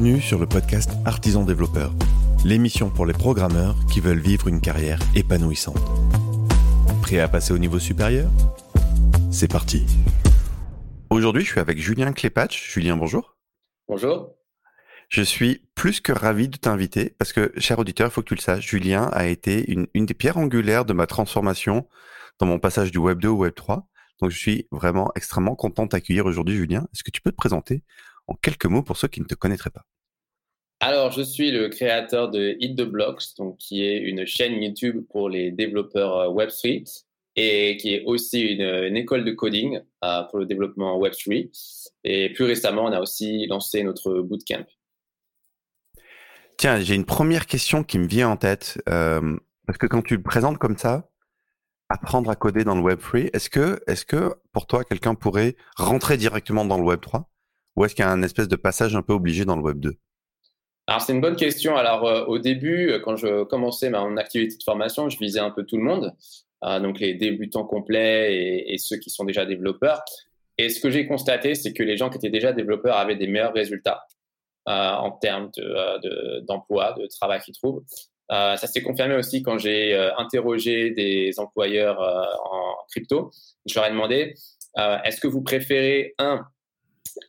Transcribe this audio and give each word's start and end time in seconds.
Bienvenue 0.00 0.22
sur 0.22 0.38
le 0.38 0.46
podcast 0.46 0.92
Artisan 1.04 1.44
Développeur, 1.44 1.92
l'émission 2.42 2.88
pour 2.88 3.04
les 3.04 3.12
programmeurs 3.12 3.76
qui 3.92 4.00
veulent 4.00 4.18
vivre 4.18 4.48
une 4.48 4.62
carrière 4.62 4.98
épanouissante. 5.14 5.76
Prêt 7.02 7.18
à 7.18 7.28
passer 7.28 7.52
au 7.52 7.58
niveau 7.58 7.78
supérieur? 7.78 8.30
C'est 9.30 9.52
parti. 9.52 9.84
Aujourd'hui, 11.10 11.42
je 11.42 11.50
suis 11.50 11.60
avec 11.60 11.78
Julien 11.78 12.14
Clépatch. 12.14 12.72
Julien, 12.72 12.96
bonjour. 12.96 13.36
Bonjour. 13.88 14.34
Je 15.10 15.20
suis 15.20 15.68
plus 15.74 16.00
que 16.00 16.12
ravi 16.12 16.48
de 16.48 16.56
t'inviter 16.56 17.14
parce 17.18 17.34
que, 17.34 17.52
cher 17.58 17.78
auditeur, 17.78 18.08
il 18.08 18.10
faut 18.10 18.22
que 18.22 18.28
tu 18.28 18.34
le 18.34 18.40
saches, 18.40 18.66
Julien 18.66 19.10
a 19.12 19.26
été 19.26 19.70
une, 19.70 19.86
une 19.92 20.06
des 20.06 20.14
pierres 20.14 20.38
angulaires 20.38 20.86
de 20.86 20.94
ma 20.94 21.06
transformation 21.06 21.86
dans 22.38 22.46
mon 22.46 22.58
passage 22.58 22.90
du 22.90 22.96
Web 22.96 23.18
2 23.18 23.28
au 23.28 23.36
Web 23.36 23.52
3. 23.54 23.86
Donc, 24.22 24.30
je 24.30 24.38
suis 24.38 24.66
vraiment 24.70 25.10
extrêmement 25.14 25.56
content 25.56 25.84
de 25.84 25.90
t'accueillir 25.90 26.24
aujourd'hui, 26.24 26.56
Julien. 26.56 26.86
Est-ce 26.94 27.04
que 27.04 27.10
tu 27.10 27.20
peux 27.20 27.32
te 27.32 27.36
présenter 27.36 27.82
en 28.30 28.36
quelques 28.36 28.66
mots 28.66 28.82
pour 28.82 28.96
ceux 28.96 29.08
qui 29.08 29.20
ne 29.20 29.26
te 29.26 29.34
connaîtraient 29.34 29.70
pas 29.70 29.84
Alors, 30.80 31.12
je 31.12 31.22
suis 31.22 31.50
le 31.50 31.68
créateur 31.68 32.30
de 32.30 32.56
Hit 32.60 32.78
the 32.78 32.82
Blocks, 32.82 33.36
donc, 33.36 33.58
qui 33.58 33.84
est 33.84 33.98
une 33.98 34.24
chaîne 34.24 34.62
YouTube 34.62 35.04
pour 35.10 35.28
les 35.28 35.50
développeurs 35.50 36.16
euh, 36.16 36.28
Web3 36.28 37.04
et 37.36 37.76
qui 37.76 37.94
est 37.94 38.04
aussi 38.04 38.40
une, 38.40 38.96
école 38.96 39.24
de 39.24 39.32
coding 39.32 39.80
euh, 40.04 40.22
pour 40.24 40.38
le 40.38 40.46
développement 40.46 40.98
Web3. 40.98 41.50
Et 42.04 42.32
plus 42.32 42.44
récemment, 42.44 42.84
on 42.84 42.92
a 42.92 43.00
aussi 43.00 43.46
lancé 43.46 43.82
notre 43.82 44.20
bootcamp. 44.20 44.66
Tiens, 46.56 46.80
j'ai 46.80 46.94
une 46.94 47.06
première 47.06 47.46
question 47.46 47.84
qui 47.84 47.98
me 47.98 48.06
vient 48.06 48.28
en 48.28 48.36
tête. 48.36 48.82
Euh, 48.88 49.36
parce 49.66 49.78
que 49.78 49.86
quand 49.86 50.02
tu 50.02 50.16
le 50.16 50.22
présentes 50.22 50.58
comme 50.58 50.76
ça, 50.76 51.08
apprendre 51.88 52.30
à 52.30 52.36
coder 52.36 52.64
dans 52.64 52.74
le 52.74 52.82
Web3, 52.82 53.30
est-ce 53.32 53.48
que, 53.48 53.80
est-ce 53.86 54.04
que 54.04 54.34
pour 54.52 54.66
toi, 54.66 54.84
quelqu'un 54.84 55.14
pourrait 55.14 55.56
rentrer 55.76 56.16
directement 56.16 56.64
dans 56.64 56.76
le 56.76 56.84
Web3 56.84 57.24
ou 57.76 57.84
est-ce 57.84 57.94
qu'il 57.94 58.04
y 58.04 58.08
a 58.08 58.10
un 58.10 58.22
espèce 58.22 58.48
de 58.48 58.56
passage 58.56 58.96
un 58.96 59.02
peu 59.02 59.12
obligé 59.12 59.44
dans 59.44 59.56
le 59.56 59.62
Web 59.62 59.80
2 59.80 59.96
alors 60.90 61.02
c'est 61.02 61.12
une 61.12 61.20
bonne 61.20 61.36
question. 61.36 61.76
Alors 61.76 62.04
euh, 62.04 62.24
au 62.24 62.40
début, 62.40 62.90
euh, 62.90 62.98
quand 62.98 63.14
je 63.14 63.44
commençais 63.44 63.90
mon 63.90 64.16
activité 64.16 64.56
de 64.56 64.62
formation, 64.64 65.08
je 65.08 65.18
visais 65.18 65.38
un 65.38 65.52
peu 65.52 65.64
tout 65.64 65.76
le 65.76 65.84
monde, 65.84 66.12
euh, 66.64 66.80
donc 66.80 66.98
les 66.98 67.14
débutants 67.14 67.64
complets 67.64 68.64
et, 68.66 68.76
ceux 68.76 68.96
qui 68.96 69.08
sont 69.08 69.24
déjà 69.24 69.46
développeurs. 69.46 70.02
Et 70.58 70.68
ce 70.68 70.80
que 70.80 70.90
j'ai 70.90 71.06
constaté, 71.06 71.54
c'est 71.54 71.72
que 71.72 71.84
les 71.84 71.96
gens 71.96 72.10
qui 72.10 72.16
étaient 72.16 72.28
déjà 72.28 72.52
développeurs 72.52 72.96
avaient 72.96 73.14
des 73.14 73.28
meilleurs 73.28 73.54
résultats 73.54 74.04
en 74.66 75.12
termes 75.12 75.50
d'emploi, 76.46 76.92
de, 76.92 77.02
de, 77.02 77.06
travail 77.08 77.40
qu'ils 77.40 77.54
trouvent. 77.54 77.82
ça 78.28 78.56
s'est 78.56 78.82
confirmé 78.82 79.14
aussi 79.14 79.42
quand 79.42 79.58
j'ai 79.58 79.96
interrogé 80.18 80.90
des 80.90 81.32
employeurs 81.38 82.00
en 82.00 82.76
crypto. 82.90 83.30
Je 83.64 83.74
leur 83.76 83.86
ai 83.86 83.90
demandé 83.90 84.34
est-ce 84.76 85.20
que 85.20 85.28
vous 85.28 85.42
préférez 85.42 86.14
un 86.18 86.44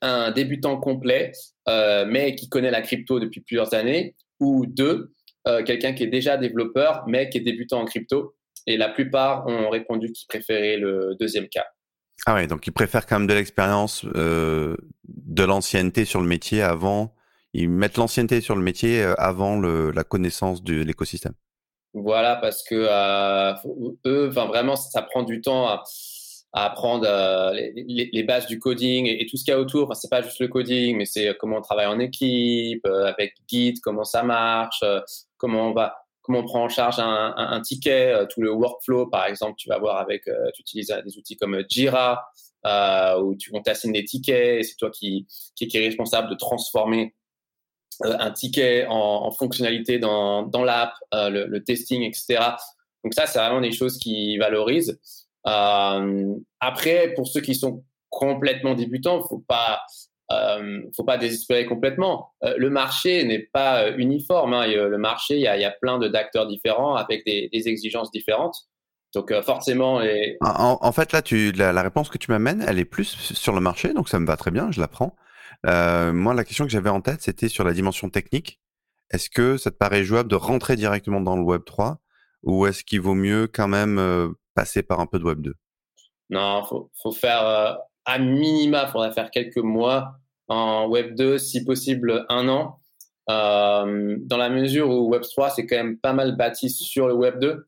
un 0.02 0.31
débutant 0.31 0.78
complet, 0.78 1.31
euh, 1.67 2.06
mais 2.08 2.36
qui 2.36 2.50
connaît 2.50 2.72
la 2.72 2.81
crypto 2.81 3.20
depuis 3.20 3.42
plusieurs 3.42 3.73
années, 3.73 4.16
ou 4.39 4.66
deux, 4.66 5.14
euh, 5.47 5.64
quelqu'un 5.64 5.94
qui 5.94 6.03
est 6.03 6.08
déjà 6.08 6.38
développeur, 6.38 7.03
mais 7.08 7.30
qui 7.30 7.38
est 7.38 7.42
débutant 7.42 7.81
en 7.81 7.86
crypto. 7.86 8.36
Et 8.67 8.78
la 8.78 8.89
plupart 8.89 9.47
ont 9.47 9.69
répondu 9.69 10.12
qu'ils 10.12 10.28
préféraient 10.28 10.78
le 10.78 11.16
deuxième 11.19 11.47
cas. 11.47 11.66
Ah 12.28 12.36
ouais, 12.36 12.45
donc 12.45 12.67
ils 12.67 12.72
préfèrent 12.72 13.08
quand 13.08 13.19
même 13.19 13.28
de 13.28 13.34
l'expérience, 13.34 14.06
euh, 14.16 14.78
de 15.08 15.44
l'ancienneté 15.44 16.06
sur 16.06 16.22
le 16.22 16.28
métier 16.28 16.62
avant. 16.62 17.16
Ils 17.53 17.69
mettent 17.69 17.97
l'ancienneté 17.97 18.39
sur 18.42 18.56
le 18.56 18.62
métier 18.62 19.02
avant 19.17 19.59
la 19.59 20.03
connaissance 20.03 20.64
de 20.64 20.81
l'écosystème. 20.84 21.34
Voilà, 21.94 22.38
parce 22.38 22.64
que 22.64 22.75
eux, 24.06 24.30
enfin 24.30 24.45
vraiment, 24.45 24.78
ça 24.78 25.02
prend 25.02 25.23
du 25.23 25.42
temps 25.42 25.67
à 25.67 25.84
à 26.53 26.66
apprendre 26.66 27.05
euh, 27.07 27.53
les, 27.53 28.23
bases 28.23 28.45
du 28.47 28.59
coding 28.59 29.07
et, 29.07 29.25
tout 29.25 29.38
ce 29.38 29.45
qu'il 29.45 29.53
y 29.53 29.56
a 29.56 29.59
autour. 29.59 29.84
Enfin, 29.85 29.94
c'est 29.94 30.09
pas 30.09 30.22
juste 30.22 30.39
le 30.39 30.47
coding, 30.47 30.97
mais 30.97 31.06
c'est 31.06 31.35
comment 31.39 31.57
on 31.57 31.62
travaille 31.62 31.85
en 31.85 32.00
équipe, 32.00 32.85
euh, 32.85 33.06
avec 33.06 33.35
Git, 33.47 33.75
comment 33.81 34.03
ça 34.03 34.23
marche, 34.23 34.81
euh, 34.84 35.00
comment 35.38 35.69
on 35.69 35.73
va, 35.73 35.95
comment 36.22 36.39
on 36.39 36.45
prend 36.45 36.63
en 36.63 36.69
charge 36.69 37.00
un, 37.00 37.34
un, 37.38 37.62
ticket, 37.62 38.28
tout 38.29 38.41
le 38.41 38.51
workflow, 38.51 39.07
par 39.07 39.28
exemple, 39.28 39.56
tu 39.57 39.69
vas 39.69 39.79
voir 39.79 39.97
avec, 39.97 40.25
tu 40.25 40.62
utilises 40.62 40.94
des 41.06 41.17
outils 41.17 41.38
comme 41.38 41.63
Jira, 41.69 42.25
où 43.19 43.35
tu, 43.35 43.51
on 43.53 43.62
t'assigne 43.62 43.94
des 43.94 44.03
tickets 44.03 44.59
et 44.59 44.63
c'est 44.63 44.75
toi 44.75 44.91
qui, 44.91 45.25
qui, 45.56 45.68
qui, 45.68 45.78
est 45.78 45.85
responsable 45.85 46.29
de 46.29 46.35
transformer 46.35 47.16
un 48.01 48.31
ticket 48.31 48.85
en, 48.88 48.94
en 48.94 49.31
fonctionnalité 49.31 50.00
dans, 50.00 50.44
dans 50.44 50.63
l'app, 50.63 50.94
le, 51.12 51.45
le, 51.45 51.63
testing, 51.63 52.03
etc. 52.03 52.39
Donc 53.03 53.16
ça, 53.16 53.25
c'est 53.25 53.39
vraiment 53.39 53.62
des 53.62 53.72
choses 53.72 53.97
qui 53.97 54.38
valorisent. 54.38 55.00
Euh, 55.47 56.35
après, 56.59 57.13
pour 57.16 57.28
ceux 57.28 57.41
qui 57.41 57.56
sont 57.56 57.84
complètement 58.09 58.75
débutants, 58.75 59.24
faut 59.28 59.44
pas 59.47 59.81
euh, 60.31 60.81
faut 60.96 61.03
pas 61.03 61.18
désespérer 61.18 61.66
complètement. 61.66 62.34
Euh, 62.44 62.56
le 62.57 62.69
marché 62.69 63.24
n'est 63.25 63.50
pas 63.51 63.91
uniforme. 63.91 64.53
Hein. 64.53 64.68
Le 64.68 64.97
marché, 64.97 65.35
il 65.35 65.41
y 65.41 65.47
a, 65.47 65.72
plein 65.72 66.00
d'acteurs 66.00 66.47
différents 66.47 66.96
avec 66.96 67.25
des, 67.25 67.50
exigences 67.68 68.12
différentes. 68.12 68.56
Donc 69.13 69.34
forcément, 69.41 70.01
en, 70.40 70.91
fait, 70.94 71.12
là, 71.12 71.74
la 71.74 71.81
réponse 71.81 72.07
que 72.07 72.18
tu 72.18 72.31
m'amènes, 72.31 72.63
elle 72.66 72.80
est 72.80 72.85
plus 72.85 73.07
sur 73.07 73.53
le 73.53 73.59
marché, 73.59 73.94
donc 73.94 74.07
ça 74.07 74.19
me 74.19 74.25
va 74.25 74.38
très 74.38 74.51
bien, 74.51 74.72
je 74.72 74.80
la 74.80 74.88
prends. 74.88 75.18
moi, 75.66 76.34
la 76.34 76.46
question 76.46 76.63
que 76.63 76.72
j'avais 76.72 76.90
en 76.90 77.01
tête, 77.01 77.22
c'était 77.22 77.50
sur 77.50 77.66
la 77.66 77.74
dimension 77.74 78.09
technique. 78.09 78.62
Est-ce 79.09 79.30
que 79.30 79.57
ça 79.57 79.69
te 79.69 79.75
paraît 79.75 80.06
jouable 80.06 80.30
de 80.30 80.35
rentrer 80.35 80.78
directement 80.78 81.19
dans 81.19 81.35
le 81.35 81.41
Web 81.41 81.63
3 81.66 82.00
ou 82.44 82.66
est-ce 82.68 82.85
qu'il 82.85 83.01
vaut 83.01 83.16
mieux 83.16 83.47
quand 83.47 83.68
même 83.68 84.00
passer 84.53 84.84
par 84.84 85.00
un 85.00 85.06
peu 85.06 85.19
de 85.19 85.23
Web 85.23 85.41
2 85.41 85.53
Non, 86.29 86.63
faut, 86.63 86.89
faut 87.01 87.12
faire 87.12 87.45
euh, 87.45 87.73
à 88.06 88.19
minima, 88.19 88.85
il 88.88 88.91
faudrait 88.91 89.12
faire 89.12 89.31
quelques 89.31 89.57
mois 89.57 90.16
en 90.47 90.88
Web 90.88 91.16
2, 91.16 91.38
si 91.38 91.63
possible 91.63 92.25
un 92.29 92.50
an, 92.50 92.79
euh, 93.29 94.17
dans 94.19 94.38
la 94.38 94.50
mesure 94.50 94.89
où 94.89 95.09
Web 95.09 95.22
3 95.23 95.51
c'est 95.51 95.66
quand 95.66 95.78
même 95.78 95.97
pas 95.97 96.13
mal 96.13 96.35
bâti 96.35 96.69
sur 96.69 97.07
le 97.07 97.13
Web 97.13 97.39
2. 97.39 97.67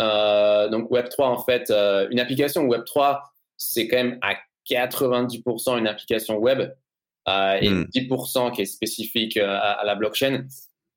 Euh, 0.00 0.68
donc 0.68 0.90
Web 0.90 1.08
3 1.08 1.28
en 1.28 1.38
fait, 1.38 1.72
une 2.10 2.20
application 2.20 2.64
Web 2.64 2.84
3 2.84 3.22
c'est 3.56 3.88
quand 3.88 3.96
même 3.96 4.18
à 4.22 4.34
90% 4.68 5.78
une 5.78 5.86
application 5.86 6.36
web 6.38 6.72
et 7.26 7.70
10% 7.70 8.48
hmm. 8.48 8.52
qui 8.52 8.62
est 8.62 8.66
spécifique 8.66 9.36
à, 9.36 9.82
la 9.84 9.94
blockchain. 9.94 10.46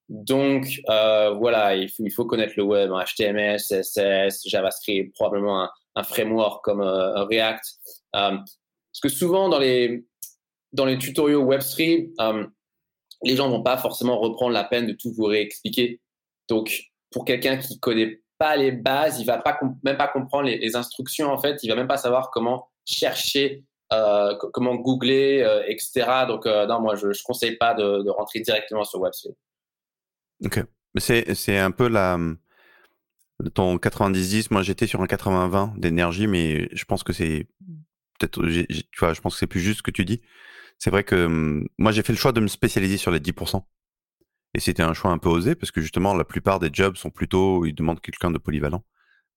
Donc 0.10 0.68
euh, 0.90 1.32
voilà, 1.32 1.76
il 1.76 2.12
faut, 2.12 2.26
connaître 2.26 2.54
le 2.58 2.64
web, 2.64 2.92
HTML, 2.92 3.58
CSS, 3.58 4.48
JavaScript, 4.48 5.16
probablement 5.16 5.70
un, 5.96 6.04
framework 6.04 6.64
comme 6.64 6.82
euh, 6.82 7.24
React. 7.24 7.64
Euh, 8.16 8.38
parce 8.38 9.00
que 9.02 9.10
souvent 9.10 9.50
dans 9.50 9.60
les, 9.60 10.06
dans 10.74 10.86
les 10.86 10.98
tutoriaux 10.98 11.46
Web3, 11.46 12.50
les 13.24 13.36
gens 13.36 13.50
vont 13.50 13.64
pas 13.64 13.78
forcément 13.78 14.20
reprendre 14.20 14.52
la 14.52 14.66
peine 14.66 14.88
de 14.88 14.94
tout 14.94 15.14
vous 15.14 15.24
réexpliquer. 15.24 16.02
Donc 16.50 16.84
pour 17.10 17.24
quelqu'un 17.24 17.58
qui 17.58 17.80
connaît 17.80 18.22
pas 18.38 18.58
les 18.58 18.72
bases, 18.72 19.20
il 19.22 19.26
va 19.26 19.38
pas 19.38 19.58
même 19.84 19.98
pas 19.98 20.10
comprendre 20.10 20.50
les, 20.50 20.76
instructions 20.76 21.32
en 21.32 21.40
fait, 21.40 21.64
il 21.64 21.70
va 21.70 21.76
même 21.76 21.88
pas 21.88 21.98
savoir 21.98 22.30
comment 22.32 22.68
chercher 22.86 23.64
comment 24.54 24.74
googler, 24.74 25.46
etc. 25.68 26.26
Donc, 26.28 26.48
non, 26.48 26.82
moi, 26.82 26.96
je 26.96 27.10
ne 27.10 27.24
conseille 27.24 27.58
pas 27.58 27.76
de, 27.76 28.02
de, 28.02 28.10
rentrer 28.10 28.40
directement 28.40 28.84
sur 28.84 29.00
Web3. 29.00 29.36
Ok. 30.46 30.64
C'est, 30.98 31.58
un 31.58 31.72
peu 31.72 31.88
la, 31.88 32.20
ton 33.54 33.78
90-10. 33.78 34.48
Moi, 34.52 34.62
j'étais 34.62 34.88
sur 34.88 35.02
un 35.02 35.06
80-20 35.06 35.80
d'énergie, 35.80 36.28
mais 36.28 36.70
je 36.74 36.86
pense 36.86 37.04
que 37.04 37.14
c'est 37.14 37.48
peut-être, 38.20 38.46
tu 38.48 39.00
vois, 39.00 39.14
je 39.14 39.22
pense 39.22 39.34
que 39.34 39.40
c'est 39.40 39.48
plus 39.48 39.60
juste 39.62 39.80
ce 39.80 39.84
que 39.84 39.92
tu 39.92 40.06
dis. 40.06 40.22
C'est 40.80 40.90
vrai 40.90 41.04
que 41.04 41.26
hum, 41.26 41.68
moi, 41.78 41.92
j'ai 41.92 42.04
fait 42.04 42.14
le 42.14 42.18
choix 42.18 42.32
de 42.32 42.42
me 42.42 42.48
spécialiser 42.48 42.98
sur 42.98 43.12
les 43.12 43.20
10%. 43.20 43.64
Et 44.56 44.60
c'était 44.60 44.84
un 44.84 44.94
choix 44.94 45.12
un 45.12 45.18
peu 45.18 45.30
osé 45.30 45.56
parce 45.56 45.72
que 45.72 45.82
justement, 45.82 46.14
la 46.14 46.26
plupart 46.26 46.60
des 46.60 46.70
jobs 46.72 46.96
sont 46.96 47.10
plutôt, 47.10 47.66
ils 47.66 47.74
demandent 47.74 48.02
quelqu'un 48.02 48.32
de 48.32 48.38
polyvalent. 48.38 48.84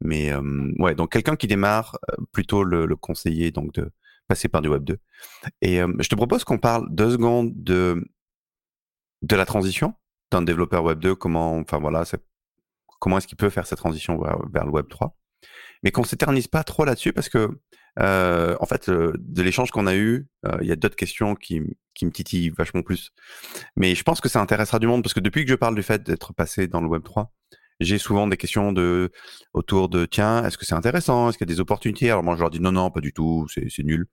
Mais 0.02 0.32
hum, 0.34 0.74
ouais, 0.78 0.94
donc 0.94 1.12
quelqu'un 1.12 1.36
qui 1.36 1.46
démarre, 1.46 1.98
euh, 2.10 2.16
plutôt 2.32 2.64
le, 2.64 2.86
le, 2.86 2.96
conseiller 2.96 3.50
donc 3.50 3.72
de 3.74 3.90
passer 4.28 4.48
par 4.48 4.62
du 4.62 4.68
Web 4.68 4.84
2. 4.84 4.98
Et 5.62 5.82
hum, 5.82 5.96
je 6.00 6.08
te 6.08 6.14
propose 6.16 6.44
qu'on 6.44 6.58
parle 6.58 6.86
deux 6.94 7.12
secondes 7.12 7.52
de 7.54 8.04
de 9.22 9.36
la 9.36 9.46
transition 9.46 9.94
d'un 10.30 10.42
développeur 10.42 10.84
Web 10.84 11.00
2, 11.00 11.14
comment, 11.14 11.56
enfin 11.58 11.78
voilà, 11.78 12.04
comment 13.00 13.18
est-ce 13.18 13.26
qu'il 13.26 13.36
peut 13.36 13.50
faire 13.50 13.66
cette 13.66 13.78
transition 13.78 14.18
vers, 14.18 14.64
le 14.64 14.70
Web 14.70 14.88
3. 14.88 15.16
Mais 15.82 15.90
qu'on 15.90 16.04
s'éternise 16.04 16.48
pas 16.48 16.64
trop 16.64 16.84
là-dessus 16.84 17.12
parce 17.12 17.28
que, 17.28 17.50
euh, 18.00 18.56
en 18.60 18.66
fait, 18.66 18.90
de 18.90 19.42
l'échange 19.42 19.70
qu'on 19.70 19.86
a 19.86 19.94
eu, 19.94 20.26
euh, 20.46 20.56
il 20.60 20.66
y 20.66 20.72
a 20.72 20.76
d'autres 20.76 20.96
questions 20.96 21.34
qui, 21.34 21.60
qui 21.94 22.06
me 22.06 22.10
titillent 22.10 22.50
vachement 22.50 22.82
plus. 22.82 23.12
Mais 23.76 23.94
je 23.94 24.02
pense 24.02 24.20
que 24.20 24.28
ça 24.28 24.40
intéressera 24.40 24.78
du 24.78 24.86
monde 24.86 25.02
parce 25.02 25.14
que 25.14 25.20
depuis 25.20 25.44
que 25.44 25.50
je 25.50 25.56
parle 25.56 25.74
du 25.74 25.82
fait 25.82 26.02
d'être 26.02 26.32
passé 26.32 26.66
dans 26.66 26.80
le 26.80 26.88
Web 26.88 27.02
3, 27.04 27.32
j'ai 27.80 27.98
souvent 27.98 28.26
des 28.26 28.36
questions 28.36 28.72
de 28.72 29.10
autour 29.52 29.88
de 29.88 30.06
tiens, 30.06 30.44
est-ce 30.44 30.56
que 30.56 30.64
c'est 30.64 30.74
intéressant, 30.74 31.28
est-ce 31.28 31.38
qu'il 31.38 31.48
y 31.48 31.52
a 31.52 31.54
des 31.54 31.60
opportunités? 31.60 32.10
Alors 32.10 32.22
moi 32.22 32.34
je 32.34 32.40
leur 32.40 32.50
dis 32.50 32.60
non 32.60 32.72
non, 32.72 32.90
pas 32.90 33.00
du 33.00 33.12
tout, 33.12 33.46
c'est 33.48 33.82
nul 33.82 34.06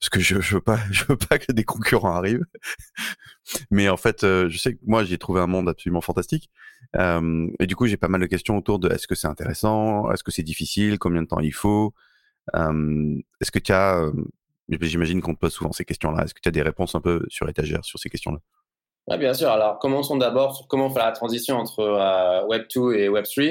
parce 0.00 0.08
que 0.10 0.20
je, 0.20 0.40
je 0.40 0.56
veux 0.56 1.16
pas 1.16 1.38
que 1.38 1.52
des 1.52 1.64
concurrents 1.64 2.14
arrivent. 2.14 2.44
Mais 3.70 3.88
en 3.88 3.96
fait, 3.96 4.24
euh, 4.24 4.48
je 4.48 4.58
sais 4.58 4.74
que 4.74 4.80
moi 4.84 5.04
j'ai 5.04 5.18
trouvé 5.18 5.40
un 5.40 5.46
monde 5.46 5.68
absolument 5.68 6.00
fantastique. 6.00 6.50
Euh, 6.96 7.48
et 7.58 7.66
du 7.66 7.76
coup, 7.76 7.86
j'ai 7.86 7.96
pas 7.96 8.08
mal 8.08 8.20
de 8.20 8.26
questions 8.26 8.56
autour 8.56 8.78
de 8.78 8.90
est-ce 8.90 9.06
que 9.06 9.14
c'est 9.14 9.28
intéressant, 9.28 10.10
est-ce 10.10 10.24
que 10.24 10.30
c'est 10.30 10.42
difficile, 10.42 10.98
combien 10.98 11.22
de 11.22 11.28
temps 11.28 11.40
il 11.40 11.54
faut. 11.54 11.94
Euh, 12.56 13.18
est-ce 13.40 13.50
que 13.50 13.58
tu 13.58 13.72
as, 13.72 14.10
j'imagine 14.68 15.20
qu'on 15.20 15.34
te 15.34 15.38
pose 15.38 15.52
souvent 15.52 15.72
ces 15.72 15.84
questions-là. 15.84 16.24
Est-ce 16.24 16.34
que 16.34 16.40
tu 16.40 16.48
as 16.48 16.52
des 16.52 16.62
réponses 16.62 16.94
un 16.94 17.00
peu 17.00 17.24
sur 17.28 17.48
étagère 17.48 17.84
sur 17.84 17.98
ces 17.98 18.08
questions-là? 18.08 18.38
Oui, 19.08 19.18
bien 19.18 19.34
sûr. 19.34 19.50
Alors, 19.50 19.78
commençons 19.78 20.16
d'abord 20.16 20.54
sur 20.56 20.68
comment 20.68 20.90
faire 20.90 21.04
la 21.04 21.12
transition 21.12 21.56
entre 21.56 22.46
Web 22.48 22.66
2 22.74 22.94
et 22.94 23.08
Web 23.08 23.24
3. 23.24 23.44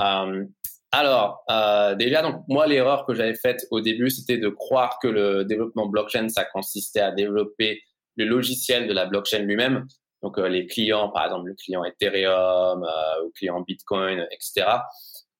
Euh, 0.00 0.44
alors, 0.92 1.42
euh, 1.50 1.94
déjà, 1.94 2.22
donc, 2.22 2.42
moi, 2.48 2.66
l'erreur 2.66 3.06
que 3.06 3.14
j'avais 3.14 3.34
faite 3.34 3.66
au 3.70 3.80
début, 3.80 4.10
c'était 4.10 4.38
de 4.38 4.48
croire 4.48 4.98
que 5.00 5.08
le 5.08 5.44
développement 5.44 5.86
blockchain, 5.86 6.28
ça 6.28 6.44
consistait 6.44 7.00
à 7.00 7.10
développer 7.10 7.82
le 8.16 8.24
logiciel 8.24 8.88
de 8.88 8.92
la 8.92 9.06
blockchain 9.06 9.40
lui-même. 9.40 9.86
Donc, 10.22 10.38
euh, 10.38 10.48
les 10.48 10.66
clients, 10.66 11.08
par 11.10 11.24
exemple, 11.24 11.48
le 11.48 11.54
client 11.54 11.84
Ethereum, 11.84 12.82
euh, 12.84 13.22
le 13.24 13.30
client 13.34 13.60
Bitcoin, 13.60 14.26
etc. 14.30 14.66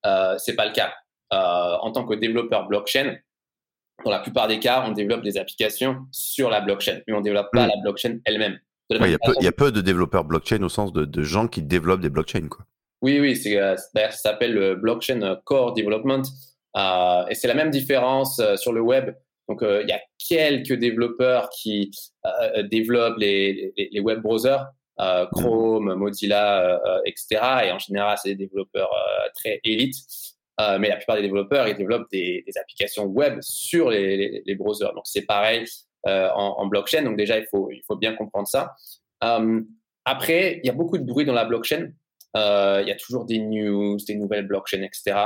Euh, 0.04 0.37
c'est 0.38 0.54
pas 0.54 0.66
le 0.66 0.72
cas. 0.72 0.93
Euh, 1.32 1.76
en 1.81 1.90
tant 1.92 2.04
que 2.06 2.14
développeur 2.14 2.69
blockchain, 2.69 3.16
dans 4.04 4.10
la 4.10 4.20
plupart 4.20 4.49
des 4.49 4.60
cas, 4.60 4.84
on 4.87 4.92
développe 4.92 5.22
des 5.22 5.38
applications 5.38 6.06
sur 6.12 6.50
la 6.50 6.60
blockchain, 6.60 7.00
mais 7.06 7.14
on 7.14 7.20
développe 7.20 7.49
pas 7.52 7.66
mm. 7.66 7.70
la 7.70 7.82
blockchain 7.82 8.19
elle-même. 8.25 8.58
Il 8.90 9.04
y, 9.04 9.44
y, 9.44 9.49
a 9.49 9.52
peu 9.52 9.72
de 9.72 9.81
développeurs 9.81 10.25
blockchain 10.25 10.62
au 10.62 10.69
sens 10.69 10.92
de, 10.92 11.04
de 11.04 11.22
gens 11.22 11.49
qui 11.49 11.60
développent 11.60 12.02
des 12.02 12.10
blockchains, 12.10 12.46
quoi. 12.49 12.66
Oui, 13.06 13.20
oui, 13.20 13.40
euh, 13.54 13.76
d'ailleurs, 13.94 14.12
ça 14.12 14.30
s'appelle 14.30 14.52
le 14.52 14.74
blockchain 14.74 15.40
core 15.44 15.74
development. 15.74 16.22
Euh, 16.76 17.24
et 17.28 17.36
c'est 17.36 17.46
la 17.46 17.54
même 17.54 17.70
différence 17.70 18.40
euh, 18.40 18.56
sur 18.56 18.72
le 18.72 18.80
web. 18.80 19.14
Donc, 19.48 19.62
euh, 19.62 19.82
il 19.84 19.88
y 19.88 19.92
a 19.92 20.00
quelques 20.18 20.72
développeurs 20.72 21.48
qui 21.50 21.92
euh, 22.24 22.64
développent 22.64 23.16
les, 23.18 23.72
les, 23.76 24.00
web 24.00 24.22
browsers. 24.22 24.66
Chrome, 25.30 25.94
Mozilla, 25.94 26.80
etc. 27.04 27.66
Et 27.66 27.70
en 27.70 27.78
général, 27.78 28.18
c'est 28.20 28.30
des 28.34 28.46
développeurs 28.46 28.90
très 29.34 29.60
élites. 29.62 29.98
mais 30.58 30.88
la 30.88 30.96
plupart 30.96 31.16
des 31.16 31.22
développeurs, 31.22 31.68
ils 31.68 31.76
développent 31.76 32.10
des, 32.10 32.42
des 32.44 32.58
applications 32.58 33.04
web 33.04 33.38
sur 33.42 33.90
les, 33.90 34.42
les 34.44 34.54
browsers. 34.56 34.94
Donc, 34.94 35.04
c'est 35.04 35.26
pareil 35.26 35.64
en, 36.04 36.54
en, 36.58 36.66
blockchain. 36.66 37.02
Donc, 37.02 37.18
déjà, 37.18 37.38
il 37.38 37.46
faut, 37.50 37.70
il 37.70 37.82
faut 37.86 37.96
bien 37.96 38.14
comprendre 38.14 38.48
ça. 38.48 38.74
après, 40.06 40.60
il 40.64 40.66
y 40.66 40.70
a 40.70 40.72
beaucoup 40.72 40.96
de 40.96 41.04
bruit 41.04 41.26
dans 41.26 41.34
la 41.34 41.44
blockchain. 41.44 41.90
Euh, 42.36 42.80
il 42.82 42.88
y 42.88 42.92
a 42.92 42.96
toujours 42.96 43.24
des 43.24 43.38
news, 43.38 43.96
des 44.06 44.14
nouvelles 44.14 44.46
blockchains, 44.46 44.82
etc. 44.82 45.16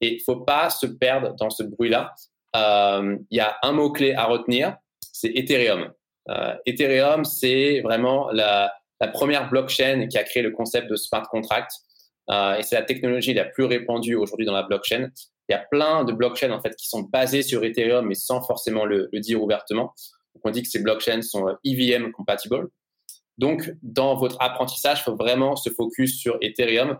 Et 0.00 0.14
il 0.14 0.20
faut 0.20 0.40
pas 0.40 0.70
se 0.70 0.86
perdre 0.86 1.34
dans 1.36 1.50
ce 1.50 1.62
bruit-là. 1.62 2.14
Euh, 2.56 3.16
il 3.30 3.36
y 3.36 3.40
a 3.40 3.56
un 3.62 3.72
mot-clé 3.72 4.14
à 4.14 4.24
retenir, 4.24 4.76
c'est 5.12 5.30
Ethereum. 5.34 5.92
Euh, 6.28 6.54
Ethereum, 6.66 7.24
c'est 7.24 7.80
vraiment 7.80 8.30
la, 8.30 8.72
première 9.14 9.48
blockchain 9.48 10.08
qui 10.08 10.18
a 10.18 10.24
créé 10.24 10.42
le 10.42 10.50
concept 10.50 10.90
de 10.90 10.96
smart 10.96 11.26
contract. 11.28 11.70
Et 12.30 12.62
c'est 12.62 12.74
la 12.74 12.82
technologie 12.82 13.32
la 13.32 13.46
plus 13.46 13.64
répandue 13.64 14.16
aujourd'hui 14.16 14.44
dans 14.44 14.52
la 14.52 14.64
blockchain. 14.64 15.08
Il 15.48 15.52
y 15.52 15.54
a 15.54 15.64
plein 15.70 16.04
de 16.04 16.12
blockchains 16.12 16.50
en 16.50 16.60
fait 16.60 16.76
qui 16.76 16.88
sont 16.88 17.00
basées 17.00 17.42
sur 17.42 17.64
Ethereum, 17.64 18.06
mais 18.06 18.14
sans 18.14 18.42
forcément 18.42 18.84
le, 18.84 19.08
dire 19.14 19.42
ouvertement. 19.42 19.94
Donc 20.34 20.42
on 20.44 20.50
dit 20.50 20.62
que 20.62 20.68
ces 20.68 20.82
blockchains 20.82 21.22
sont 21.22 21.56
EVM 21.64 22.10
compatible. 22.12 22.68
Donc, 23.38 23.72
dans 23.82 24.16
votre 24.16 24.36
apprentissage, 24.40 25.00
il 25.00 25.04
faut 25.04 25.16
vraiment 25.16 25.56
se 25.56 25.70
focus 25.70 26.18
sur 26.18 26.38
Ethereum. 26.42 26.98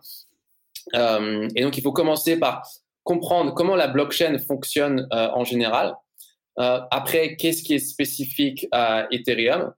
Euh, 0.95 1.49
et 1.57 1.63
donc, 1.63 1.77
il 1.77 1.83
faut 1.83 1.93
commencer 1.93 2.39
par 2.39 2.67
comprendre 3.03 3.53
comment 3.55 3.75
la 3.75 3.89
blockchain 3.89 4.39
fonctionne 4.39 5.09
euh, 5.13 5.29
en 5.35 5.45
général. 5.45 5.95
Euh, 6.61 6.81
après, 6.91 7.37
qu'est-ce 7.37 7.63
qui 7.63 7.75
est 7.75 7.79
spécifique 7.81 8.67
à 8.73 9.07
Ethereum? 9.11 9.73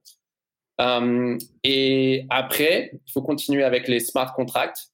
Et 1.63 2.25
après, 2.31 2.91
il 3.05 3.11
faut 3.11 3.21
continuer 3.21 3.63
avec 3.63 3.87
les 3.87 3.99
smart 3.99 4.33
contracts. 4.33 4.89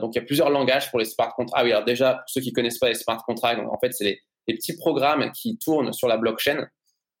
Donc, 0.00 0.14
il 0.14 0.16
y 0.16 0.18
a 0.18 0.24
plusieurs 0.24 0.48
langages 0.48 0.88
pour 0.88 0.98
les 0.98 1.04
smart 1.04 1.34
contracts. 1.34 1.60
Ah 1.60 1.64
oui, 1.64 1.72
alors 1.72 1.84
déjà, 1.84 2.14
pour 2.14 2.28
ceux 2.28 2.40
qui 2.40 2.50
connaissent 2.50 2.78
pas 2.78 2.88
les 2.88 2.94
smart 2.94 3.22
contracts, 3.26 3.60
en 3.60 3.78
fait, 3.78 3.92
c'est 3.92 4.04
les, 4.04 4.22
petits 4.54 4.78
programmes 4.78 5.30
qui 5.32 5.58
tournent 5.58 5.92
sur 5.92 6.08
la 6.08 6.16
blockchain 6.16 6.66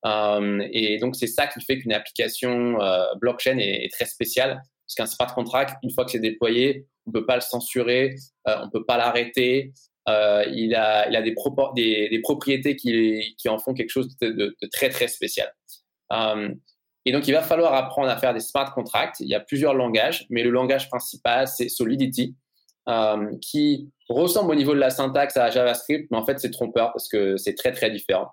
et 0.04 0.98
donc, 1.00 1.16
c'est 1.16 1.26
ça 1.26 1.46
qui 1.46 1.60
fait 1.64 1.78
qu'une 1.78 1.92
application 1.92 2.80
euh, 2.80 3.04
blockchain 3.20 3.58
est, 3.58 3.92
très 3.92 4.06
spéciale. 4.06 4.62
Parce 4.86 4.94
qu'un 4.96 5.06
smart 5.06 5.34
contract, 5.34 5.76
une 5.82 5.90
fois 5.90 6.04
que 6.04 6.12
c'est 6.12 6.18
déployé, 6.18 6.86
on 7.06 7.10
ne 7.10 7.12
peut 7.12 7.26
pas 7.26 7.34
le 7.34 7.42
censurer, 7.42 8.14
euh, 8.48 8.56
on 8.62 8.66
ne 8.66 8.70
peut 8.70 8.84
pas 8.84 8.96
l'arrêter. 8.96 9.72
il 10.06 10.74
a, 10.74 11.22
des, 11.22 12.20
propriétés 12.22 12.76
qui, 12.76 13.48
en 13.48 13.58
font 13.58 13.74
quelque 13.74 13.90
chose 13.90 14.16
de 14.20 14.56
très, 14.72 14.88
très 14.88 15.08
spécial. 15.08 15.52
et 17.04 17.12
donc, 17.12 17.28
il 17.28 17.32
va 17.32 17.42
falloir 17.42 17.74
apprendre 17.74 18.08
à 18.08 18.16
faire 18.16 18.32
des 18.32 18.40
smart 18.40 18.72
contracts. 18.72 19.20
Il 19.20 19.28
y 19.28 19.34
a 19.34 19.40
plusieurs 19.40 19.74
langages, 19.74 20.26
mais 20.30 20.42
le 20.42 20.50
langage 20.50 20.88
principal, 20.88 21.46
c'est 21.48 21.68
Solidity, 21.68 22.34
qui 23.42 23.90
ressemble 24.08 24.52
au 24.52 24.54
niveau 24.54 24.72
de 24.72 24.80
la 24.80 24.88
syntaxe 24.88 25.36
à 25.36 25.50
JavaScript, 25.50 26.08
mais 26.10 26.16
en 26.16 26.24
fait, 26.24 26.38
c'est 26.38 26.50
trompeur 26.50 26.92
parce 26.92 27.08
que 27.08 27.36
c'est 27.36 27.54
très, 27.54 27.72
très 27.72 27.90
différent. 27.90 28.30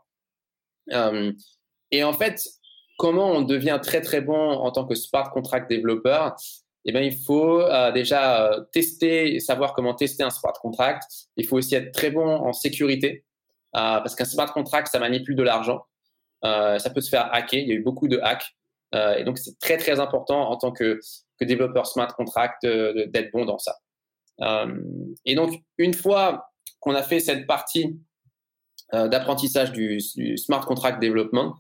Et 1.92 2.04
en 2.04 2.14
fait, 2.14 2.42
comment 2.98 3.32
on 3.32 3.42
devient 3.42 3.80
très 3.82 4.02
très 4.02 4.22
bon 4.22 4.38
en 4.38 4.72
tant 4.72 4.86
que 4.86 4.96
smart 4.96 5.30
contract 5.32 5.70
développeur? 5.70 6.36
Eh 6.86 6.92
bien, 6.92 7.02
il 7.02 7.18
faut 7.18 7.62
euh, 7.62 7.92
déjà 7.92 8.46
euh, 8.46 8.64
tester, 8.72 9.40
savoir 9.40 9.74
comment 9.74 9.96
tester 9.96 10.24
un 10.24 10.30
smart 10.30 10.54
contract. 10.54 11.04
Il 11.36 11.48
faut 11.48 11.58
aussi 11.58 11.74
être 11.74 11.92
très 11.92 12.12
bon 12.12 12.28
en 12.28 12.54
sécurité, 12.54 13.26
euh, 13.76 14.00
parce 14.00 14.16
qu'un 14.16 14.26
smart 14.26 14.54
contract, 14.54 14.90
ça 14.92 15.00
manipule 15.00 15.36
de 15.36 15.44
l'argent. 15.44 15.86
Ça 16.44 16.92
peut 16.94 17.02
se 17.02 17.10
faire 17.10 17.34
hacker. 17.34 17.60
Il 17.60 17.70
y 17.70 17.72
a 17.72 17.76
eu 17.76 17.82
beaucoup 17.82 18.08
de 18.08 18.20
hacks. 18.20 18.56
et 18.94 19.24
donc, 19.24 19.40
c'est 19.40 19.58
très, 19.58 19.78
très 19.78 20.00
important 20.00 20.48
en 20.48 20.58
tant 20.58 20.72
que, 20.72 21.00
développeur 21.42 21.88
smart 21.88 22.14
contract 22.16 22.64
d'être 22.64 23.32
bon 23.32 23.46
dans 23.46 23.58
ça. 23.58 23.80
et 25.26 25.34
donc, 25.34 25.56
une 25.80 25.96
fois 25.96 26.52
qu'on 26.80 26.94
a 26.94 27.02
fait 27.02 27.20
cette 27.20 27.48
partie 27.48 28.00
d'apprentissage 28.94 29.72
du, 29.72 30.00
smart 30.38 30.64
contract 30.68 31.02
development, 31.02 31.56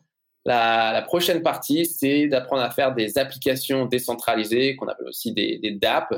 la, 0.46 1.02
prochaine 1.02 1.42
partie, 1.42 1.86
c'est 1.86 2.28
d'apprendre 2.28 2.62
à 2.62 2.70
faire 2.70 2.94
des 2.94 3.18
applications 3.18 3.86
décentralisées, 3.86 4.76
qu'on 4.76 4.88
appelle 4.88 5.08
aussi 5.08 5.34
des, 5.34 5.58
des 5.58 5.72
DApp. 5.72 6.14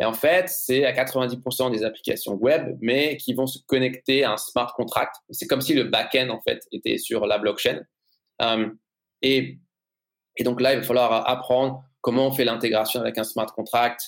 Et 0.00 0.04
en 0.04 0.12
fait, 0.12 0.48
c'est 0.48 0.84
à 0.84 0.92
90% 0.92 1.70
des 1.70 1.84
applications 1.84 2.34
web, 2.34 2.76
mais 2.80 3.16
qui 3.18 3.34
vont 3.34 3.46
se 3.46 3.58
connecter 3.66 4.24
à 4.24 4.32
un 4.32 4.36
smart 4.36 4.72
contract. 4.74 5.14
C'est 5.30 5.46
comme 5.46 5.60
si 5.60 5.74
le 5.74 5.84
back-end, 5.84 6.30
en 6.30 6.40
fait, 6.40 6.66
était 6.72 6.98
sur 6.98 7.26
la 7.26 7.38
blockchain. 7.38 7.82
Um, 8.40 8.78
et, 9.20 9.58
donc 10.40 10.60
là, 10.60 10.72
il 10.72 10.80
va 10.80 10.82
falloir 10.82 11.28
apprendre 11.28 11.84
comment 12.00 12.26
on 12.26 12.32
fait 12.32 12.44
l'intégration 12.44 13.00
avec 13.00 13.16
un 13.18 13.24
smart 13.24 13.46
contract, 13.46 14.02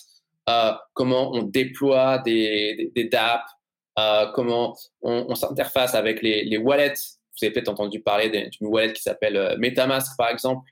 euh, 0.49 0.73
comment 0.95 1.33
on 1.33 1.43
déploie 1.43 2.19
des, 2.19 2.75
des, 2.77 2.93
des 2.95 3.09
DApp, 3.09 3.43
euh, 3.99 4.33
comment 4.35 4.77
on, 5.03 5.35
s'interface 5.37 5.95
avec 5.95 6.23
les 6.23 6.59
wallets 6.59 6.95
vous 7.35 7.45
avez 7.45 7.53
peut-être 7.53 7.69
entendu 7.69 8.01
parler 8.01 8.31
d'une 8.31 8.69
wallet 8.69 8.93
qui 8.93 9.03
s'appelle 9.03 9.37
euh, 9.37 9.57
MetaMask, 9.59 10.17
par 10.17 10.31
exemple. 10.31 10.71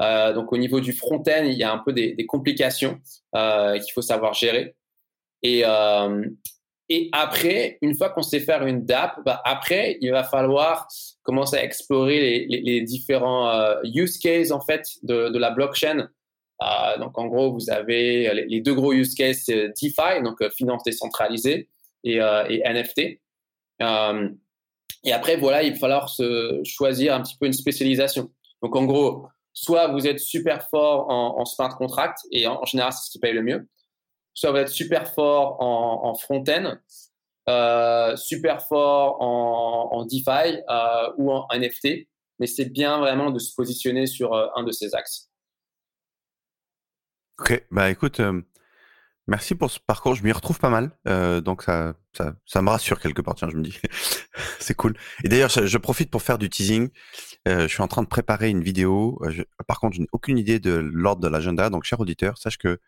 Euh, 0.00 0.32
donc, 0.32 0.52
au 0.52 0.56
niveau 0.56 0.80
du 0.80 0.92
front-end, 0.92 1.44
il 1.44 1.54
y 1.54 1.62
a 1.62 1.72
un 1.72 1.78
peu 1.78 1.92
des, 1.92 2.26
complications 2.26 2.98
euh, 3.36 3.78
qu'il 3.78 3.92
faut 3.92 4.02
savoir 4.02 4.34
gérer. 4.34 4.74
Et, 5.42 5.64
après, 7.12 7.78
une 7.82 7.94
fois 7.94 8.10
qu'on 8.10 8.22
sait 8.22 8.40
faire 8.40 8.66
une 8.66 8.84
DApp, 8.84 9.20
bah 9.24 9.40
après, 9.44 9.98
il 10.00 10.10
va 10.10 10.24
falloir 10.24 10.88
commencer 11.22 11.56
à 11.56 11.64
explorer 11.64 12.46
les, 12.48 12.80
différents 12.80 13.80
use 13.84 14.18
cases 14.18 14.50
en 14.50 14.60
fait 14.60 14.84
de, 15.04 15.38
la 15.38 15.50
blockchain. 15.50 16.08
Donc, 16.98 17.16
en 17.16 17.26
gros, 17.26 17.52
vous 17.52 17.70
avez 17.70 18.34
les, 18.48 18.60
deux 18.60 18.74
gros 18.74 18.92
use 18.92 19.14
cases, 19.14 19.46
DeFi, 19.46 20.22
donc 20.24 20.42
finance 20.56 20.82
décentralisée, 20.82 21.68
et 22.02 22.18
NFT. 22.18 23.20
Et 25.04 25.12
après, 25.12 25.36
voilà, 25.36 25.62
il 25.62 25.72
va 25.72 25.78
falloir 25.78 26.08
se 26.08 26.60
choisir 26.64 27.14
un 27.14 27.22
petit 27.22 27.36
peu 27.38 27.46
une 27.46 27.52
spécialisation. 27.52 28.30
Donc, 28.62 28.76
en 28.76 28.84
gros, 28.84 29.28
soit 29.52 29.88
vous 29.88 30.06
êtes 30.06 30.20
super 30.20 30.68
fort 30.68 31.10
en, 31.10 31.40
en 31.40 31.44
smart 31.44 31.76
contract, 31.76 32.18
et 32.30 32.46
en, 32.46 32.64
général, 32.64 32.92
c'est 32.92 33.06
ce 33.06 33.10
qui 33.10 33.18
paye 33.18 33.32
le 33.32 33.42
mieux. 33.42 33.68
Soit 34.34 34.50
vous 34.50 34.58
êtes 34.58 34.68
super 34.68 35.12
fort 35.12 35.60
en, 35.60 36.08
en 36.08 36.14
front-end, 36.14 36.76
euh, 37.48 38.16
super 38.16 38.62
fort 38.66 39.20
en, 39.20 40.04
DeFi 40.04 40.62
euh, 40.68 41.12
ou 41.16 41.32
en 41.32 41.46
NFT. 41.52 42.06
Mais 42.38 42.46
c'est 42.46 42.66
bien 42.66 42.98
vraiment 42.98 43.30
de 43.30 43.38
se 43.38 43.54
positionner 43.54 44.06
sur 44.06 44.34
euh, 44.34 44.46
un 44.54 44.62
de 44.62 44.72
ces 44.72 44.94
axes. 44.94 45.30
Ok, 47.38 47.66
bah 47.70 47.90
écoute, 47.90 48.20
Merci 49.26 49.54
pour 49.54 49.70
ce 49.70 49.78
parcours, 49.78 50.14
je 50.14 50.24
m'y 50.24 50.32
retrouve 50.32 50.58
pas 50.58 50.70
mal, 50.70 50.90
euh, 51.06 51.40
donc 51.40 51.62
ça, 51.62 51.94
ça, 52.16 52.34
ça, 52.46 52.62
me 52.62 52.70
rassure 52.70 52.98
quelque 52.98 53.22
part. 53.22 53.36
Tiens, 53.36 53.48
je 53.48 53.56
me 53.56 53.62
dis, 53.62 53.78
c'est 54.58 54.74
cool. 54.74 54.96
Et 55.22 55.28
d'ailleurs, 55.28 55.50
je, 55.50 55.78
profite 55.78 56.10
pour 56.10 56.22
faire 56.22 56.38
du 56.38 56.48
teasing. 56.48 56.88
Euh, 57.46 57.62
je 57.62 57.68
suis 57.68 57.82
en 57.82 57.86
train 57.88 58.02
de 58.02 58.08
préparer 58.08 58.48
une 58.48 58.62
vidéo. 58.62 59.20
Euh, 59.22 59.44
par 59.68 59.78
contre, 59.78 59.94
je 59.96 60.00
n'ai 60.00 60.08
aucune 60.12 60.36
idée 60.36 60.58
de 60.58 60.72
l'ordre 60.72 61.22
de 61.22 61.28
l'agenda, 61.28 61.70
donc 61.70 61.84
cher 61.84 62.00
auditeur, 62.00 62.38
sache 62.38 62.58
que 62.58 62.80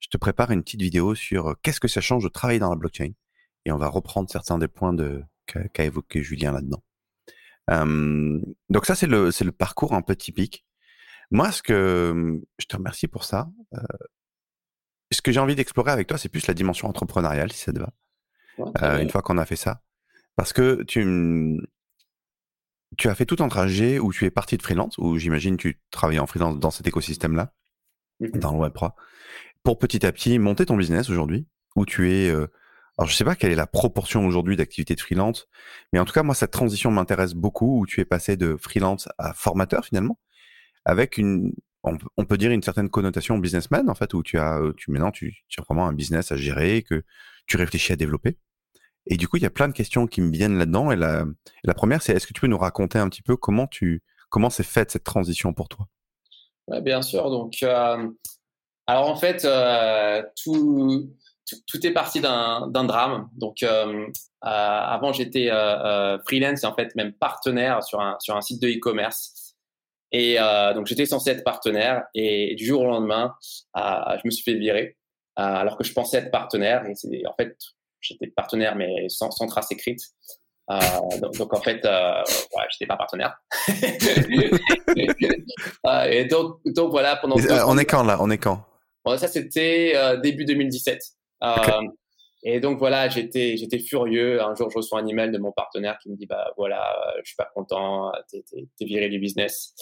je 0.00 0.08
te 0.08 0.16
prépare 0.16 0.50
une 0.50 0.62
petite 0.62 0.82
vidéo 0.82 1.14
sur 1.14 1.48
euh, 1.48 1.54
qu'est-ce 1.62 1.80
que 1.80 1.88
ça 1.88 2.00
change 2.00 2.24
de 2.24 2.28
travailler 2.28 2.58
dans 2.58 2.70
la 2.70 2.76
blockchain, 2.76 3.12
et 3.64 3.72
on 3.72 3.78
va 3.78 3.88
reprendre 3.88 4.30
certains 4.30 4.58
des 4.58 4.68
points 4.68 4.92
de 4.92 5.22
qu'a 5.46 5.68
qu 5.68 5.82
évoqué 5.82 6.22
Julien 6.22 6.52
là-dedans. 6.52 6.82
Euh, 7.70 8.40
donc 8.68 8.86
ça, 8.86 8.94
c'est 8.94 9.06
le 9.06 9.30
c'est 9.30 9.44
le 9.44 9.52
parcours 9.52 9.94
un 9.94 10.02
peu 10.02 10.16
typique. 10.16 10.64
Moi, 11.30 11.50
ce 11.52 11.62
que 11.62 12.40
je 12.58 12.66
te 12.66 12.76
remercie 12.76 13.08
pour 13.08 13.24
ça. 13.24 13.48
Ce 15.12 15.22
que 15.22 15.32
j'ai 15.32 15.40
envie 15.40 15.54
d'explorer 15.54 15.92
avec 15.92 16.08
toi, 16.08 16.18
c'est 16.18 16.28
plus 16.28 16.46
la 16.46 16.54
dimension 16.54 16.88
entrepreneuriale, 16.88 17.52
si 17.52 17.60
ça 17.60 17.72
te 17.72 17.78
va. 17.78 17.92
Ouais, 18.58 18.70
euh, 18.82 18.98
une 18.98 19.10
fois 19.10 19.22
qu'on 19.22 19.38
a 19.38 19.46
fait 19.46 19.56
ça. 19.56 19.82
Parce 20.34 20.52
que 20.52 20.82
tu, 20.82 21.58
tu 22.98 23.08
as 23.08 23.14
fait 23.14 23.26
tout 23.26 23.36
un 23.40 23.48
trajet 23.48 23.98
où 23.98 24.12
tu 24.12 24.24
es 24.24 24.30
parti 24.30 24.56
de 24.56 24.62
freelance, 24.62 24.98
où 24.98 25.16
j'imagine 25.16 25.56
tu 25.56 25.80
travailles 25.90 26.18
en 26.18 26.26
freelance 26.26 26.58
dans 26.58 26.70
cet 26.70 26.86
écosystème-là. 26.86 27.52
mmh 28.20 28.38
dans 28.38 28.52
le 28.52 28.68
Web3, 28.68 28.92
pour 29.62 29.78
petit 29.78 30.06
à 30.06 30.12
petit 30.12 30.38
monter 30.38 30.66
ton 30.66 30.76
business 30.76 31.10
aujourd'hui, 31.10 31.46
où 31.74 31.84
tu 31.84 32.12
es... 32.12 32.30
Euh, 32.30 32.46
alors 32.98 33.10
je 33.10 33.14
sais 33.14 33.24
pas 33.24 33.36
quelle 33.36 33.52
est 33.52 33.56
la 33.56 33.66
proportion 33.66 34.26
aujourd'hui 34.26 34.56
d'activité 34.56 34.94
de 34.94 35.00
freelance, 35.00 35.48
mais 35.92 35.98
en 35.98 36.06
tout 36.06 36.14
cas 36.14 36.22
moi 36.22 36.34
cette 36.34 36.50
transition 36.50 36.90
m'intéresse 36.90 37.34
beaucoup, 37.34 37.80
où 37.80 37.86
tu 37.86 38.00
es 38.00 38.06
passé 38.06 38.38
de 38.38 38.56
freelance 38.56 39.06
à 39.18 39.34
formateur 39.34 39.84
finalement, 39.84 40.18
avec 40.86 41.18
une, 41.18 41.52
on, 42.16 42.24
peut 42.24 42.36
dire 42.36 42.50
une 42.50 42.62
certaine 42.62 42.88
connotation 42.88 43.38
businessman 43.38 43.88
en 43.88 43.94
fait, 43.94 44.12
où 44.14 44.22
tu 44.22 44.38
as, 44.38 44.60
tu 44.76 44.90
maintenant 44.90 45.10
tu, 45.10 45.44
tu 45.48 45.60
as 45.60 45.64
vraiment 45.64 45.86
un 45.86 45.92
business 45.92 46.32
à 46.32 46.36
gérer, 46.36 46.82
que 46.82 47.04
tu 47.46 47.56
réfléchis 47.56 47.92
à 47.92 47.96
développer. 47.96 48.38
Et 49.06 49.16
du 49.16 49.28
coup, 49.28 49.36
il 49.36 49.42
y 49.42 49.46
a 49.46 49.50
plein 49.50 49.68
de 49.68 49.72
questions 49.72 50.06
qui 50.06 50.20
me 50.20 50.32
viennent 50.32 50.58
là-dedans. 50.58 50.90
Et 50.90 50.96
la, 50.96 51.24
la 51.62 51.74
première, 51.74 52.02
c'est 52.02 52.12
est-ce 52.12 52.26
que 52.26 52.32
tu 52.32 52.40
peux 52.40 52.48
nous 52.48 52.58
raconter 52.58 52.98
un 52.98 53.08
petit 53.08 53.22
peu 53.22 53.36
comment 53.36 53.66
tu 53.66 54.02
comment 54.28 54.50
s'est 54.50 54.64
faite 54.64 54.90
cette 54.90 55.04
transition 55.04 55.52
pour 55.52 55.68
toi? 55.68 55.86
Ouais, 56.68 56.80
Bien 56.80 57.02
sûr. 57.02 57.30
Donc, 57.30 57.58
euh, 57.62 58.08
alors 58.86 59.08
en 59.08 59.16
fait, 59.16 59.44
euh, 59.44 60.22
tout, 60.42 61.10
tout, 61.66 61.86
est 61.86 61.92
parti 61.92 62.20
d'un 62.20 62.68
drame. 62.68 63.28
Donc, 63.34 63.62
euh, 63.62 64.06
avant, 64.40 65.12
j'étais 65.12 65.50
freelance 66.26 66.64
et 66.64 66.66
en 66.66 66.74
fait 66.74 66.94
même 66.96 67.12
partenaire 67.12 67.82
sur 67.84 68.00
un, 68.00 68.16
sur 68.20 68.36
un 68.36 68.40
site 68.40 68.60
de 68.60 68.68
e-commerce. 68.68 69.35
Et 70.12 70.36
donc, 70.74 70.86
j'étais 70.86 71.06
censé 71.06 71.30
être 71.30 71.44
partenaire 71.44 72.04
et, 72.14 72.54
du 72.54 72.64
jour 72.64 72.82
au 72.82 72.86
lendemain, 72.86 73.34
je 73.74 74.20
me 74.24 74.30
suis 74.30 74.42
fait 74.42 74.58
virer 74.58 74.96
alors 75.36 75.76
que 75.76 75.84
je 75.84 75.92
pensais 75.92 76.18
être 76.18 76.30
partenaire. 76.30 76.84
Et 76.86 77.26
en 77.26 77.34
fait, 77.34 77.56
j'étais 78.00 78.28
partenaire, 78.28 78.76
mais 78.76 79.08
sans, 79.08 79.30
trace 79.46 79.70
écrite. 79.70 80.00
Euh, 80.70 80.78
donc, 81.34 81.52
en 81.52 81.60
fait, 81.60 81.84
euh, 81.84 82.22
ouais, 82.56 82.64
j'étais 82.70 82.86
pas 82.86 82.96
partenaire. 82.96 83.36
Euh, 85.86 86.04
et 86.04 86.24
donc, 86.24 86.58
donc 86.64 86.90
voilà, 86.90 87.16
pendant. 87.16 87.38
Euh, 87.38 87.62
on 87.66 87.78
est 87.78 87.84
quand 87.84 88.02
là? 88.02 88.16
On 88.20 88.30
est 88.30 88.38
quand? 88.38 88.64
Ça, 89.16 89.28
c'était 89.28 89.94
début 90.22 90.44
2017. 90.44 91.00
Et 92.42 92.60
donc 92.60 92.78
voilà, 92.78 93.08
j'étais 93.08 93.56
j'étais 93.56 93.78
furieux. 93.78 94.42
Un 94.42 94.54
jour, 94.54 94.70
je 94.70 94.76
reçois 94.76 95.00
un 95.00 95.06
email 95.06 95.30
de 95.30 95.38
mon 95.38 95.52
partenaire 95.52 95.98
qui 96.02 96.10
me 96.10 96.16
dit 96.16 96.26
bah 96.26 96.52
voilà, 96.56 96.82
je 97.22 97.26
suis 97.26 97.36
pas 97.36 97.48
content, 97.54 98.10
t'es 98.28 98.42
es, 98.54 98.84
viré 98.84 99.08
du 99.08 99.18
business. 99.18 99.74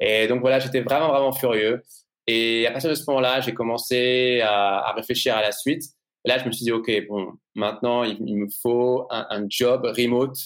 Et 0.00 0.26
donc 0.28 0.40
voilà, 0.40 0.58
j'étais 0.58 0.80
vraiment 0.80 1.08
vraiment 1.08 1.32
furieux. 1.32 1.82
Et 2.26 2.66
à 2.66 2.70
partir 2.72 2.90
de 2.90 2.94
ce 2.94 3.04
moment-là, 3.08 3.40
j'ai 3.40 3.52
commencé 3.54 4.40
à, 4.42 4.92
réfléchir 4.96 5.36
à 5.36 5.42
la 5.42 5.52
suite. 5.52 5.82
Et 6.24 6.28
là, 6.28 6.38
je 6.38 6.46
me 6.46 6.52
suis 6.52 6.64
dit, 6.64 6.72
OK, 6.72 6.90
bon, 7.06 7.32
maintenant, 7.54 8.02
il, 8.02 8.36
me 8.36 8.48
faut 8.62 9.06
un, 9.10 9.44
job 9.48 9.84
remote. 9.84 10.36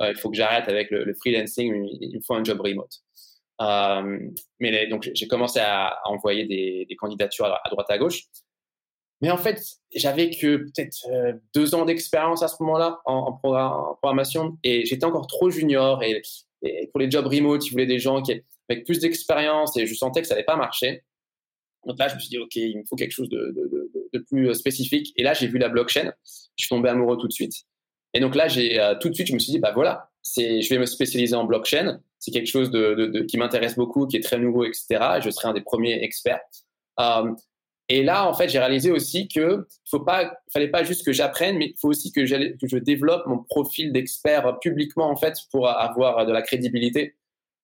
Euh, 0.00 0.10
il 0.10 0.16
faut 0.18 0.30
que 0.30 0.36
j'arrête 0.36 0.68
avec 0.68 0.90
le, 0.90 1.14
freelancing. 1.14 1.88
Il 2.00 2.16
me 2.16 2.20
faut 2.20 2.34
un 2.34 2.42
job 2.42 2.60
remote. 2.60 2.92
Euh, 3.60 4.18
mais 4.58 4.86
donc, 4.88 5.08
j'ai 5.14 5.28
commencé 5.28 5.60
à, 5.60 5.98
envoyer 6.06 6.44
des, 6.44 6.96
candidatures 6.96 7.46
à, 7.46 7.68
droite 7.70 7.90
à 7.90 7.98
gauche. 7.98 8.22
Mais 9.20 9.30
en 9.30 9.36
fait, 9.36 9.60
j'avais 9.94 10.30
que 10.30 10.58
peut-être 10.58 11.06
euh, 11.10 11.32
deux 11.54 11.74
ans 11.74 11.84
d'expérience 11.84 12.42
à 12.42 12.48
ce 12.48 12.62
moment-là 12.62 13.00
en, 13.04 13.32
programmation 13.32 14.58
et 14.62 14.86
j'étais 14.86 15.04
encore 15.04 15.26
trop 15.26 15.50
junior. 15.50 16.02
Et, 16.02 16.22
pour 16.90 17.00
les 17.00 17.10
jobs 17.10 17.26
remote, 17.26 17.64
ils 17.66 17.70
voulaient 17.70 17.86
des 17.86 18.00
gens 18.00 18.20
qui 18.22 18.32
avec 18.68 18.84
plus 18.84 18.98
d'expérience 19.00 19.76
et 19.76 19.86
je 19.86 19.94
sentais 19.94 20.22
que 20.22 20.26
ça 20.26 20.34
n'allait 20.34 20.44
pas 20.44 20.56
marcher. 20.56 21.02
Donc 21.86 21.98
là, 21.98 22.08
je 22.08 22.14
me 22.14 22.20
suis 22.20 22.28
dit, 22.28 22.38
OK, 22.38 22.56
il 22.56 22.78
me 22.78 22.84
faut 22.84 22.96
quelque 22.96 23.12
chose 23.12 23.28
de, 23.28 24.20
plus 24.28 24.50
euh, 24.50 24.54
spécifique. 24.54 25.12
Et 25.16 25.22
là, 25.22 25.32
j'ai 25.32 25.46
vu 25.46 25.58
la 25.58 25.68
blockchain. 25.68 26.12
Je 26.24 26.64
suis 26.64 26.68
tombé 26.68 26.88
amoureux 26.88 27.16
tout 27.16 27.28
de 27.28 27.32
suite. 27.32 27.54
Et 28.14 28.20
donc 28.20 28.34
là, 28.34 28.46
euh, 28.56 28.94
tout 29.00 29.08
de 29.08 29.14
suite, 29.14 29.28
je 29.28 29.34
me 29.34 29.38
suis 29.38 29.52
dit, 29.52 29.58
bah 29.58 29.72
voilà, 29.74 30.10
je 30.36 30.68
vais 30.68 30.78
me 30.78 30.86
spécialiser 30.86 31.34
en 31.34 31.44
blockchain. 31.44 32.00
C'est 32.18 32.30
quelque 32.30 32.48
chose 32.48 32.70
qui 33.28 33.38
m'intéresse 33.38 33.76
beaucoup, 33.76 34.06
qui 34.06 34.16
est 34.16 34.22
très 34.22 34.38
nouveau, 34.38 34.64
etc. 34.64 34.86
Et 35.18 35.20
je 35.22 35.30
serai 35.30 35.48
un 35.48 35.54
des 35.54 35.60
premiers 35.60 36.02
experts. 36.02 36.40
Euh, 37.00 37.32
et 37.88 38.02
là, 38.02 38.28
en 38.28 38.34
fait, 38.34 38.48
j'ai 38.48 38.58
réalisé 38.58 38.90
aussi 38.90 39.28
que 39.28 39.66
faut 39.88 40.00
pas, 40.00 40.38
fallait 40.52 40.68
pas 40.68 40.84
juste 40.84 41.06
que 41.06 41.12
j'apprenne, 41.12 41.56
mais 41.56 41.68
il 41.68 41.78
faut 41.80 41.88
aussi 41.88 42.12
que, 42.12 42.20
que, 42.20 42.66
je 42.66 42.76
développe 42.76 43.26
mon 43.26 43.38
profil 43.38 43.92
d'expert 43.92 44.58
publiquement, 44.60 45.10
en 45.10 45.16
fait, 45.16 45.34
pour 45.50 45.68
avoir 45.68 46.26
de 46.26 46.32
la 46.32 46.42
crédibilité. 46.42 47.14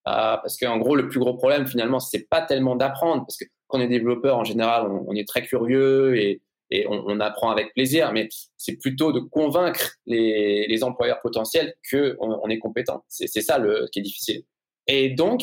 Parce 0.05 0.57
qu'en 0.57 0.77
gros, 0.77 0.95
le 0.95 1.07
plus 1.07 1.19
gros 1.19 1.33
problème, 1.33 1.67
finalement, 1.67 1.99
c'est 1.99 2.27
pas 2.29 2.41
tellement 2.41 2.75
d'apprendre, 2.75 3.25
parce 3.25 3.37
que 3.37 3.45
quand 3.67 3.79
on 3.79 3.81
est 3.81 3.87
développeur, 3.87 4.37
en 4.37 4.43
général, 4.43 4.87
on, 4.87 5.13
est 5.15 5.27
très 5.27 5.43
curieux 5.43 6.17
et, 6.17 6.41
on, 6.87 7.19
apprend 7.19 7.51
avec 7.51 7.73
plaisir, 7.73 8.11
mais 8.11 8.27
c'est 8.57 8.75
plutôt 8.75 9.11
de 9.11 9.19
convaincre 9.19 9.95
les, 10.05 10.83
employeurs 10.83 11.19
potentiels 11.21 11.73
qu'on 11.89 12.15
on 12.19 12.49
est 12.49 12.59
compétent. 12.59 13.03
C'est 13.07 13.27
ça 13.41 13.57
le, 13.57 13.87
qui 13.91 13.99
est 13.99 14.03
difficile. 14.03 14.43
Et 14.87 15.09
donc, 15.09 15.41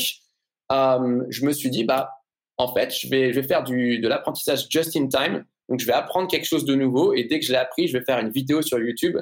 euh, 0.70 1.24
je 1.28 1.44
me 1.44 1.52
suis 1.52 1.70
dit, 1.70 1.84
bah, 1.84 2.10
en 2.58 2.72
fait, 2.72 2.94
je 2.94 3.08
vais, 3.08 3.32
je 3.32 3.40
vais 3.40 3.46
faire 3.46 3.64
du, 3.64 3.98
de 3.98 4.08
l'apprentissage 4.08 4.66
just 4.68 4.96
in 4.96 5.08
time. 5.08 5.44
Donc, 5.68 5.80
je 5.80 5.86
vais 5.86 5.92
apprendre 5.92 6.28
quelque 6.28 6.46
chose 6.46 6.64
de 6.64 6.74
nouveau 6.74 7.14
et 7.14 7.24
dès 7.24 7.40
que 7.40 7.46
je 7.46 7.52
l'ai 7.52 7.58
appris, 7.58 7.88
je 7.88 7.96
vais 7.96 8.04
faire 8.04 8.18
une 8.18 8.30
vidéo 8.30 8.62
sur 8.62 8.78
YouTube 8.78 9.16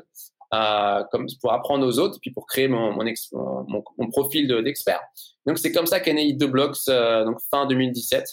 comme 0.50 1.26
pour 1.40 1.52
apprendre 1.52 1.87
aux 1.87 1.99
autres, 1.99 2.19
puis 2.21 2.30
pour 2.30 2.47
créer 2.47 2.69
mon, 2.69 2.92
mon, 2.92 3.04
mon, 3.99 4.11
profil 4.11 4.49
d'expert. 4.64 5.00
donc, 5.47 5.59
c'est 5.59 5.73
comme 5.73 5.87
ça 5.87 6.00
qu'est 6.00 6.12
né 6.12 6.37
The 6.37 6.45
Blocks, 6.45 6.88
euh, 6.88 7.25
donc 7.25 7.38
fin 7.50 7.66
2017. 7.66 8.26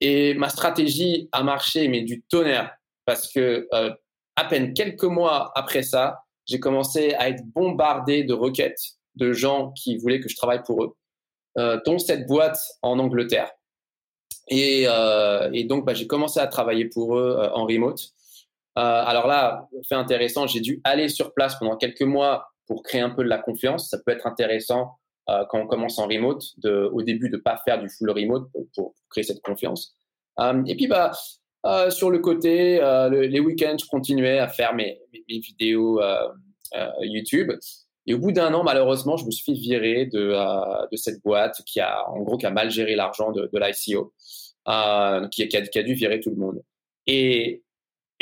Et 0.00 0.34
ma 0.34 0.48
stratégie 0.48 1.28
a 1.32 1.42
marché, 1.42 1.88
mais 1.88 2.02
du 2.02 2.22
tonnerre, 2.22 2.74
parce 3.06 3.32
que 3.32 3.68
euh, 3.72 3.90
à 4.36 4.44
peine 4.44 4.74
quelques 4.74 5.04
mois 5.04 5.52
après 5.54 5.82
ça, 5.82 6.22
j'ai 6.46 6.58
commencé 6.58 7.14
à 7.14 7.28
être 7.28 7.44
bombardé 7.54 8.24
de 8.24 8.34
requêtes 8.34 8.80
de 9.14 9.32
gens 9.32 9.72
qui 9.72 9.96
voulaient 9.96 10.20
que 10.20 10.28
je 10.28 10.36
travaille 10.36 10.62
pour 10.62 10.84
eux, 10.84 10.96
euh, 11.58 11.78
dont 11.86 11.98
cette 11.98 12.26
boîte 12.26 12.58
en 12.82 12.98
Angleterre. 12.98 13.50
Et, 14.48 14.84
euh, 14.86 15.50
et 15.52 15.64
donc, 15.64 15.84
bah, 15.84 15.94
j'ai 15.94 16.06
commencé 16.06 16.40
à 16.40 16.46
travailler 16.46 16.86
pour 16.86 17.16
eux 17.16 17.36
euh, 17.38 17.50
en 17.52 17.64
remote. 17.64 18.08
Alors 18.74 19.26
là, 19.26 19.68
fait 19.88 19.94
intéressant, 19.94 20.46
j'ai 20.46 20.60
dû 20.60 20.80
aller 20.84 21.08
sur 21.08 21.34
place 21.34 21.58
pendant 21.58 21.76
quelques 21.76 22.02
mois 22.02 22.52
pour 22.66 22.82
créer 22.82 23.00
un 23.00 23.10
peu 23.10 23.22
de 23.22 23.28
la 23.28 23.38
confiance. 23.38 23.90
Ça 23.90 23.98
peut 24.04 24.12
être 24.12 24.26
intéressant 24.26 24.98
euh, 25.28 25.44
quand 25.48 25.60
on 25.60 25.66
commence 25.66 25.98
en 25.98 26.06
remote, 26.06 26.42
au 26.64 27.02
début 27.02 27.28
de 27.28 27.36
pas 27.36 27.60
faire 27.64 27.80
du 27.80 27.88
full 27.88 28.10
remote 28.10 28.48
pour, 28.74 28.94
créer 29.10 29.24
cette 29.24 29.42
confiance. 29.42 29.94
Euh, 30.40 30.62
et 30.66 30.74
puis 30.74 30.86
bah 30.86 31.12
euh, 31.64 31.90
sur 31.90 32.10
le 32.10 32.18
côté, 32.18 32.80
les 33.10 33.40
week-ends, 33.40 33.76
je 33.78 33.86
continuais 33.86 34.38
à 34.38 34.48
faire 34.48 34.74
mes, 34.74 35.00
vidéos 35.28 36.00
YouTube. 37.00 37.52
Et 38.06 38.14
au 38.14 38.18
bout 38.18 38.32
d'un 38.32 38.52
an, 38.52 38.64
malheureusement, 38.64 39.16
je 39.16 39.24
me 39.26 39.30
suis 39.30 39.44
fait 39.44 39.60
virer 39.60 40.06
de, 40.06 40.34
cette 40.96 41.22
boîte 41.22 41.62
qui 41.66 41.78
a, 41.78 42.08
en 42.08 42.20
gros, 42.22 42.36
qui 42.36 42.46
a 42.46 42.50
mal 42.50 42.70
géré 42.70 42.96
l'argent 42.96 43.30
de, 43.30 43.48
l'ICO, 43.52 44.12
qui, 45.30 45.48
qui, 45.48 45.78
a, 45.78 45.82
dû 45.82 45.94
virer 45.94 46.18
tout 46.18 46.30
le 46.30 46.36
monde. 46.36 46.62
Et 47.06 47.62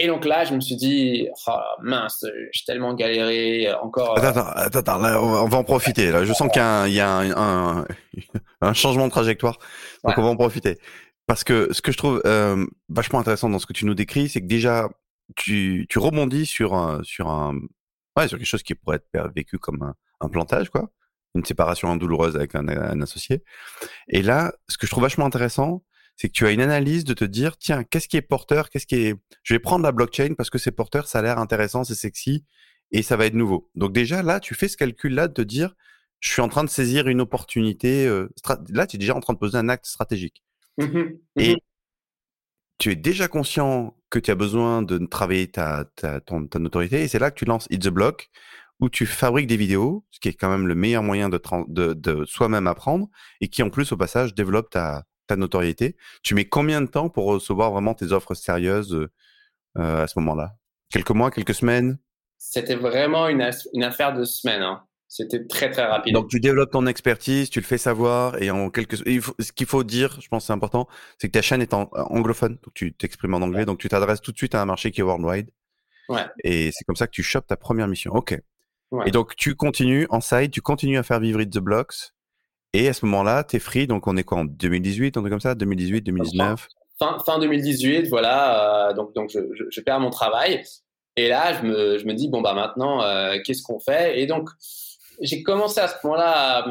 et 0.03 0.07
donc 0.07 0.25
là, 0.25 0.47
je 0.47 0.55
me 0.55 0.61
suis 0.61 0.77
dit, 0.77 1.29
oh, 1.47 1.53
mince, 1.83 2.25
j'ai 2.53 2.65
tellement 2.65 2.95
galéré 2.95 3.71
encore. 3.75 4.19
Attends, 4.19 4.47
attends, 4.47 4.79
attends 4.79 5.23
on 5.23 5.47
va 5.47 5.59
en 5.59 5.63
profiter. 5.63 6.11
Là. 6.11 6.25
Je 6.25 6.33
sens 6.33 6.51
qu'il 6.51 6.63
y 6.95 7.01
a, 7.01 7.19
un, 7.19 7.85
un, 8.63 8.73
changement 8.73 9.05
de 9.07 9.11
trajectoire. 9.11 9.59
Donc 10.03 10.17
on 10.17 10.23
va 10.23 10.29
en 10.29 10.37
profiter. 10.37 10.79
Parce 11.27 11.45
que 11.45 11.71
ce 11.75 11.83
que 11.83 11.93
je 11.93 11.99
trouve 11.99 12.23
euh, 12.25 12.65
vachement 12.89 13.19
intéressant 13.19 13.51
dans 13.51 13.59
ce 13.59 13.67
que 13.67 13.75
tu 13.75 13.85
nous 13.85 13.95
décris, 13.95 14.31
c'est 14.31 14.41
que 14.41 14.47
déjà, 14.47 14.89
tu, 15.37 15.87
tu 15.91 15.99
rebondis 15.99 16.47
sur 16.47 16.73
un, 16.73 17.03
sur 17.03 17.29
un, 17.29 17.57
ouais, 18.17 18.27
sur 18.27 18.39
quelque 18.39 18.47
chose 18.47 18.63
qui 18.63 18.75
pourrait 18.75 19.03
être 19.13 19.31
vécu 19.37 19.59
comme 19.59 19.83
un, 19.83 19.95
un 20.23 20.31
plantage, 20.31 20.71
quoi. 20.71 20.89
Une 21.35 21.45
séparation 21.45 21.95
douloureuse 21.95 22.37
avec 22.37 22.55
un 22.55 23.01
associé. 23.03 23.45
Et 24.09 24.23
là, 24.23 24.55
ce 24.67 24.79
que 24.79 24.87
je 24.87 24.91
trouve 24.91 25.03
vachement 25.03 25.27
intéressant, 25.27 25.83
c'est 26.21 26.29
que 26.29 26.35
tu 26.35 26.47
as 26.47 26.51
une 26.51 26.61
analyse 26.61 27.05
de 27.05 27.15
te 27.15 27.25
dire, 27.25 27.57
tiens, 27.57 27.83
qu'est-ce 27.83 28.07
qui 28.07 28.19
est 28.19 28.23
porteur, 28.23 28.69
qu'est-ce 28.69 28.87
qui 28.87 28.97
est, 28.97 29.15
je 29.43 29.55
vais 29.55 29.59
prendre 29.59 29.83
la 29.83 29.91
blockchain 29.91 30.35
parce 30.37 30.51
que 30.51 30.59
c'est 30.59 30.71
porteur, 30.71 31.09
ça 31.09 31.21
a 31.21 31.23
l'air 31.23 31.39
intéressant, 31.39 31.83
c'est 31.83 31.95
sexy 31.95 32.45
et 32.91 33.01
ça 33.01 33.17
va 33.17 33.25
être 33.25 33.33
nouveau. 33.33 33.71
Donc 33.75 33.95
déjà 33.95 34.23
là, 34.23 34.39
tu 34.39 34.55
fais 34.55 34.69
ce 34.69 34.77
calcul-là 34.77 35.29
de 35.29 35.33
te 35.33 35.41
dire, 35.41 35.75
je 36.19 36.29
suis 36.29 36.43
en 36.43 36.51
train 36.51 36.63
de 36.63 36.69
saisir 36.69 37.09
une 37.09 37.23
opportunité. 37.23 38.07
Euh, 38.07 38.29
là, 38.69 38.87
tu 38.87 38.97
es 38.97 38.99
déjà 38.99 39.17
en 39.17 39.21
train 39.21 39.33
de 39.33 39.39
poser 39.39 39.57
un 39.57 39.71
acte 39.71 39.87
stratégique. 39.87 40.45
Mmh 40.77 40.99
et 41.37 41.55
mmh 41.55 41.59
tu 42.77 42.91
es 42.91 42.97
déjà 42.97 43.27
conscient 43.27 43.97
que 44.11 44.19
tu 44.19 44.31
as 44.31 44.35
besoin 44.35 44.83
de 44.83 44.99
travailler 45.07 45.49
ta, 45.51 45.87
ta, 45.97 46.21
ta 46.21 46.59
notoriété 46.59 47.03
et 47.03 47.09
c'est 47.09 47.19
là 47.19 47.31
que 47.31 47.39
tu 47.39 47.47
lances 47.47 47.67
It's 47.71 47.87
the 47.87 47.91
Block 47.91 48.29
où 48.79 48.91
tu 48.91 49.07
fabriques 49.07 49.47
des 49.47 49.57
vidéos, 49.57 50.05
ce 50.11 50.21
qui 50.21 50.29
est 50.29 50.35
quand 50.35 50.51
même 50.51 50.67
le 50.67 50.75
meilleur 50.75 51.03
moyen 51.03 51.31
de, 51.31 51.41
de, 51.69 51.95
de 51.95 52.25
soi-même 52.27 52.67
apprendre 52.67 53.09
et 53.41 53.49
qui 53.49 53.63
en 53.63 53.71
plus 53.71 53.93
au 53.93 53.99
passage 53.99 54.35
développe 54.35 54.71
ta, 54.71 55.05
ta 55.31 55.37
notoriété. 55.37 55.97
Tu 56.23 56.35
mets 56.35 56.45
combien 56.45 56.81
de 56.81 56.87
temps 56.87 57.09
pour 57.09 57.27
recevoir 57.27 57.71
vraiment 57.71 57.95
tes 57.95 58.13
offres 58.13 58.35
sérieuses 58.35 59.09
euh, 59.79 60.03
à 60.03 60.07
ce 60.09 60.19
moment-là? 60.19 60.57
Quelques 60.91 61.11
mois, 61.11 61.31
quelques 61.31 61.55
semaines? 61.55 61.99
C'était 62.37 62.75
vraiment 62.75 63.29
une, 63.29 63.49
une, 63.75 63.85
affaire 63.85 64.13
de 64.13 64.25
semaines. 64.25 64.63
Hein. 64.63 64.83
C'était 65.07 65.47
très 65.47 65.71
très 65.71 65.85
rapide. 65.85 66.15
Donc 66.15 66.29
tu 66.29 66.41
développes 66.41 66.73
ton 66.73 66.87
expertise, 66.87 67.49
tu 67.49 67.61
le 67.61 67.65
fais 67.65 67.79
savoir 67.79 68.41
et 68.43 68.51
en 68.51 68.71
quelques 68.71 68.97
ce 68.97 69.53
qu'il 69.53 69.67
faut 69.67 69.85
dire, 69.85 70.21
je 70.21 70.29
pense 70.29 70.47
c'est 70.47 70.53
important, 70.53 70.89
c'est 71.19 71.29
que 71.29 71.33
ta 71.33 71.43
chaîne 71.43 71.63
est 71.63 71.75
en 71.75 71.91
anglophone, 71.93 72.59
donc 72.63 72.75
tu 72.75 72.93
t'exprimes 72.93 73.35
en 73.35 73.39
anglais, 73.39 73.65
donc 73.65 73.79
tu 73.79 73.89
t'adresses 73.89 74.21
tout 74.21 74.33
de 74.33 74.37
suite 74.37 74.55
à 74.55 74.63
un 74.63 74.67
marché 74.67 74.91
qui 74.91 75.01
est 75.01 75.05
worldwide. 75.05 75.51
Ouais. 76.09 76.27
Et 76.45 76.71
c'est 76.73 76.85
comme 76.85 76.97
ça 76.97 77.07
que 77.07 77.13
tu 77.13 77.23
chopes 77.23 77.47
ta 77.47 77.57
première 77.57 77.89
mission. 77.89 78.13
Ok. 78.13 78.37
Et 79.05 79.11
donc 79.11 79.37
tu 79.37 79.55
continues 79.55 80.07
en 80.11 80.21
side, 80.21 80.51
tu 80.51 80.61
continues 80.61 80.99
à 80.99 81.03
faire 81.03 81.21
vivre 81.21 81.41
It 81.41 81.51
the 81.51 81.59
Blocks 81.59 82.15
et 82.73 82.89
à 82.89 82.93
ce 82.93 83.05
moment-là, 83.07 83.45
tu 83.45 83.57
es 83.57 83.59
free, 83.59 83.87
donc 83.87 84.07
on 84.07 84.17
est 84.17 84.25
quoi 84.25 84.39
en 84.39 84.45
2018, 84.45 85.17
on 85.17 85.27
est 85.27 85.31
comme 85.31 85.41
ça 85.41 85.55
2018, 85.55 86.03
2019 86.03 86.69
fin, 87.01 87.19
fin 87.25 87.39
2018, 87.39 88.09
voilà, 88.09 88.93
donc, 88.95 89.15
donc 89.15 89.31
je, 89.31 89.41
je, 89.71 89.81
perds 89.81 90.01
mon 90.01 90.11
travail. 90.11 90.63
Et 91.17 91.29
là, 91.29 91.55
je 91.55 91.67
me, 91.67 91.99
je 91.99 92.05
me 92.05 92.15
dis, 92.15 92.29
bon, 92.29 92.41
bah 92.41 92.55
maintenant, 92.55 93.01
qu'est-ce 93.45 93.63
qu'on 93.63 93.81
fait? 93.81 94.21
Et 94.21 94.27
donc, 94.27 94.49
j'ai 95.21 95.43
commencé 95.43 95.81
à 95.81 95.89
ce 95.89 95.95
moment-là 96.05 96.67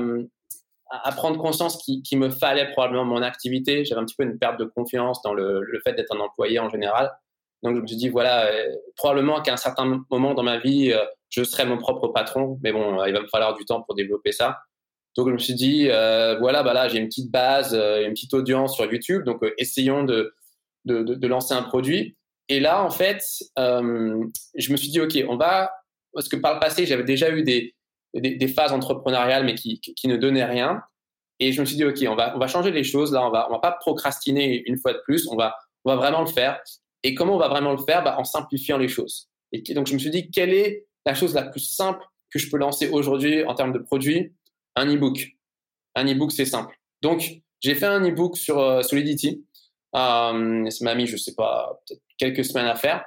à, 0.89 1.11
prendre 1.11 1.39
conscience 1.39 1.77
qu'il 1.77 2.19
me 2.19 2.29
fallait 2.29 2.71
probablement 2.71 3.05
mon 3.05 3.21
activité. 3.21 3.83
J'avais 3.85 4.01
un 4.01 4.05
petit 4.05 4.15
peu 4.15 4.23
une 4.23 4.39
perte 4.39 4.59
de 4.59 4.65
confiance 4.65 5.21
dans 5.21 5.33
le, 5.33 5.61
le 5.61 5.81
fait 5.81 5.93
d'être 5.93 6.15
un 6.15 6.19
employé 6.19 6.59
en 6.59 6.69
général. 6.69 7.11
Donc, 7.61 7.75
je 7.75 7.81
me 7.81 7.87
suis 7.87 7.97
dit, 7.97 8.09
voilà, 8.09 8.45
euh, 8.45 8.75
probablement 8.95 9.41
qu'à 9.41 9.53
un 9.53 9.57
certain 9.57 10.01
moment 10.09 10.33
dans 10.33 10.43
ma 10.43 10.59
vie, 10.59 10.93
euh, 10.93 11.03
je 11.29 11.43
serai 11.43 11.65
mon 11.65 11.77
propre 11.77 12.07
patron. 12.07 12.57
Mais 12.63 12.71
bon, 12.71 13.03
il 13.03 13.13
va 13.13 13.21
me 13.21 13.27
falloir 13.27 13.55
du 13.55 13.65
temps 13.65 13.81
pour 13.81 13.95
développer 13.95 14.31
ça. 14.31 14.59
Donc, 15.19 15.27
je 15.27 15.33
me 15.33 15.37
suis 15.37 15.53
dit, 15.53 15.89
euh, 15.89 16.37
voilà, 16.39 16.63
bah 16.63 16.73
là, 16.73 16.87
j'ai 16.87 16.97
une 16.97 17.07
petite 17.07 17.29
base, 17.29 17.73
une 17.73 18.13
petite 18.13 18.33
audience 18.33 18.73
sur 18.73 18.89
YouTube. 18.89 19.25
Donc, 19.25 19.43
essayons 19.57 20.05
de, 20.05 20.33
de, 20.85 21.03
de, 21.03 21.27
lancer 21.27 21.53
un 21.53 21.61
produit. 21.61 22.15
Et 22.47 22.61
là, 22.61 22.81
en 22.85 22.89
fait, 22.89 23.21
je 23.57 24.71
me 24.71 24.77
suis 24.77 24.87
dit, 24.87 25.01
OK, 25.01 25.17
on 25.27 25.35
va. 25.35 25.73
Parce 26.13 26.29
que 26.29 26.37
par 26.37 26.53
le 26.53 26.61
passé, 26.61 26.85
j'avais 26.85 27.03
déjà 27.03 27.31
eu 27.31 27.43
des, 27.43 27.75
des, 28.13 28.47
phases 28.47 28.71
entrepreneuriales, 28.71 29.43
mais 29.43 29.55
qui, 29.55 29.81
qui, 29.81 30.07
ne 30.07 30.15
donnaient 30.15 30.45
rien. 30.45 30.81
Et 31.39 31.51
je 31.51 31.59
me 31.59 31.65
suis 31.65 31.75
dit, 31.75 31.83
OK, 31.83 31.97
on 32.07 32.15
va, 32.15 32.33
on 32.33 32.39
va 32.39 32.47
changer 32.47 32.71
les 32.71 32.85
choses. 32.85 33.11
Là, 33.11 33.27
on 33.27 33.29
va, 33.29 33.47
on 33.49 33.51
va 33.51 33.59
pas 33.59 33.73
procrastiner 33.73 34.63
une 34.67 34.77
fois 34.77 34.93
de 34.93 35.01
plus. 35.03 35.27
On 35.27 35.35
va, 35.35 35.53
on 35.83 35.91
va 35.91 35.97
vraiment 35.97 36.21
le 36.21 36.27
faire. 36.27 36.61
Et 37.03 37.13
comment 37.13 37.35
on 37.35 37.39
va 37.39 37.49
vraiment 37.49 37.73
le 37.73 37.83
faire? 37.83 38.03
Bah, 38.05 38.15
En 38.17 38.23
simplifiant 38.23 38.77
les 38.77 38.87
choses. 38.87 39.27
Et 39.51 39.61
donc, 39.73 39.87
je 39.87 39.93
me 39.93 39.99
suis 39.99 40.11
dit, 40.11 40.29
quelle 40.31 40.53
est 40.53 40.85
la 41.05 41.13
chose 41.13 41.33
la 41.33 41.43
plus 41.43 41.61
simple 41.61 42.03
que 42.31 42.39
je 42.39 42.49
peux 42.49 42.57
lancer 42.57 42.89
aujourd'hui 42.89 43.43
en 43.43 43.55
termes 43.55 43.73
de 43.73 43.79
produit? 43.79 44.33
Un 44.79 44.87
e-book. 44.87 45.27
Un 45.95 46.07
e-book, 46.07 46.31
c'est 46.31 46.45
simple. 46.45 46.73
Donc, 47.01 47.41
j'ai 47.59 47.75
fait 47.75 47.85
un 47.85 48.01
e-book 48.01 48.37
sur 48.37 48.59
euh, 48.59 48.81
Solidity. 48.81 49.45
Euh, 49.93 50.69
ça 50.69 50.85
m'a 50.85 50.95
mis, 50.95 51.05
je 51.05 51.17
sais 51.17 51.35
pas, 51.35 51.81
peut-être 51.85 52.01
quelques 52.17 52.45
semaines 52.45 52.67
à 52.67 52.75
faire. 52.75 53.03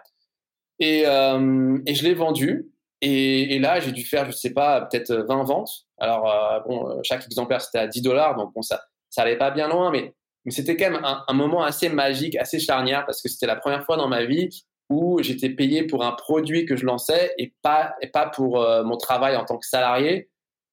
Et, 0.78 1.06
euh, 1.06 1.78
je 1.86 2.02
l'ai 2.02 2.14
vendu. 2.14 2.68
Et, 3.00 3.58
là, 3.58 3.80
j'ai 3.80 3.92
dû 3.92 4.04
faire, 4.04 4.26
je 4.26 4.32
sais 4.32 4.52
pas, 4.52 4.82
peut-être 4.82 5.12
20 5.12 5.44
ventes. 5.44 5.70
Alors, 5.98 6.30
euh, 6.30 6.60
bon, 6.68 7.02
chaque 7.02 7.24
exemplaire, 7.24 7.62
c'était 7.62 7.78
à 7.78 7.86
10 7.86 8.02
dollars. 8.02 8.36
Donc, 8.36 8.52
bon, 8.54 8.60
ça, 8.60 8.82
ça 9.08 9.24
pas 9.36 9.50
bien 9.50 9.68
loin. 9.68 9.90
Mais 9.90 10.12
c'était 10.50 10.76
quand 10.76 10.90
même 10.90 11.02
un, 11.04 11.32
moment 11.32 11.62
assez 11.62 11.88
magique, 11.88 12.36
assez 12.36 12.60
charnière, 12.60 13.06
parce 13.06 13.22
que 13.22 13.28
c'était 13.28 13.46
la 13.46 13.56
première 13.56 13.84
fois 13.84 13.96
dans 13.96 14.08
ma 14.08 14.24
vie 14.24 14.50
où 14.90 15.22
j'étais 15.22 15.48
payé 15.48 15.84
pour 15.84 16.04
un 16.04 16.12
produit 16.12 16.66
que 16.66 16.76
je 16.76 16.84
lançais 16.84 17.32
et 17.38 17.54
pas, 17.62 17.94
et 18.02 18.08
pas 18.08 18.28
pour 18.28 18.60
euh, 18.60 18.84
mon 18.84 18.96
travail 18.96 19.36
en 19.36 19.44
tant 19.44 19.56
que 19.56 19.66
salarié. 19.66 20.28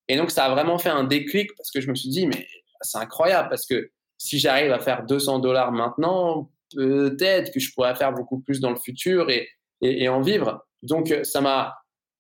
Et 0.10 0.18
donc, 0.18 0.32
ça 0.32 0.46
a 0.46 0.50
vraiment 0.50 0.78
fait 0.78 0.90
un 0.90 1.06
déclic 1.06 1.56
parce 1.56 1.72
que 1.72 1.80
je 1.80 1.90
me 1.90 1.96
suis 1.96 2.10
dit, 2.10 2.28
mais 2.28 2.46
c'est 2.82 2.98
incroyable 2.98 3.48
parce 3.50 3.66
que 3.66 3.92
si 4.18 4.38
j'arrive 4.40 4.74
à 4.74 4.80
faire 4.80 5.06
200 5.06 5.40
dollars 5.40 5.72
maintenant, 5.72 6.52
peut-être 6.76 7.54
que 7.54 7.62
je 7.62 7.74
pourrais 7.74 7.96
faire 7.96 8.12
beaucoup 8.12 8.40
plus 8.42 8.60
dans 8.60 8.72
le 8.72 8.76
futur 8.76 9.30
et, 9.30 9.48
et, 9.82 10.10
en 10.10 10.22
vivre. 10.22 10.66
Donc, 10.84 11.16
ça 11.24 11.40
m'a, 11.40 11.78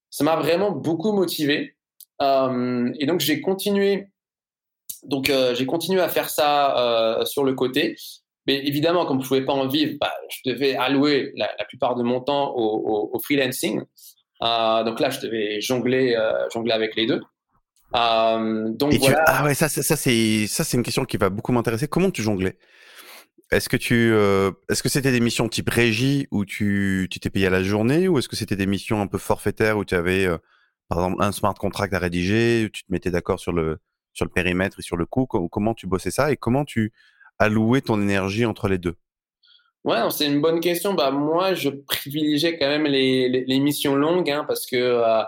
ça 0.09 0.23
m'a 0.23 0.37
vraiment 0.37 0.71
beaucoup 0.71 1.11
motivé. 1.11 1.75
Euh, 2.21 2.89
et 2.99 3.05
donc, 3.05 3.19
j'ai 3.19 3.41
continué 3.41 4.07
donc 5.03 5.29
euh, 5.29 5.55
j'ai 5.55 5.65
continué 5.65 6.01
à 6.01 6.09
faire 6.09 6.29
ça 6.29 6.77
euh, 6.77 7.25
sur 7.25 7.43
le 7.43 7.53
côté. 7.53 7.95
Mais 8.47 8.55
évidemment, 8.65 9.05
comme 9.05 9.19
je 9.19 9.25
ne 9.25 9.27
pouvais 9.27 9.45
pas 9.45 9.53
en 9.53 9.67
vivre, 9.67 9.97
bah, 9.99 10.11
je 10.29 10.51
devais 10.51 10.75
allouer 10.75 11.33
la, 11.35 11.49
plupart 11.67 11.95
de 11.95 12.03
mon 12.03 12.19
temps 12.19 12.53
au, 12.55 13.19
freelancing. 13.19 13.83
Euh, 14.41 14.83
donc 14.83 14.99
là, 14.99 15.09
je 15.09 15.19
devais 15.19 15.61
jongler, 15.61 16.17
jongler 16.51 16.71
avec 16.71 16.95
les 16.95 17.05
deux. 17.05 17.21
Donc 17.93 18.93
voilà. 18.93 19.23
Ah 19.27 19.43
ouais, 19.43 19.53
ça, 19.53 19.69
ça, 19.69 19.81
ça 19.81 19.95
c'est 19.95 20.47
ça, 20.47 20.63
c'est 20.63 20.77
une 20.77 20.83
question 20.83 21.05
qui 21.05 21.17
va 21.17 21.29
beaucoup 21.29 21.51
m'intéresser. 21.51 21.87
Comment 21.87 22.11
tu 22.11 22.21
jonglais? 22.21 22.57
Est-ce 23.51 23.67
que 23.67 23.77
tu, 23.77 24.13
est-ce 24.69 24.83
que 24.83 24.89
c'était 24.89 25.11
des 25.11 25.19
missions 25.19 25.49
type 25.49 25.69
régie 25.69 26.27
où 26.29 26.45
tu, 26.45 27.07
tu 27.09 27.19
t'es 27.19 27.31
payé 27.31 27.47
à 27.47 27.49
la 27.49 27.63
journée, 27.63 28.07
ou 28.07 28.19
est-ce 28.19 28.29
que 28.29 28.35
c'était 28.35 28.55
des 28.55 28.67
missions 28.67 29.01
un 29.01 29.07
peu 29.07 29.17
forfaitaires 29.17 29.77
où 29.77 29.85
tu 29.85 29.95
avais, 29.95 30.27
par 30.87 30.99
exemple, 30.99 31.23
un 31.23 31.31
smart 31.31 31.55
contract 31.55 31.93
à 31.95 31.99
rédiger, 31.99 32.65
où 32.65 32.69
tu 32.69 32.83
te 32.83 32.91
mettais 32.91 33.09
d'accord 33.09 33.39
sur 33.39 33.51
le 33.51 33.79
sur 34.13 34.25
le 34.25 34.31
périmètre 34.31 34.79
et 34.79 34.83
sur 34.83 34.97
le 34.97 35.07
coût? 35.07 35.25
Comment 35.25 35.73
tu 35.73 35.87
bossais 35.87 36.11
ça 36.11 36.31
et 36.31 36.37
comment 36.37 36.63
tu 36.63 36.93
allouais 37.39 37.81
ton 37.81 37.99
énergie 38.01 38.45
entre 38.45 38.67
les 38.67 38.77
deux? 38.77 38.95
Ouais, 39.85 39.97
c'est 40.11 40.27
une 40.27 40.41
bonne 40.41 40.59
question. 40.59 40.93
Bah, 40.93 41.11
moi, 41.11 41.53
je 41.53 41.69
privilégiais 41.69 42.57
quand 42.57 42.67
même 42.67 42.85
les, 42.85 43.29
les, 43.29 43.59
missions 43.59 43.95
longues 43.95 44.29
hein, 44.29 44.43
parce 44.45 44.65
que 44.65 44.75
euh, 44.75 45.23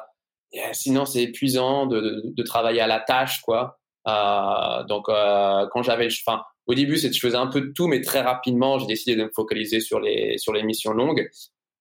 sinon, 0.73 1.05
c'est 1.05 1.23
épuisant 1.23 1.85
de, 1.85 2.23
de, 2.25 2.43
travailler 2.43 2.81
à 2.81 2.87
la 2.87 2.99
tâche. 2.99 3.41
quoi. 3.41 3.79
Euh, 4.07 4.83
donc, 4.83 5.09
euh, 5.09 5.67
quand 5.71 5.83
j'avais. 5.83 6.07
Enfin, 6.25 6.43
au 6.67 6.73
début, 6.73 6.97
je 6.97 7.07
faisais 7.19 7.37
un 7.37 7.47
peu 7.47 7.61
de 7.61 7.71
tout, 7.73 7.87
mais 7.87 8.01
très 8.01 8.21
rapidement, 8.21 8.79
j'ai 8.79 8.87
décidé 8.87 9.15
de 9.15 9.23
me 9.23 9.31
focaliser 9.33 9.79
sur 9.79 9.99
les, 9.99 10.37
sur 10.37 10.53
les 10.53 10.63
missions 10.63 10.93
longues. 10.93 11.29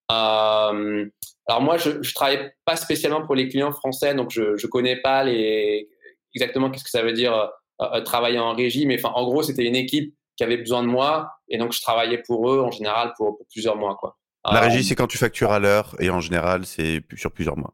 alors, 0.09 1.61
moi, 1.61 1.77
je 1.77 1.91
ne 1.91 2.13
travaillais 2.13 2.53
pas 2.65 2.75
spécialement 2.75 3.25
pour 3.25 3.35
les 3.35 3.47
clients 3.47 3.71
français, 3.71 4.15
donc 4.15 4.31
je 4.31 4.41
ne 4.41 4.67
connais 4.67 4.97
pas 4.97 5.23
les, 5.23 5.87
exactement 6.35 6.69
qu'est-ce 6.69 6.83
que 6.83 6.89
ça 6.89 7.03
veut 7.03 7.13
dire 7.13 7.33
euh, 7.33 7.47
euh, 7.81 8.01
travailler 8.01 8.39
en 8.39 8.53
régie, 8.53 8.85
mais 8.85 8.97
enfin, 8.97 9.13
en 9.15 9.25
gros, 9.25 9.43
c'était 9.43 9.65
une 9.65 9.75
équipe 9.75 10.15
qui 10.37 10.43
avait 10.43 10.57
besoin 10.57 10.81
de 10.81 10.87
moi, 10.87 11.31
et 11.49 11.57
donc 11.57 11.73
je 11.73 11.81
travaillais 11.81 12.19
pour 12.19 12.51
eux 12.51 12.61
en 12.61 12.71
général 12.71 13.13
pour, 13.17 13.39
plusieurs 13.51 13.75
mois, 13.75 13.95
quoi. 13.95 14.17
La 14.45 14.63
euh, 14.63 14.67
régie, 14.67 14.83
c'est 14.83 14.95
quand 14.95 15.07
tu 15.07 15.17
factures 15.17 15.51
à 15.51 15.59
l'heure, 15.59 15.95
et 15.99 16.09
en 16.09 16.19
général, 16.19 16.65
c'est 16.65 17.01
sur 17.15 17.31
plusieurs 17.31 17.57
mois. 17.57 17.73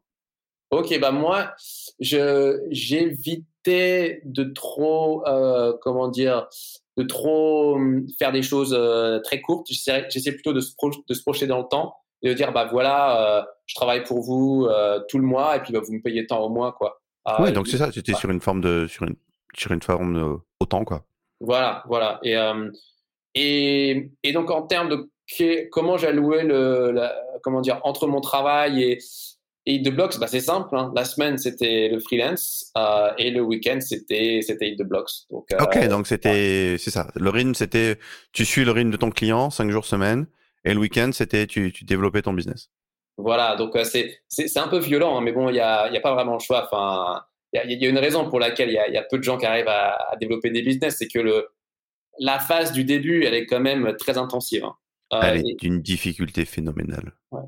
Ok, 0.71 0.99
bah 0.99 1.12
moi, 1.12 1.53
je 1.99 2.60
j'évitais 2.69 4.21
de 4.25 4.43
trop, 4.43 5.23
comment 5.82 6.08
dire, 6.08 6.47
de 6.97 7.03
trop 7.03 7.75
hum, 7.75 8.06
faire 8.19 8.32
des 8.32 8.41
choses 8.41 8.77
très 9.23 9.41
courtes. 9.41 9.67
J'essaie 9.69 10.32
plutôt 10.32 10.53
de 10.53 10.60
se, 10.60 10.73
de 11.08 11.13
se 11.13 11.21
projeter 11.21 11.47
dans 11.47 11.60
le 11.60 11.67
temps 11.69 11.95
et 12.21 12.30
de 12.30 12.34
dire 12.34 12.51
bah 12.51 12.67
voilà, 12.71 13.47
je 13.65 13.75
travaille 13.75 14.03
pour 14.03 14.21
vous 14.21 14.67
tout 15.08 15.19
le 15.19 15.25
mois 15.25 15.56
et 15.56 15.62
puis 15.62 15.71
bah, 15.71 15.80
vous 15.86 15.93
me 15.93 16.01
payez 16.01 16.27
tant 16.27 16.39
au 16.43 16.49
mois 16.49 16.73
quoi. 16.73 17.01
Ah, 17.30 17.43
oui, 17.43 17.51
donc 17.51 17.67
c'est 17.67 17.77
ça, 17.77 17.91
c'était 17.91 18.13
sur 18.13 18.30
une 18.30 18.39
forme 18.39 18.62
de 18.62 18.88
sur 18.88 19.03
une 19.03 19.15
sur 19.53 19.71
une 19.71 19.82
forme 19.82 20.13
de, 20.15 20.38
autant 20.62 20.86
quoi. 20.86 21.03
Voilà, 21.41 21.84
voilà. 21.88 22.19
Et 22.23 22.38
euh, 22.38 22.71
et, 23.36 24.12
et 24.23 24.32
donc 24.32 24.49
en 24.49 24.63
termes 24.63 24.89
de 24.89 25.12
comment 25.71 25.97
j'allouais 25.97 26.43
le 26.43 26.95
comment 27.43 27.60
dire 27.60 27.82
entre 27.84 28.08
mon 28.08 28.21
travail 28.21 28.82
et 28.82 28.99
et 29.67 29.82
The 29.84 29.89
Blocks, 29.89 30.17
bah 30.17 30.27
c'est 30.27 30.39
simple. 30.39 30.75
Hein. 30.75 30.91
La 30.95 31.03
semaine 31.03 31.38
c'était 31.38 31.89
le 31.89 31.99
freelance 31.99 32.71
euh, 32.77 33.12
et 33.17 33.30
le 33.32 33.41
week-end 33.41 33.80
c'était 33.82 34.39
c'était 34.41 34.75
The 34.77 34.84
Blocks. 34.84 35.12
Donc, 35.30 35.45
euh, 35.51 35.58
ok, 35.60 35.89
donc 35.89 36.08
c'était 36.08 36.77
c'est 36.80 36.89
ça. 36.89 37.12
Le 37.15 37.30
rythme 37.30 37.53
c'était 37.53 37.99
tu 38.32 38.45
suis 38.45 38.63
le 38.63 38.71
rythme 38.71 38.91
de 38.91 38.97
ton 38.97 39.12
client 39.12 39.49
cinq 39.49 39.69
jours 39.69 39.86
semaine 39.86 40.25
et 40.63 40.73
le 40.73 40.80
week-end 40.80 41.10
c'était 41.12 41.45
tu 41.47 41.73
tu 41.73 41.84
développais 41.84 42.21
ton 42.21 42.34
business. 42.34 42.71
Voilà, 43.17 43.58
donc 43.58 43.75
euh, 43.75 43.84
c'est 43.84 44.21
c'est 44.30 44.58
un 44.58 44.69
peu 44.69 44.80
violent, 44.80 45.17
hein, 45.17 45.21
mais 45.21 45.34
bon, 45.34 45.49
il 45.49 45.53
n'y 45.53 45.60
a, 45.60 45.91
y 45.91 45.97
a 45.97 46.01
pas 46.01 46.13
vraiment 46.13 46.34
le 46.34 46.39
choix. 46.39 46.69
Enfin, 46.71 47.23
il 47.51 47.71
y, 47.71 47.84
y 47.84 47.86
a, 47.86 47.89
une 47.89 47.97
raison 47.97 48.30
pour 48.30 48.39
laquelle 48.39 48.69
il 48.69 48.75
y 48.75 48.80
a, 48.80 48.89
y 48.89 48.97
a, 48.97 49.03
peu 49.03 49.17
de 49.17 49.23
gens 49.23 49.38
qui 49.38 49.45
arrivent 49.45 49.67
à, 49.67 49.91
à 50.12 50.15
développer 50.15 50.49
des 50.49 50.62
business, 50.62 50.97
c'est 50.99 51.08
que 51.08 51.19
le, 51.19 51.47
la 52.19 52.39
phase 52.39 52.71
du 52.71 52.84
début, 52.84 53.25
elle 53.25 53.34
est 53.34 53.47
quand 53.47 53.60
même 53.60 53.95
très 53.97 54.17
intensive. 54.17 54.63
Hein. 54.63 54.75
Elle 55.23 55.39
est 55.39 55.60
d'une 55.60 55.82
difficulté 55.82 56.45
phénoménale. 56.45 57.13
Ouais. 57.32 57.41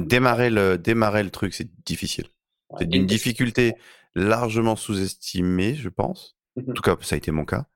Démarrer, 0.00 0.50
le, 0.50 0.78
démarrer 0.78 1.22
le 1.22 1.30
truc, 1.30 1.54
c'est 1.54 1.68
difficile. 1.84 2.26
c'est 2.78 2.88
d'une 2.88 3.06
difficulté 3.06 3.74
largement 4.14 4.76
sous-estimée, 4.76 5.74
je 5.74 5.88
pense. 5.88 6.36
En 6.56 6.72
tout 6.72 6.82
cas, 6.82 6.96
ça 7.00 7.14
a 7.14 7.18
été 7.18 7.30
mon 7.30 7.44
cas. 7.44 7.66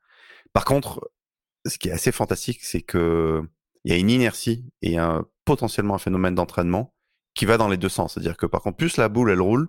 Par 0.52 0.64
contre, 0.64 1.10
ce 1.66 1.78
qui 1.78 1.88
est 1.88 1.92
assez 1.92 2.12
fantastique, 2.12 2.62
c'est 2.62 2.82
que 2.82 3.42
il 3.84 3.92
y 3.92 3.94
a 3.94 3.98
une 3.98 4.10
inertie 4.10 4.64
et 4.82 4.98
un, 4.98 5.26
potentiellement 5.44 5.94
un 5.94 5.98
phénomène 5.98 6.34
d'entraînement 6.34 6.94
qui 7.34 7.44
va 7.44 7.56
dans 7.58 7.68
les 7.68 7.76
deux 7.76 7.88
sens. 7.88 8.14
C'est-à-dire 8.14 8.37
que 8.37 8.46
par 8.46 8.62
contre, 8.62 8.76
plus 8.76 8.96
la 8.96 9.08
boule 9.08 9.30
elle 9.30 9.40
roule, 9.40 9.68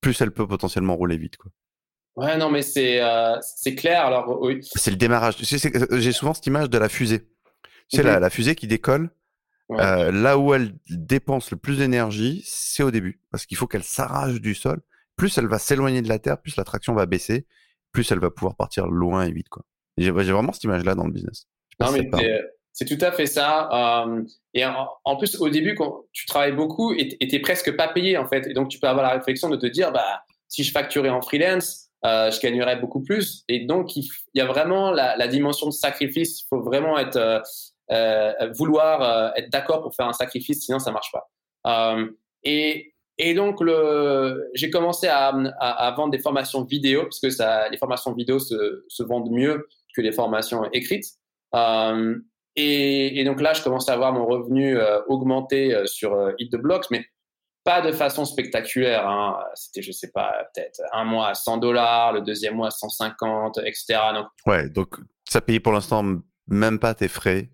plus 0.00 0.20
elle 0.20 0.30
peut 0.30 0.46
potentiellement 0.46 0.96
rouler 0.96 1.16
vite. 1.16 1.36
Quoi. 1.36 1.50
Ouais, 2.16 2.36
non, 2.38 2.50
mais 2.50 2.62
c'est 2.62 3.00
euh, 3.00 3.36
c'est 3.40 3.74
clair. 3.74 4.06
Alors 4.06 4.40
oui. 4.40 4.60
C'est 4.62 4.90
le 4.90 4.96
démarrage. 4.96 5.36
J'ai 5.40 6.12
souvent 6.12 6.32
cette 6.32 6.46
image 6.46 6.70
de 6.70 6.78
la 6.78 6.88
fusée. 6.88 7.28
C'est 7.88 8.02
la, 8.02 8.14
mhm. 8.14 8.20
la, 8.20 8.30
fusée 8.30 8.54
qui 8.54 8.66
décolle. 8.66 9.10
Euh, 9.72 10.12
là 10.12 10.38
où 10.38 10.52
elle 10.52 10.74
dépense 10.90 11.50
le 11.50 11.56
plus 11.56 11.78
d'énergie, 11.78 12.42
c'est 12.46 12.82
au 12.82 12.90
début, 12.90 13.20
parce 13.30 13.46
qu'il 13.46 13.56
faut 13.56 13.66
qu'elle 13.66 13.82
s'arrache 13.82 14.40
du 14.40 14.54
sol. 14.54 14.80
Plus 15.16 15.38
elle 15.38 15.46
va 15.46 15.58
s'éloigner 15.58 16.02
de 16.02 16.08
la 16.08 16.18
terre, 16.18 16.40
plus 16.40 16.56
la 16.56 16.64
traction 16.64 16.92
va 16.94 17.06
baisser, 17.06 17.46
plus 17.92 18.10
elle 18.12 18.18
va 18.18 18.30
pouvoir 18.30 18.56
partir 18.56 18.86
loin 18.86 19.24
et 19.24 19.32
vite. 19.32 19.48
Quoi. 19.48 19.64
J'ai 19.96 20.10
vraiment 20.10 20.52
cette 20.52 20.64
image-là 20.64 20.94
dans 20.94 21.06
le 21.06 21.12
business. 21.12 21.46
Non, 21.80 21.92
mais 21.92 22.08
c'est 22.74 22.84
tout 22.84 23.02
à 23.02 23.12
fait 23.12 23.26
ça. 23.26 24.04
Euh, 24.04 24.22
et 24.52 24.64
en, 24.66 25.16
plus, 25.16 25.40
au 25.40 25.48
début, 25.48 25.76
quand 25.76 26.06
tu 26.12 26.26
travailles 26.26 26.52
beaucoup 26.52 26.92
et 26.92 27.16
tu 27.28 27.40
presque 27.40 27.74
pas 27.76 27.86
payé, 27.86 28.18
en 28.18 28.26
fait. 28.26 28.48
Et 28.48 28.52
donc, 28.52 28.68
tu 28.68 28.80
peux 28.80 28.88
avoir 28.88 29.06
la 29.06 29.12
réflexion 29.12 29.48
de 29.48 29.56
te 29.56 29.66
dire, 29.66 29.92
bah, 29.92 30.24
si 30.48 30.64
je 30.64 30.72
facturais 30.72 31.08
en 31.08 31.22
freelance, 31.22 31.90
euh, 32.04 32.32
je 32.32 32.40
gagnerais 32.40 32.76
beaucoup 32.76 33.00
plus. 33.00 33.44
Et 33.48 33.64
donc, 33.64 33.96
il, 33.96 34.04
y 34.34 34.40
a 34.40 34.46
vraiment 34.46 34.90
la, 34.90 35.16
la, 35.16 35.28
dimension 35.28 35.68
de 35.68 35.72
sacrifice. 35.72 36.42
Il 36.42 36.46
faut 36.48 36.62
vraiment 36.62 36.98
être, 36.98 37.16
euh, 37.16 37.38
euh 37.38 37.40
vouloir 38.56 39.02
euh, 39.02 39.30
être 39.36 39.50
d'accord 39.50 39.82
pour 39.82 39.94
faire 39.94 40.06
un 40.06 40.12
sacrifice, 40.12 40.64
sinon 40.64 40.78
ça 40.78 40.90
marche 40.90 41.12
pas. 41.12 41.30
Euh, 41.66 42.10
et, 42.42 42.94
et 43.18 43.34
donc, 43.34 43.62
j'ai 44.54 44.70
commencé 44.70 45.08
à, 45.08 45.32
vendre 45.96 46.10
des 46.10 46.18
formations 46.18 46.64
vidéo, 46.64 47.02
parce 47.02 47.20
que 47.20 47.30
ça, 47.30 47.68
les 47.68 47.78
formations 47.78 48.12
vidéo 48.12 48.38
se, 48.38 49.02
vendent 49.02 49.30
mieux 49.30 49.68
que 49.94 50.00
les 50.00 50.12
formations 50.12 50.64
écrites. 50.72 51.06
Euh, 51.54 52.16
Et, 52.56 53.20
et, 53.20 53.24
donc 53.24 53.40
là, 53.40 53.52
je 53.52 53.62
commençais 53.62 53.90
à 53.90 53.96
voir 53.96 54.12
mon 54.12 54.26
revenu 54.26 54.78
augmenter 55.08 55.86
sur 55.86 56.32
Hit 56.38 56.52
the 56.52 56.56
Blocks, 56.56 56.86
mais 56.90 57.04
pas 57.64 57.80
de 57.80 57.92
façon 57.92 58.24
spectaculaire. 58.24 59.08
Hein. 59.08 59.42
C'était, 59.54 59.82
je 59.82 59.90
sais 59.90 60.10
pas, 60.12 60.46
peut-être 60.54 60.80
un 60.92 61.04
mois 61.04 61.28
à 61.28 61.34
100 61.34 61.58
dollars, 61.58 62.12
le 62.12 62.20
deuxième 62.20 62.54
mois 62.54 62.68
à 62.68 62.70
150, 62.70 63.58
etc. 63.64 63.98
Donc, 64.14 64.26
ouais, 64.46 64.68
donc 64.68 64.96
ça 65.28 65.40
payait 65.40 65.60
pour 65.60 65.72
l'instant 65.72 66.04
même 66.46 66.78
pas 66.78 66.94
tes 66.94 67.08
frais. 67.08 67.50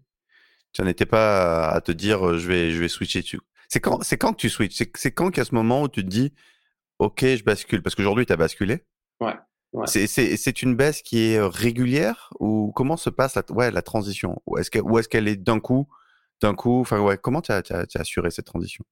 Tu 0.72 0.82
n'en 0.82 0.88
étais 0.88 1.06
pas 1.06 1.68
à 1.68 1.80
te 1.80 1.92
dire 1.92 2.38
je 2.38 2.46
vais 2.46 2.70
je 2.70 2.80
vais 2.80 2.88
switcher 2.88 3.22
dessus. 3.22 3.40
C'est 3.68 3.80
quand 3.80 4.02
c'est 4.02 4.18
quand 4.18 4.32
que 4.32 4.38
tu 4.38 4.50
switches? 4.50 4.82
C'est 4.94 5.12
quand 5.12 5.30
qu'à 5.30 5.44
ce 5.44 5.54
moment 5.54 5.82
où 5.82 5.88
tu 5.88 6.02
te 6.02 6.08
dis 6.08 6.32
ok 6.98 7.20
je 7.24 7.44
bascule? 7.44 7.82
Parce 7.82 7.94
qu'aujourd'hui 7.94 8.26
tu 8.26 8.32
as 8.32 8.36
basculé. 8.36 8.84
Ouais. 9.20 9.34
ouais. 9.72 9.86
C'est 9.86 10.62
une 10.62 10.76
baisse 10.76 11.02
qui 11.02 11.32
est 11.32 11.40
régulière 11.40 12.30
ou 12.40 12.72
comment 12.74 12.96
se 12.96 13.10
passe 13.10 13.34
la, 13.34 13.42
ouais, 13.50 13.70
la 13.70 13.82
transition? 13.82 14.40
Ou 14.46 14.58
est-ce 14.58 14.70
qu'elle 14.70 14.84
est, 14.86 15.08
qu'elle 15.08 15.28
est 15.28 15.36
d'un 15.36 15.60
coup 15.60 15.88
d'un 16.40 16.54
coup 16.54 16.80
enfin 16.80 17.00
ouais 17.00 17.18
comment 17.18 17.42
tu 17.42 17.52
as, 17.52 17.62
as, 17.70 17.86
as 17.94 18.00
assuré 18.00 18.30
cette 18.30 18.46
transition? 18.46 18.84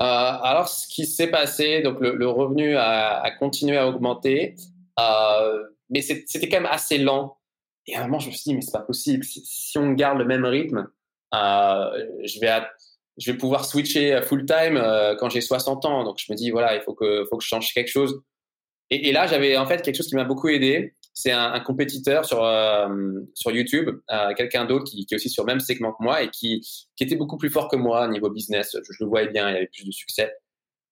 Euh, 0.00 0.04
alors, 0.04 0.68
ce 0.68 0.88
qui 0.88 1.04
s'est 1.04 1.30
passé, 1.30 1.82
donc 1.82 2.00
le, 2.00 2.26
revenu 2.26 2.76
a, 2.76 3.30
continué 3.38 3.76
à 3.76 3.86
augmenter, 3.86 4.56
euh, 4.98 5.62
mais 5.90 6.00
c'était 6.00 6.48
quand 6.48 6.56
même 6.56 6.72
assez 6.72 6.96
lent. 6.96 7.36
Et 7.86 7.96
à 7.96 8.00
un 8.00 8.04
moment, 8.04 8.18
je 8.18 8.28
me 8.28 8.32
suis 8.32 8.44
dit, 8.44 8.54
mais 8.54 8.62
c'est 8.62 8.72
pas 8.72 8.80
possible. 8.80 9.24
Si, 9.24 9.76
on 9.76 9.92
garde 9.92 10.18
le 10.18 10.24
même 10.24 10.46
rythme, 10.46 10.88
je 11.32 12.40
vais 12.40 12.62
je 13.18 13.32
vais 13.32 13.36
pouvoir 13.36 13.64
switcher 13.66 14.20
full 14.22 14.46
time 14.46 14.82
quand 15.18 15.28
j'ai 15.28 15.40
60 15.40 15.84
ans. 15.84 16.04
Donc 16.04 16.18
je 16.18 16.32
me 16.32 16.36
dis 16.36 16.50
voilà, 16.50 16.74
il 16.74 16.82
faut 16.82 16.94
que 16.94 17.24
faut 17.28 17.36
que 17.36 17.44
je 17.44 17.48
change 17.48 17.72
quelque 17.72 17.90
chose. 17.90 18.22
Et, 18.92 19.12
là, 19.12 19.28
j'avais 19.28 19.56
en 19.56 19.66
fait 19.66 19.82
quelque 19.82 19.94
chose 19.94 20.08
qui 20.08 20.16
m'a 20.16 20.24
beaucoup 20.24 20.48
aidé 20.48 20.96
c'est 21.12 21.32
un, 21.32 21.60
compétiteur 21.60 22.24
sur, 22.24 22.42
euh, 22.42 22.88
sur 23.34 23.50
YouTube, 23.50 23.90
euh, 24.10 24.32
quelqu'un 24.34 24.64
d'autre 24.64 24.84
qui, 24.84 25.04
qui, 25.04 25.14
est 25.14 25.16
aussi 25.16 25.28
sur 25.28 25.44
le 25.44 25.48
même 25.48 25.60
segment 25.60 25.92
que 25.92 26.02
moi 26.02 26.22
et 26.22 26.30
qui, 26.30 26.60
qui 26.96 27.04
était 27.04 27.16
beaucoup 27.16 27.36
plus 27.36 27.50
fort 27.50 27.68
que 27.68 27.76
moi 27.76 28.08
niveau 28.08 28.30
business. 28.30 28.76
Je, 28.82 28.92
le 29.00 29.06
voyais 29.06 29.28
bien, 29.28 29.50
il 29.50 29.56
avait 29.56 29.66
plus 29.66 29.84
de 29.84 29.90
succès. 29.90 30.32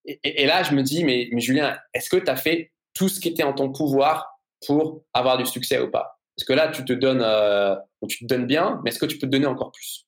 Et, 0.05 0.18
et, 0.42 0.46
là, 0.46 0.62
je 0.62 0.74
me 0.74 0.83
dis, 0.83 1.05
mais, 1.05 1.29
mais 1.33 1.40
Julien, 1.40 1.79
est-ce 1.94 2.11
que 2.11 2.16
tu 2.16 2.31
as 2.31 2.37
fait 2.37 2.72
tout 2.94 3.09
ce 3.09 3.20
qui 3.20 3.29
était 3.29 3.42
en 3.42 3.53
ton 3.53 3.72
pouvoir 3.72 4.29
pour 4.66 5.05
avoir 5.14 5.38
du 5.38 5.46
succès 5.46 5.81
ou 5.81 5.90
pas? 5.90 6.18
Parce 6.37 6.46
que 6.46 6.53
là, 6.53 6.68
tu 6.68 6.85
te 6.85 6.92
donnes, 6.92 7.22
euh, 7.22 7.74
tu 8.09 8.18
te 8.18 8.24
donnes 8.27 8.46
bien, 8.46 8.81
mais 8.85 8.90
est-ce 8.90 8.98
que 8.98 9.07
tu 9.07 9.18
peux 9.18 9.27
te 9.27 9.33
donner 9.33 9.46
encore 9.46 9.72
plus? 9.72 10.08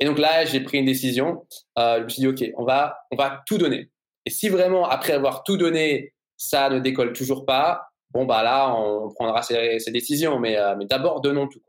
Et 0.00 0.06
donc 0.06 0.18
là, 0.18 0.44
j'ai 0.44 0.60
pris 0.60 0.78
une 0.78 0.86
décision. 0.86 1.46
je 1.76 2.02
me 2.02 2.08
suis 2.08 2.20
dit, 2.20 2.26
OK, 2.26 2.44
on 2.56 2.64
va, 2.64 2.96
on 3.10 3.16
va 3.16 3.42
tout 3.46 3.58
donner. 3.58 3.90
Et 4.26 4.30
si 4.30 4.48
vraiment, 4.48 4.88
après 4.88 5.12
avoir 5.12 5.44
tout 5.44 5.56
donné, 5.56 6.14
ça 6.36 6.70
ne 6.70 6.78
décolle 6.78 7.12
toujours 7.12 7.44
pas, 7.44 7.90
bon 8.12 8.24
bah 8.24 8.42
là 8.42 8.74
on 8.74 9.10
prendra 9.10 9.42
ses, 9.42 9.78
décisions. 9.88 10.38
Mais, 10.38 10.56
euh, 10.56 10.74
mais 10.76 10.86
d'abord 10.86 11.20
donnons 11.20 11.46
tout 11.46 11.60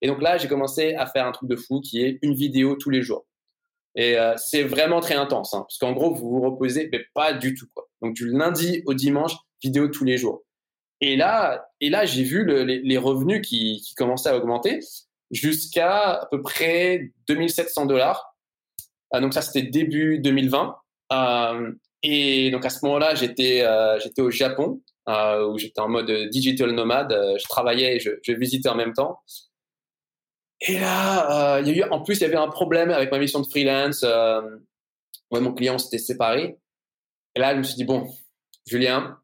et 0.00 0.06
donc 0.06 0.20
là 0.20 0.36
j'ai 0.36 0.48
commencé 0.48 0.94
à 0.94 1.06
faire 1.06 1.26
un 1.26 1.32
truc 1.32 1.48
de 1.48 1.56
fou 1.56 1.80
qui 1.80 2.02
est 2.02 2.18
une 2.22 2.34
vidéo 2.34 2.76
tous 2.76 2.90
les 2.90 3.02
jours. 3.02 3.26
Et 3.96 4.18
euh, 4.18 4.34
c'est 4.36 4.64
vraiment 4.64 5.00
très 5.00 5.14
intense 5.14 5.54
hein, 5.54 5.60
parce 5.60 5.78
qu'en 5.78 5.92
gros 5.92 6.14
vous 6.14 6.28
vous 6.28 6.40
reposez 6.40 6.88
mais 6.90 7.04
pas 7.14 7.32
du 7.32 7.54
tout 7.54 7.66
donc 8.02 8.14
du 8.14 8.30
lundi 8.30 8.82
au 8.86 8.94
dimanche 8.94 9.32
vidéo 9.62 9.88
tous 9.88 10.04
les 10.04 10.18
jours. 10.18 10.42
Et 11.00 11.16
là 11.16 11.66
et 11.80 11.90
là 11.90 12.04
j'ai 12.04 12.24
vu 12.24 12.44
les, 12.46 12.98
revenus 12.98 13.46
qui 13.46 13.82
commençaient 13.96 14.30
à 14.30 14.36
augmenter 14.36 14.80
jusqu'à 15.34 16.20
à 16.20 16.26
peu 16.30 16.40
près 16.40 17.10
2700 17.28 17.86
dollars 17.86 18.34
euh, 19.14 19.20
donc 19.20 19.34
ça 19.34 19.42
c'était 19.42 19.68
début 19.68 20.18
2020 20.20 20.76
et 22.02 22.50
donc 22.50 22.64
à 22.64 22.70
ce 22.70 22.84
moment-là 22.84 23.14
j'étais 23.14 23.66
j'étais 24.00 24.22
au 24.22 24.30
Japon 24.30 24.80
euh, 25.08 25.46
où 25.48 25.58
j'étais 25.58 25.80
en 25.80 25.88
mode 25.88 26.10
digital 26.30 26.70
nomade. 26.70 27.12
Euh, 27.12 27.36
je 27.38 27.44
travaillais 27.48 27.96
et 27.96 28.00
je, 28.00 28.32
visitais 28.32 28.68
en 28.68 28.74
même 28.74 28.92
temps. 28.92 29.20
Et 30.60 30.78
là, 30.78 31.56
euh, 31.56 31.60
il 31.60 31.68
y 31.68 31.70
a 31.82 31.86
eu, 31.86 31.90
en 31.90 32.02
plus, 32.02 32.18
il 32.18 32.22
y 32.22 32.24
avait 32.24 32.36
un 32.36 32.48
problème 32.48 32.90
avec 32.90 33.10
ma 33.10 33.18
mission 33.18 33.40
de 33.40 33.46
freelance. 33.46 34.02
Euh, 34.02 34.40
ouais, 35.30 35.40
mon 35.40 35.52
client 35.52 35.78
s'était 35.78 35.98
séparé. 35.98 36.56
Et 37.34 37.40
là, 37.40 37.52
je 37.52 37.58
me 37.58 37.62
suis 37.64 37.74
dit, 37.74 37.84
bon, 37.84 38.08
Julien, 38.66 39.18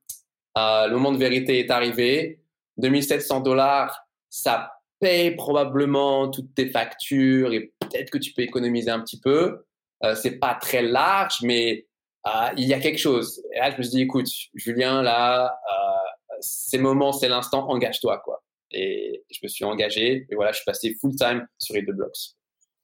euh, 0.59 0.87
le 0.87 0.93
moment 0.95 1.13
de 1.13 1.19
vérité 1.19 1.59
est 1.61 1.71
arrivé. 1.71 2.41
2700 2.77 3.41
dollars, 3.41 4.07
ça 4.29 4.73
paye 5.01 5.35
probablement 5.35 6.29
toutes 6.29 6.55
tes 6.55 6.71
factures 6.71 7.53
et 7.53 7.73
peut-être 7.81 8.11
que 8.11 8.19
tu 8.19 8.33
peux 8.33 8.43
économiser 8.43 8.91
un 8.91 9.01
petit 9.01 9.19
peu. 9.19 9.65
Euh, 10.05 10.15
c'est 10.15 10.39
pas 10.39 10.55
très 10.55 10.83
large, 10.83 11.39
mais 11.43 11.87
ah, 12.25 12.53
il 12.57 12.67
y 12.67 12.75
a 12.75 12.81
quelque 12.81 12.99
chose. 12.99 13.43
Et 13.55 13.59
là, 13.59 13.71
je 13.71 13.77
me 13.79 13.83
suis 13.83 13.91
dit, 13.93 14.03
écoute, 14.03 14.29
Julien, 14.55 15.03
là, 15.03 15.47
euh, 15.47 16.37
c'est 16.41 16.77
le 16.77 16.83
moment, 16.83 17.13
c'est 17.13 17.29
l'instant, 17.29 17.69
engage-toi, 17.69 18.19
quoi. 18.25 18.43
Et 18.71 19.25
je 19.31 19.41
me 19.43 19.49
suis 19.49 19.65
engagé, 19.65 20.27
et 20.29 20.35
voilà, 20.35 20.53
je 20.53 20.57
suis 20.57 20.65
passé 20.65 20.97
full 21.01 21.17
time 21.17 21.47
sur 21.59 21.75
les 21.75 21.83
deux 21.83 21.93
blocks. 21.93 22.37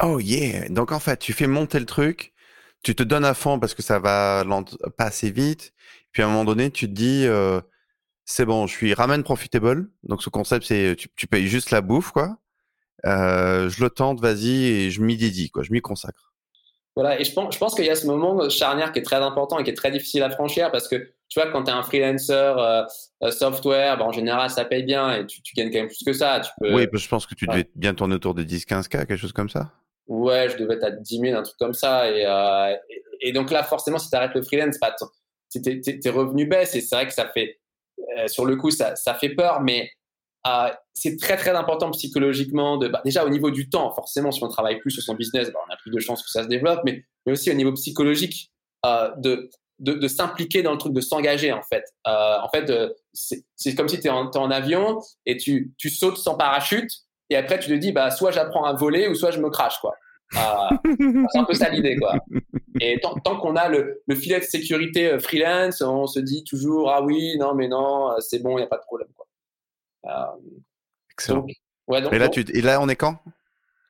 Oh 0.03 0.19
yeah! 0.19 0.69
Donc, 0.69 0.93
en 0.93 0.99
fait, 0.99 1.19
tu 1.19 1.33
fais 1.33 1.47
monter 1.47 1.79
le 1.79 1.87
truc, 1.87 2.33
tu 2.83 2.95
te 2.95 3.03
donnes 3.03 3.25
à 3.25 3.35
fond 3.35 3.59
parce 3.59 3.75
que 3.75 3.83
ça 3.83 3.99
va 3.99 4.45
pas 4.97 5.05
assez 5.05 5.31
vite, 5.31 5.73
puis 6.13 6.23
à 6.23 6.27
un 6.27 6.29
moment 6.29 6.45
donné, 6.45 6.71
tu 6.71 6.87
te 6.87 6.93
dis, 6.93 7.25
euh, 7.27 7.61
c'est 8.27 8.45
bon, 8.45 8.67
je 8.67 8.75
suis 8.75 8.93
ramen 8.93 9.23
profitable. 9.23 9.89
Donc, 10.03 10.23
ce 10.23 10.29
concept, 10.29 10.67
c'est 10.67 10.95
tu, 10.97 11.09
tu 11.17 11.27
payes 11.27 11.47
juste 11.47 11.71
la 11.71 11.81
bouffe, 11.81 12.11
quoi. 12.11 12.37
Euh, 13.07 13.71
je 13.71 13.83
le 13.83 13.89
tente, 13.89 14.21
vas-y, 14.21 14.67
et 14.67 14.91
je 14.91 15.01
m'y 15.01 15.17
dédie, 15.17 15.49
quoi. 15.49 15.63
Je 15.63 15.73
m'y 15.73 15.81
consacre. 15.81 16.35
Voilà, 16.97 17.21
et 17.21 17.25
je 17.25 17.33
pense, 17.33 17.55
je 17.55 17.59
pense 17.59 17.75
qu'il 17.75 17.85
y 17.85 17.91
a 17.91 17.95
ce 17.95 18.07
moment 18.07 18.49
charnière 18.49 18.91
qui 18.91 18.99
est 18.99 19.03
très 19.03 19.17
important 19.17 19.59
et 19.59 19.65
qui 19.65 19.71
est 19.71 19.75
très 19.75 19.91
difficile 19.91 20.23
à 20.23 20.31
franchir 20.31 20.73
parce 20.73 20.89
que 20.89 20.97
tu 21.29 21.41
vois, 21.41 21.51
quand 21.51 21.65
tu 21.65 21.71
es 21.71 21.75
un 21.75 21.83
freelancer 21.83 22.33
euh, 22.33 22.85
euh, 23.23 23.31
software, 23.31 23.99
bah, 23.99 24.05
en 24.05 24.13
général, 24.13 24.49
ça 24.49 24.65
paye 24.65 24.83
bien 24.83 25.13
et 25.13 25.27
tu, 25.27 25.43
tu, 25.43 25.55
gagnes 25.55 25.71
quand 25.71 25.79
même 25.79 25.89
plus 25.89 26.05
que 26.05 26.15
ça. 26.15 26.41
Tu 26.41 26.51
peux... 26.59 26.75
Oui, 26.75 26.87
je 26.91 27.09
pense 27.09 27.27
que 27.27 27.35
tu 27.35 27.47
devais 27.47 27.69
bien 27.75 27.95
tourner 27.95 28.15
autour 28.15 28.33
de 28.35 28.43
10-15K, 28.43 28.89
quelque 28.89 29.17
chose 29.17 29.33
comme 29.33 29.51
ça. 29.51 29.73
Ouais, 30.07 30.49
je 30.49 30.57
devais 30.57 30.75
être 30.75 30.85
à 30.85 30.91
10 30.91 31.19
000, 31.19 31.39
un 31.39 31.43
truc 31.43 31.57
comme 31.59 31.75
ça. 31.75 32.11
Et, 32.11 32.25
euh, 32.25 32.75
et, 33.21 33.33
donc 33.33 33.51
là, 33.51 33.63
forcément, 33.63 33.99
si 33.99 34.09
tu 34.09 34.17
arrêtes 34.17 34.35
le 34.35 34.43
freelance, 34.43 34.79
bah, 34.81 34.95
tes, 35.53 36.11
revenus 36.11 36.49
baissent 36.49 36.77
et 36.77 36.81
c'est 36.81 36.95
vrai 36.95 37.07
que 37.07 37.13
ça 37.13 37.29
fait, 37.29 37.59
euh, 38.17 38.29
sur 38.29 38.45
le 38.45 38.57
coup, 38.57 38.71
ça, 38.71 38.95
fait 39.21 39.31
peur, 39.31 39.61
mais 39.61 39.91
euh, 40.47 40.71
c'est 40.95 41.17
très 41.17 41.37
très 41.37 41.51
important 41.51 41.91
psychologiquement 41.91 42.79
bah, 42.79 43.03
déjà 43.05 43.25
au 43.25 43.29
niveau 43.29 43.51
du 43.51 43.69
temps 43.69 43.93
forcément 43.93 44.31
si 44.31 44.45
on 44.45 44.49
travaille 44.49 44.79
plus 44.79 44.93
sur 44.93 45.03
son 45.03 45.15
business 45.15 45.51
bah, 45.53 45.59
on 45.69 45.73
a 45.73 45.77
plus 45.77 45.91
de 45.91 45.99
chances 45.99 46.23
que 46.23 46.31
ça 46.31 46.45
se 46.45 46.49
développe 46.49 46.83
mais, 46.85 47.05
aussi 47.27 47.51
au 47.51 47.55
niveau 47.55 47.73
psychologique 47.73 48.53
euh, 48.85 49.11
de, 49.17 49.51
de, 49.81 50.07
s'impliquer 50.07 50.63
dans 50.63 50.71
le 50.71 50.79
truc 50.79 50.93
de 50.93 51.01
s'engager 51.01 51.53
en 51.53 51.63
fait. 51.63 51.85
En 52.05 52.49
fait 52.49 52.73
c'est 53.13 53.75
comme 53.75 53.89
si 53.89 53.99
tu 53.99 54.07
es, 54.07 54.11
en 54.11 54.51
avion 54.53 55.01
et 55.25 55.37
tu, 55.37 55.75
tu 55.79 55.91
sautes 55.91 56.19
sans 56.19 56.37
parachute 56.37 56.93
et 57.29 57.37
après 57.37 57.59
tu 57.59 57.69
te 57.69 57.75
dis 57.75 57.91
bah 57.91 58.13
soit 58.13 58.31
j'apprends 58.31 58.65
à 58.65 58.73
voler 58.73 59.09
ou 59.09 59.17
soit 59.17 59.33
je 59.33 59.41
me 59.41 59.51
crache 59.51 59.81
quoi 59.81 59.97
c'est 60.33 61.39
un 61.39 61.45
peu 61.45 61.55
ça 61.55 61.69
l'idée 61.69 61.97
quoi 61.97 62.17
et 62.81 62.99
tant, 63.01 63.15
tant 63.15 63.39
qu'on 63.39 63.55
a 63.55 63.69
le, 63.69 64.03
le, 64.07 64.15
filet 64.17 64.41
de 64.41 64.45
sécurité 64.45 65.19
freelance 65.21 65.81
on 65.83 66.07
se 66.07 66.19
dit 66.19 66.43
toujours 66.43 66.91
ah 66.91 67.01
oui 67.03 67.37
non 67.39 67.55
mais 67.55 67.69
non 67.69 68.11
c'est 68.19 68.41
bon 68.41 68.59
il 68.59 68.63
n'y 68.63 68.65
a 68.65 68.67
pas 68.67 68.79
de 68.79 68.83
problème 68.83 69.09
quoi 69.15 69.27
euh, 70.07 70.27
Excellent. 71.13 71.47
et, 72.13 72.19
là, 72.19 72.29
tu, 72.29 72.45
et 72.53 72.61
là, 72.61 72.81
on 72.81 72.89
est 72.89 72.97
quand? 72.97 73.19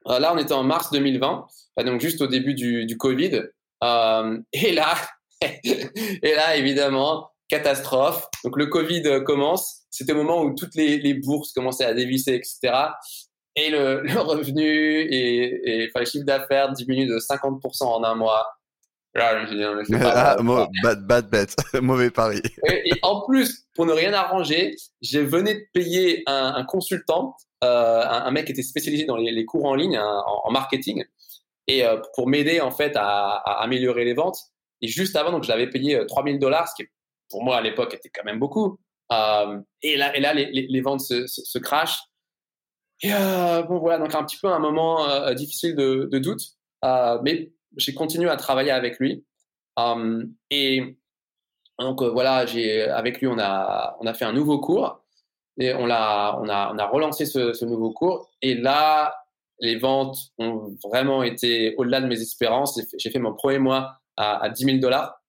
Euh, 0.08 0.18
Là, 0.18 0.32
on 0.32 0.38
était 0.38 0.52
en 0.52 0.62
mars 0.62 0.90
2020, 0.92 1.46
donc 1.84 2.00
juste 2.00 2.20
au 2.20 2.26
début 2.26 2.54
du, 2.54 2.86
du 2.86 2.96
Covid. 2.96 3.42
Euh, 3.82 4.38
et 4.52 4.72
là, 4.72 4.94
et 5.42 6.34
là, 6.34 6.56
évidemment, 6.56 7.30
catastrophe. 7.48 8.28
Donc 8.44 8.56
le 8.56 8.66
Covid 8.66 9.24
commence. 9.24 9.82
C'était 9.90 10.12
au 10.12 10.16
moment 10.16 10.42
où 10.42 10.54
toutes 10.54 10.74
les, 10.74 10.98
les, 10.98 11.14
bourses 11.14 11.52
commençaient 11.52 11.84
à 11.84 11.94
dévisser, 11.94 12.34
etc. 12.34 12.74
Et 13.56 13.70
le, 13.70 14.02
le 14.04 14.20
revenu 14.20 14.62
et, 14.62 15.82
et 15.82 15.88
enfin, 15.88 16.00
le 16.00 16.06
chiffre 16.06 16.24
d'affaires 16.24 16.72
diminue 16.72 17.06
de 17.06 17.18
50% 17.18 17.84
en 17.84 18.04
un 18.04 18.14
mois. 18.14 18.46
Ah, 19.18 20.36
bad, 20.82 21.06
bad 21.06 21.30
bet, 21.30 21.46
mauvais 21.80 22.10
pari. 22.10 22.42
Et, 22.68 22.92
en 23.02 23.22
plus, 23.22 23.66
pour 23.74 23.86
ne 23.86 23.92
rien 23.92 24.12
arranger, 24.12 24.76
j'ai 25.00 25.22
venu 25.22 25.54
de 25.54 25.66
payer 25.72 26.22
un, 26.26 26.54
un 26.56 26.64
consultant, 26.64 27.34
euh, 27.64 28.02
un, 28.06 28.30
mec 28.30 28.46
qui 28.46 28.52
était 28.52 28.62
spécialisé 28.62 29.04
dans 29.04 29.16
les, 29.16 29.32
les 29.32 29.44
cours 29.44 29.64
en 29.64 29.74
ligne, 29.74 29.98
en, 29.98 30.50
marketing, 30.50 31.04
et 31.66 31.84
euh, 31.84 31.96
pour 32.14 32.28
m'aider 32.28 32.60
en 32.60 32.70
fait 32.70 32.94
à, 32.96 33.36
à, 33.36 33.62
améliorer 33.62 34.04
les 34.04 34.14
ventes. 34.14 34.38
Et 34.82 34.88
juste 34.88 35.16
avant, 35.16 35.32
donc 35.32 35.44
je 35.44 35.48
l'avais 35.48 35.70
payé 35.70 35.98
3000 36.06 36.34
euh, 36.34 36.38
dollars, 36.38 36.68
ce 36.68 36.82
qui 36.82 36.88
pour 37.30 37.42
moi 37.42 37.56
à 37.56 37.60
l'époque 37.60 37.94
était 37.94 38.10
quand 38.10 38.24
même 38.24 38.38
beaucoup. 38.38 38.78
Euh, 39.12 39.60
et 39.82 39.96
là, 39.96 40.14
et 40.16 40.20
là 40.20 40.34
les, 40.34 40.46
les, 40.46 40.66
les 40.68 40.80
ventes 40.80 41.00
se, 41.00 41.26
se, 41.26 41.42
se 41.42 41.58
crashent. 41.58 42.02
Et 43.02 43.12
euh, 43.12 43.62
bon 43.62 43.78
voilà, 43.78 43.98
donc 43.98 44.14
un 44.14 44.24
petit 44.24 44.38
peu 44.38 44.48
un 44.48 44.58
moment 44.58 45.08
euh, 45.08 45.34
difficile 45.34 45.76
de, 45.76 46.08
de 46.10 46.18
doute, 46.18 46.42
mais 47.22 47.52
j'ai 47.76 47.94
continué 47.94 48.28
à 48.30 48.36
travailler 48.36 48.70
avec 48.70 48.98
lui. 48.98 49.24
Um, 49.76 50.32
et 50.50 50.96
donc 51.78 52.02
euh, 52.02 52.08
voilà, 52.08 52.46
j'ai 52.46 52.82
avec 52.84 53.20
lui 53.20 53.26
on 53.26 53.38
a 53.38 53.96
on 54.00 54.06
a 54.06 54.14
fait 54.14 54.24
un 54.24 54.32
nouveau 54.32 54.58
cours 54.58 55.04
et 55.58 55.74
on 55.74 55.86
l'a 55.86 56.38
on 56.40 56.48
a 56.48 56.72
on 56.72 56.78
a 56.78 56.86
relancé 56.86 57.26
ce, 57.26 57.52
ce, 57.52 57.64
nouveau 57.66 57.92
cours 57.92 58.30
et 58.40 58.54
là 58.54 59.14
les 59.60 59.76
ventes 59.76 60.16
ont 60.38 60.74
vraiment 60.82 61.22
été 61.22 61.74
au-delà 61.76 62.00
de 62.00 62.06
mes 62.06 62.20
espérances. 62.20 62.80
J'ai 62.98 63.10
fait 63.10 63.18
mon 63.18 63.34
premier 63.34 63.58
mois 63.58 63.98
à, 64.16 64.42
à 64.42 64.48
10 64.50 64.64
000 64.64 64.78
dollars. 64.78 65.22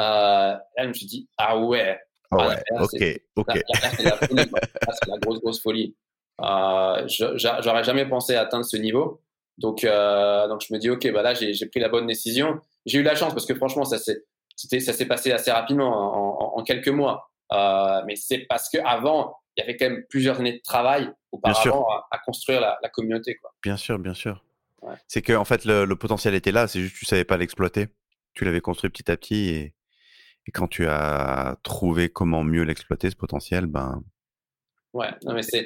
Euh, 0.00 0.04
là, 0.04 0.82
je 0.82 0.88
me 0.88 0.92
suis 0.92 1.06
dit 1.06 1.28
ah 1.38 1.58
ouais. 1.58 1.98
Ah 2.30 2.48
ouais, 2.48 2.62
ok, 2.80 3.20
ok. 3.36 3.62
c'est 3.96 4.02
la, 4.02 4.44
la, 5.06 5.18
grosse 5.18 5.40
grosse 5.40 5.62
folie. 5.62 5.94
Euh, 6.40 7.06
J'aurais 7.06 7.84
jamais 7.84 8.06
pensé 8.06 8.36
atteindre 8.36 8.64
ce 8.64 8.76
niveau. 8.76 9.20
Donc, 9.58 9.84
euh, 9.84 10.48
donc 10.48 10.62
je 10.66 10.74
me 10.74 10.78
dis, 10.78 10.90
OK, 10.90 11.10
bah 11.12 11.22
là, 11.22 11.34
j'ai 11.34 11.66
pris 11.66 11.80
la 11.80 11.88
bonne 11.88 12.06
décision. 12.06 12.60
J'ai 12.86 12.98
eu 12.98 13.02
la 13.02 13.14
chance 13.14 13.32
parce 13.32 13.46
que 13.46 13.54
franchement, 13.54 13.84
ça 13.84 13.98
s'est 13.98 15.06
passé 15.06 15.32
assez 15.32 15.50
rapidement, 15.50 16.56
en, 16.56 16.62
quelques 16.62 16.88
mois. 16.88 17.30
Euh, 17.52 18.02
mais 18.06 18.16
c'est 18.16 18.38
parce 18.48 18.68
qu'avant, 18.68 19.36
il 19.56 19.60
y 19.60 19.64
avait 19.64 19.76
quand 19.76 19.88
même 19.88 20.04
plusieurs 20.08 20.40
années 20.40 20.54
de 20.54 20.62
travail 20.62 21.10
auparavant 21.30 21.86
à, 21.90 22.08
à, 22.10 22.18
construire 22.18 22.60
la, 22.60 22.78
la, 22.82 22.88
communauté. 22.88 23.36
Quoi. 23.36 23.52
Bien 23.62 23.76
sûr, 23.76 23.98
bien 23.98 24.14
sûr. 24.14 24.42
C'est 25.08 25.22
que 25.22 25.32
en 25.32 25.44
fait, 25.44 25.64
le, 25.64 25.92
potentiel 25.94 26.34
était 26.34 26.52
là, 26.52 26.66
c'est 26.66 26.80
juste 26.80 26.94
que 26.94 26.98
tu 27.00 27.06
savais 27.06 27.24
pas 27.24 27.36
l'exploiter. 27.36 27.88
Tu 28.34 28.44
l'avais 28.44 28.60
construit 28.60 28.90
petit 28.90 29.10
à 29.10 29.16
petit 29.16 29.48
et, 29.48 29.74
et, 30.46 30.50
quand 30.52 30.68
tu 30.68 30.86
as 30.86 31.56
trouvé 31.62 32.08
comment 32.08 32.42
mieux 32.42 32.62
l'exploiter, 32.62 33.10
ce 33.10 33.16
potentiel, 33.16 33.66
ben. 33.66 34.02
Ouais, 34.92 35.10
non, 35.24 35.34
mais 35.34 35.42
c'est 35.42 35.64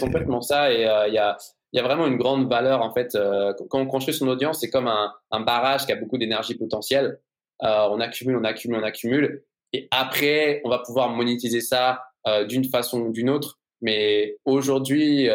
complètement 0.00 0.40
ça. 0.40 0.72
Et 0.72 0.86
euh, 0.86 1.08
il 1.08 1.14
y 1.14 1.18
a 1.18 1.36
il 1.72 1.76
y 1.76 1.80
a 1.80 1.82
vraiment 1.82 2.06
une 2.06 2.16
grande 2.16 2.48
valeur 2.48 2.82
en 2.82 2.92
fait. 2.92 3.14
Euh, 3.14 3.52
quand 3.68 3.80
on 3.80 3.86
construit 3.86 4.14
son 4.14 4.28
audience, 4.28 4.60
c'est 4.60 4.70
comme 4.70 4.88
un, 4.88 5.12
un, 5.30 5.40
barrage 5.40 5.86
qui 5.86 5.92
a 5.92 5.96
beaucoup 5.96 6.18
d'énergie 6.18 6.54
potentielle. 6.54 7.20
Euh, 7.62 7.88
on 7.90 8.00
accumule, 8.00 8.36
on 8.36 8.44
accumule, 8.44 8.78
on 8.78 8.84
accumule, 8.84 9.44
et 9.72 9.88
après, 9.90 10.60
on 10.64 10.70
va 10.70 10.78
pouvoir 10.78 11.10
monétiser 11.10 11.60
ça 11.60 12.04
euh, 12.26 12.44
d'une 12.44 12.64
façon 12.64 13.00
ou 13.00 13.12
d'une 13.12 13.28
autre. 13.28 13.58
Mais 13.80 14.38
aujourd'hui, 14.44 15.28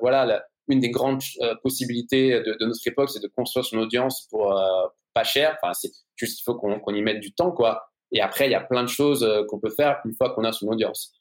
voilà, 0.00 0.46
une 0.68 0.80
des 0.80 0.88
grandes 0.88 1.20
possibilités 1.62 2.40
de, 2.40 2.56
de, 2.58 2.64
notre 2.64 2.86
époque, 2.86 3.10
c'est 3.10 3.22
de 3.22 3.28
construire 3.28 3.66
son 3.66 3.76
audience 3.76 4.26
pour 4.30 4.58
pas 5.12 5.24
cher. 5.24 5.58
Enfin, 5.60 5.74
c'est 5.74 5.90
juste 6.16 6.40
il 6.40 6.42
faut 6.42 6.54
qu'on 6.54 6.94
y 6.94 7.02
mette 7.02 7.20
du 7.20 7.34
temps, 7.34 7.52
quoi. 7.52 7.90
Et 8.10 8.22
après, 8.22 8.46
il 8.48 8.52
y 8.52 8.54
a 8.54 8.62
plein 8.62 8.82
de 8.82 8.88
choses 8.88 9.28
qu'on 9.48 9.58
peut 9.58 9.68
faire 9.68 10.00
une 10.06 10.14
fois 10.14 10.30
qu'on 10.30 10.44
a 10.44 10.52
son 10.52 10.68
audience. 10.68 11.12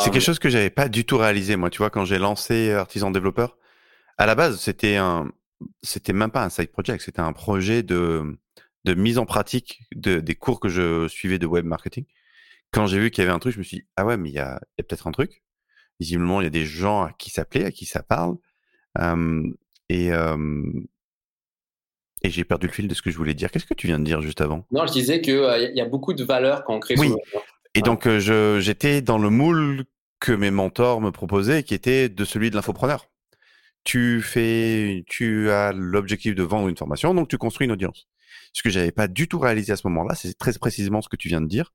C'est 0.00 0.10
quelque 0.10 0.20
chose 0.20 0.38
que 0.38 0.48
j'avais 0.48 0.70
pas 0.70 0.88
du 0.88 1.04
tout 1.04 1.18
réalisé, 1.18 1.56
moi. 1.56 1.70
Tu 1.70 1.78
vois, 1.78 1.90
quand 1.90 2.04
j'ai 2.04 2.18
lancé 2.18 2.72
Artisan 2.72 3.10
Développeur, 3.10 3.56
à 4.18 4.26
la 4.26 4.34
base, 4.34 4.60
c'était 4.60 4.96
un, 4.96 5.30
c'était 5.82 6.12
même 6.12 6.30
pas 6.30 6.44
un 6.44 6.48
side 6.48 6.70
project, 6.70 7.02
c'était 7.02 7.20
un 7.20 7.32
projet 7.32 7.82
de, 7.82 8.38
de 8.84 8.94
mise 8.94 9.18
en 9.18 9.26
pratique 9.26 9.82
de, 9.94 10.20
des 10.20 10.34
cours 10.34 10.60
que 10.60 10.68
je 10.68 11.08
suivais 11.08 11.38
de 11.38 11.46
web 11.46 11.64
marketing. 11.64 12.04
Quand 12.70 12.86
j'ai 12.86 12.98
vu 12.98 13.10
qu'il 13.10 13.22
y 13.22 13.26
avait 13.26 13.34
un 13.34 13.38
truc, 13.38 13.52
je 13.54 13.58
me 13.58 13.64
suis 13.64 13.78
dit, 13.78 13.86
ah 13.96 14.04
ouais, 14.04 14.16
mais 14.16 14.30
il 14.30 14.34
y 14.34 14.38
a, 14.40 14.60
y 14.78 14.80
a 14.80 14.84
peut-être 14.84 15.06
un 15.06 15.12
truc. 15.12 15.42
Visiblement, 16.00 16.40
il 16.40 16.44
y 16.44 16.48
a 16.48 16.50
des 16.50 16.64
gens 16.64 17.02
à 17.02 17.12
qui 17.12 17.30
ça 17.30 17.44
plaît, 17.44 17.64
à 17.64 17.70
qui 17.70 17.86
ça 17.86 18.02
parle. 18.02 18.36
et, 19.88 20.10
et 22.24 22.30
j'ai 22.30 22.42
perdu 22.44 22.66
le 22.66 22.72
fil 22.72 22.88
de 22.88 22.94
ce 22.94 23.02
que 23.02 23.10
je 23.10 23.16
voulais 23.18 23.34
dire. 23.34 23.50
Qu'est-ce 23.50 23.66
que 23.66 23.74
tu 23.74 23.86
viens 23.86 23.98
de 23.98 24.04
dire 24.04 24.22
juste 24.22 24.40
avant? 24.40 24.66
Non, 24.70 24.86
je 24.86 24.92
disais 24.92 25.20
qu'il 25.20 25.34
euh, 25.34 25.58
il 25.58 25.76
y 25.76 25.82
a 25.82 25.84
beaucoup 25.84 26.14
de 26.14 26.24
valeur 26.24 26.64
quand 26.64 26.74
on 26.74 26.80
crée 26.80 26.94
oui. 26.96 27.12
Et 27.74 27.82
donc, 27.82 28.08
je, 28.08 28.60
j'étais 28.60 29.02
dans 29.02 29.18
le 29.18 29.30
moule 29.30 29.84
que 30.20 30.32
mes 30.32 30.50
mentors 30.50 31.00
me 31.00 31.10
proposaient, 31.10 31.62
qui 31.64 31.74
était 31.74 32.08
de 32.08 32.24
celui 32.24 32.50
de 32.50 32.56
l'infopreneur 32.56 33.08
tu 33.84 34.22
fais, 34.22 35.04
tu 35.06 35.50
as 35.50 35.72
l'objectif 35.72 36.34
de 36.34 36.42
vendre 36.42 36.68
une 36.68 36.76
formation, 36.76 37.14
donc 37.14 37.28
tu 37.28 37.38
construis 37.38 37.66
une 37.66 37.72
audience. 37.72 38.08
Ce 38.54 38.62
que 38.62 38.70
j'avais 38.70 38.92
pas 38.92 39.08
du 39.08 39.28
tout 39.28 39.38
réalisé 39.38 39.72
à 39.72 39.76
ce 39.76 39.86
moment-là, 39.88 40.14
c'est 40.14 40.36
très 40.36 40.52
précisément 40.54 41.02
ce 41.02 41.08
que 41.08 41.16
tu 41.16 41.28
viens 41.28 41.42
de 41.42 41.46
dire. 41.46 41.72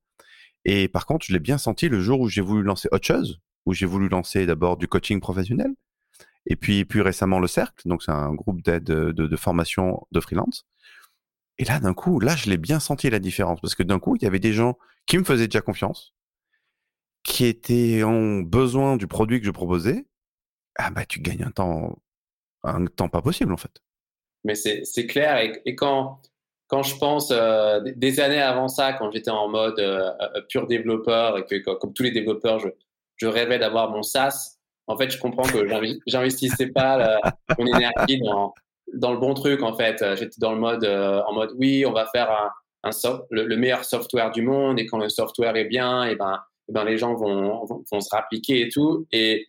Et 0.65 0.87
par 0.87 1.05
contre, 1.05 1.25
je 1.25 1.33
l'ai 1.33 1.39
bien 1.39 1.57
senti 1.57 1.87
le 1.87 2.01
jour 2.01 2.19
où 2.19 2.27
j'ai 2.27 2.41
voulu 2.41 2.63
lancer 2.63 2.89
autre 2.91 3.05
chose, 3.05 3.39
où 3.65 3.73
j'ai 3.73 3.85
voulu 3.85 4.09
lancer 4.09 4.45
d'abord 4.45 4.77
du 4.77 4.87
coaching 4.87 5.21
professionnel, 5.21 5.71
et 6.47 6.55
puis 6.55 6.83
plus 6.83 7.01
récemment 7.01 7.39
le 7.39 7.47
cercle, 7.47 7.87
donc 7.87 8.01
c'est 8.01 8.11
un 8.11 8.33
groupe 8.33 8.61
d'aide 8.63 8.83
de, 8.83 9.11
de, 9.11 9.35
formation 9.35 10.07
de 10.11 10.19
freelance. 10.19 10.65
Et 11.59 11.65
là, 11.65 11.79
d'un 11.79 11.93
coup, 11.93 12.19
là, 12.19 12.35
je 12.35 12.49
l'ai 12.49 12.57
bien 12.57 12.79
senti 12.79 13.09
la 13.09 13.19
différence, 13.19 13.61
parce 13.61 13.75
que 13.75 13.83
d'un 13.83 13.99
coup, 13.99 14.15
il 14.15 14.23
y 14.23 14.25
avait 14.25 14.39
des 14.39 14.53
gens 14.53 14.77
qui 15.09 15.17
me 15.17 15.23
faisaient 15.23 15.47
déjà 15.47 15.61
confiance, 15.61 16.13
qui 17.23 17.45
étaient 17.45 18.03
en 18.03 18.41
besoin 18.41 18.95
du 18.95 19.07
produit 19.07 19.39
que 19.39 19.45
je 19.45 19.51
proposais, 19.51 20.05
ah 20.77 20.91
bah 20.91 21.03
tu 21.05 21.19
gagnes 21.19 21.43
un 21.43 21.51
temps, 21.51 21.97
un 22.63 22.85
temps 22.85 23.09
pas 23.09 23.23
possible 23.23 23.51
en 23.51 23.57
fait. 23.57 23.81
Mais 24.43 24.53
c'est 24.55 25.07
clair. 25.07 25.37
Et, 25.65 25.75
quand, 25.75 26.21
quand 26.67 26.83
je 26.83 26.95
pense 26.97 27.31
euh, 27.31 27.81
des 27.95 28.19
années 28.19 28.39
avant 28.39 28.67
ça, 28.67 28.93
quand 28.93 29.11
j'étais 29.11 29.31
en 29.31 29.49
mode 29.49 29.79
euh, 29.79 30.11
euh, 30.21 30.41
pur 30.47 30.67
développeur 30.67 31.39
et 31.39 31.45
que 31.45 31.57
comme 31.73 31.91
tous 31.91 32.03
les 32.03 32.11
développeurs, 32.11 32.59
je, 32.59 32.69
je 33.15 33.25
rêvais 33.25 33.57
d'avoir 33.57 33.89
mon 33.89 34.03
SaaS, 34.03 34.59
en 34.85 34.95
fait, 34.95 35.09
je 35.09 35.19
comprends 35.19 35.43
que 35.43 35.67
j'investissais 36.05 36.67
pas 36.67 37.19
mon 37.57 37.65
énergie 37.65 38.21
dans, 38.21 38.53
dans, 38.93 39.11
le 39.11 39.19
bon 39.19 39.33
truc. 39.33 39.61
En 39.63 39.75
fait, 39.75 40.03
j'étais 40.15 40.37
dans 40.39 40.53
le 40.53 40.59
mode 40.59 40.85
en 40.85 41.33
mode 41.33 41.51
oui, 41.57 41.85
on 41.85 41.91
va 41.91 42.07
faire 42.07 42.31
un, 42.31 42.49
le, 42.83 43.55
meilleur 43.55 43.83
software 43.83 44.31
du 44.31 44.41
monde 44.41 44.79
et 44.79 44.85
quand 44.85 44.97
le 44.97 45.09
software 45.09 45.55
est 45.55 45.65
bien, 45.65 46.05
et 46.05 46.15
ben, 46.15 46.39
et 46.67 46.71
ben 46.71 46.83
les 46.83 46.97
gens 46.97 47.15
vont, 47.15 47.65
vont, 47.65 47.83
vont 47.91 48.01
se 48.01 48.09
rappliquer 48.09 48.61
et 48.61 48.69
tout. 48.69 49.07
Et 49.11 49.47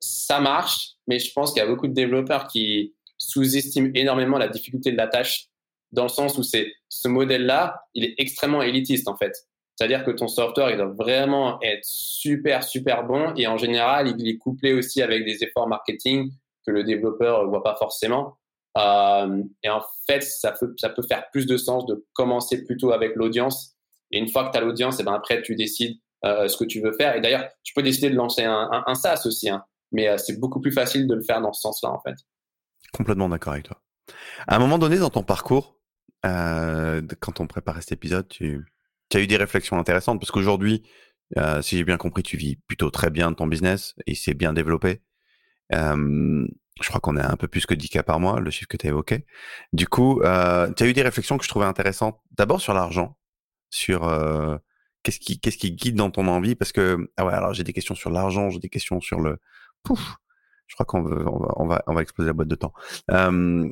ça 0.00 0.40
marche, 0.40 0.94
mais 1.06 1.18
je 1.18 1.32
pense 1.32 1.52
qu'il 1.52 1.62
y 1.62 1.64
a 1.64 1.68
beaucoup 1.68 1.86
de 1.86 1.92
développeurs 1.92 2.46
qui 2.48 2.94
sous-estiment 3.18 3.90
énormément 3.94 4.38
la 4.38 4.48
difficulté 4.48 4.90
de 4.92 4.96
la 4.96 5.06
tâche, 5.06 5.48
dans 5.92 6.04
le 6.04 6.08
sens 6.08 6.38
où 6.38 6.42
c'est 6.42 6.72
ce 6.88 7.08
modèle-là, 7.08 7.82
il 7.94 8.04
est 8.04 8.14
extrêmement 8.18 8.62
élitiste 8.62 9.08
en 9.08 9.16
fait. 9.16 9.32
C'est-à-dire 9.76 10.04
que 10.04 10.10
ton 10.10 10.28
software, 10.28 10.70
il 10.70 10.76
doit 10.76 10.92
vraiment 10.92 11.60
être 11.62 11.84
super, 11.84 12.62
super 12.62 13.04
bon. 13.04 13.32
Et 13.36 13.46
en 13.46 13.56
général, 13.56 14.14
il 14.18 14.28
est 14.28 14.36
couplé 14.36 14.74
aussi 14.74 15.00
avec 15.00 15.24
des 15.24 15.42
efforts 15.42 15.68
marketing 15.68 16.30
que 16.66 16.70
le 16.70 16.84
développeur 16.84 17.44
ne 17.44 17.48
voit 17.48 17.62
pas 17.62 17.76
forcément. 17.76 18.36
Euh, 18.78 19.42
et 19.62 19.68
en 19.68 19.82
fait, 20.06 20.22
ça 20.22 20.52
peut, 20.52 20.74
faire 21.08 21.24
plus 21.30 21.46
de 21.46 21.56
sens 21.56 21.86
de 21.86 22.06
commencer 22.12 22.64
plutôt 22.64 22.92
avec 22.92 23.16
l'audience. 23.16 23.76
Et 24.10 24.18
une 24.18 24.28
fois 24.28 24.46
que 24.46 24.52
tu 24.52 24.58
as 24.58 24.60
l'audience, 24.60 24.98
et 24.98 25.02
eh 25.02 25.04
ben 25.04 25.14
après, 25.14 25.42
tu 25.42 25.54
décides 25.56 25.98
euh, 26.24 26.48
ce 26.48 26.56
que 26.56 26.64
tu 26.64 26.80
veux 26.80 26.92
faire. 26.92 27.16
Et 27.16 27.20
d'ailleurs, 27.20 27.48
tu 27.62 27.74
peux 27.74 27.82
décider 27.82 28.10
de 28.10 28.16
lancer 28.16 28.44
un, 28.44 28.82
un, 28.86 28.94
SaaS 28.94 29.22
aussi. 29.26 29.48
Hein 29.50 29.64
mais 29.92 30.08
euh, 30.08 30.18
c'est 30.18 30.38
beaucoup 30.38 30.60
plus 30.60 30.72
facile 30.72 31.06
de 31.06 31.14
le 31.14 31.22
faire 31.22 31.40
dans 31.40 31.52
ce 31.52 31.62
sens-là, 31.62 31.90
en 31.90 32.00
fait. 32.00 32.16
Complètement 32.92 33.28
d'accord 33.28 33.54
avec 33.54 33.66
toi. 33.66 33.82
À 34.46 34.56
un 34.56 34.58
moment 34.58 34.78
donné 34.78 34.98
dans 34.98 35.10
ton 35.10 35.22
parcours, 35.22 35.76
quand 36.22 37.40
on 37.40 37.46
préparait 37.46 37.80
cet 37.80 37.92
épisode, 37.92 38.28
tu, 38.28 38.64
as 39.14 39.20
eu 39.20 39.26
des 39.26 39.36
réflexions 39.36 39.78
intéressantes 39.78 40.20
parce 40.20 40.30
qu'aujourd'hui, 40.30 40.82
si 41.62 41.76
j'ai 41.78 41.84
bien 41.84 41.96
compris, 41.96 42.22
tu 42.22 42.36
vis 42.36 42.56
plutôt 42.56 42.90
très 42.90 43.10
bien 43.10 43.32
ton 43.32 43.46
business 43.46 43.94
et 44.06 44.14
c'est 44.14 44.34
bien 44.34 44.52
développé. 44.52 45.02
Je 46.80 46.88
crois 46.88 47.00
qu'on 47.00 47.16
est 47.16 47.22
un 47.22 47.36
peu 47.36 47.48
plus 47.48 47.66
que 47.66 47.74
10 47.74 47.88
cas 47.88 48.02
par 48.02 48.20
mois, 48.20 48.40
le 48.40 48.50
chiffre 48.50 48.68
que 48.68 48.76
tu 48.76 48.86
as 48.86 48.90
évoqué. 48.90 49.26
Du 49.72 49.86
coup, 49.86 50.20
euh, 50.22 50.70
tu 50.72 50.82
as 50.82 50.86
eu 50.86 50.92
des 50.92 51.02
réflexions 51.02 51.38
que 51.38 51.44
je 51.44 51.48
trouvais 51.48 51.66
intéressantes. 51.66 52.18
D'abord 52.32 52.60
sur 52.60 52.74
l'argent, 52.74 53.16
sur 53.70 54.04
euh, 54.04 54.56
qu'est-ce 55.02 55.20
qui, 55.20 55.38
qu'est-ce 55.40 55.58
qui 55.58 55.72
guide 55.72 55.96
dans 55.96 56.10
ton 56.10 56.26
envie, 56.26 56.54
parce 56.54 56.72
que 56.72 57.10
ah 57.16 57.26
ouais, 57.26 57.32
alors 57.32 57.52
j'ai 57.54 57.64
des 57.64 57.72
questions 57.72 57.94
sur 57.94 58.10
l'argent, 58.10 58.50
j'ai 58.50 58.60
des 58.60 58.68
questions 58.70 59.00
sur 59.00 59.20
le 59.20 59.38
pouf, 59.82 60.16
je 60.66 60.74
crois 60.74 60.86
qu'on 60.86 61.02
va, 61.02 61.16
on 61.56 61.66
va, 61.66 61.82
on 61.86 61.94
va, 61.94 62.02
exploser 62.02 62.28
la 62.28 62.32
boîte 62.32 62.48
de 62.48 62.54
temps. 62.54 62.72
Euh, 63.10 63.68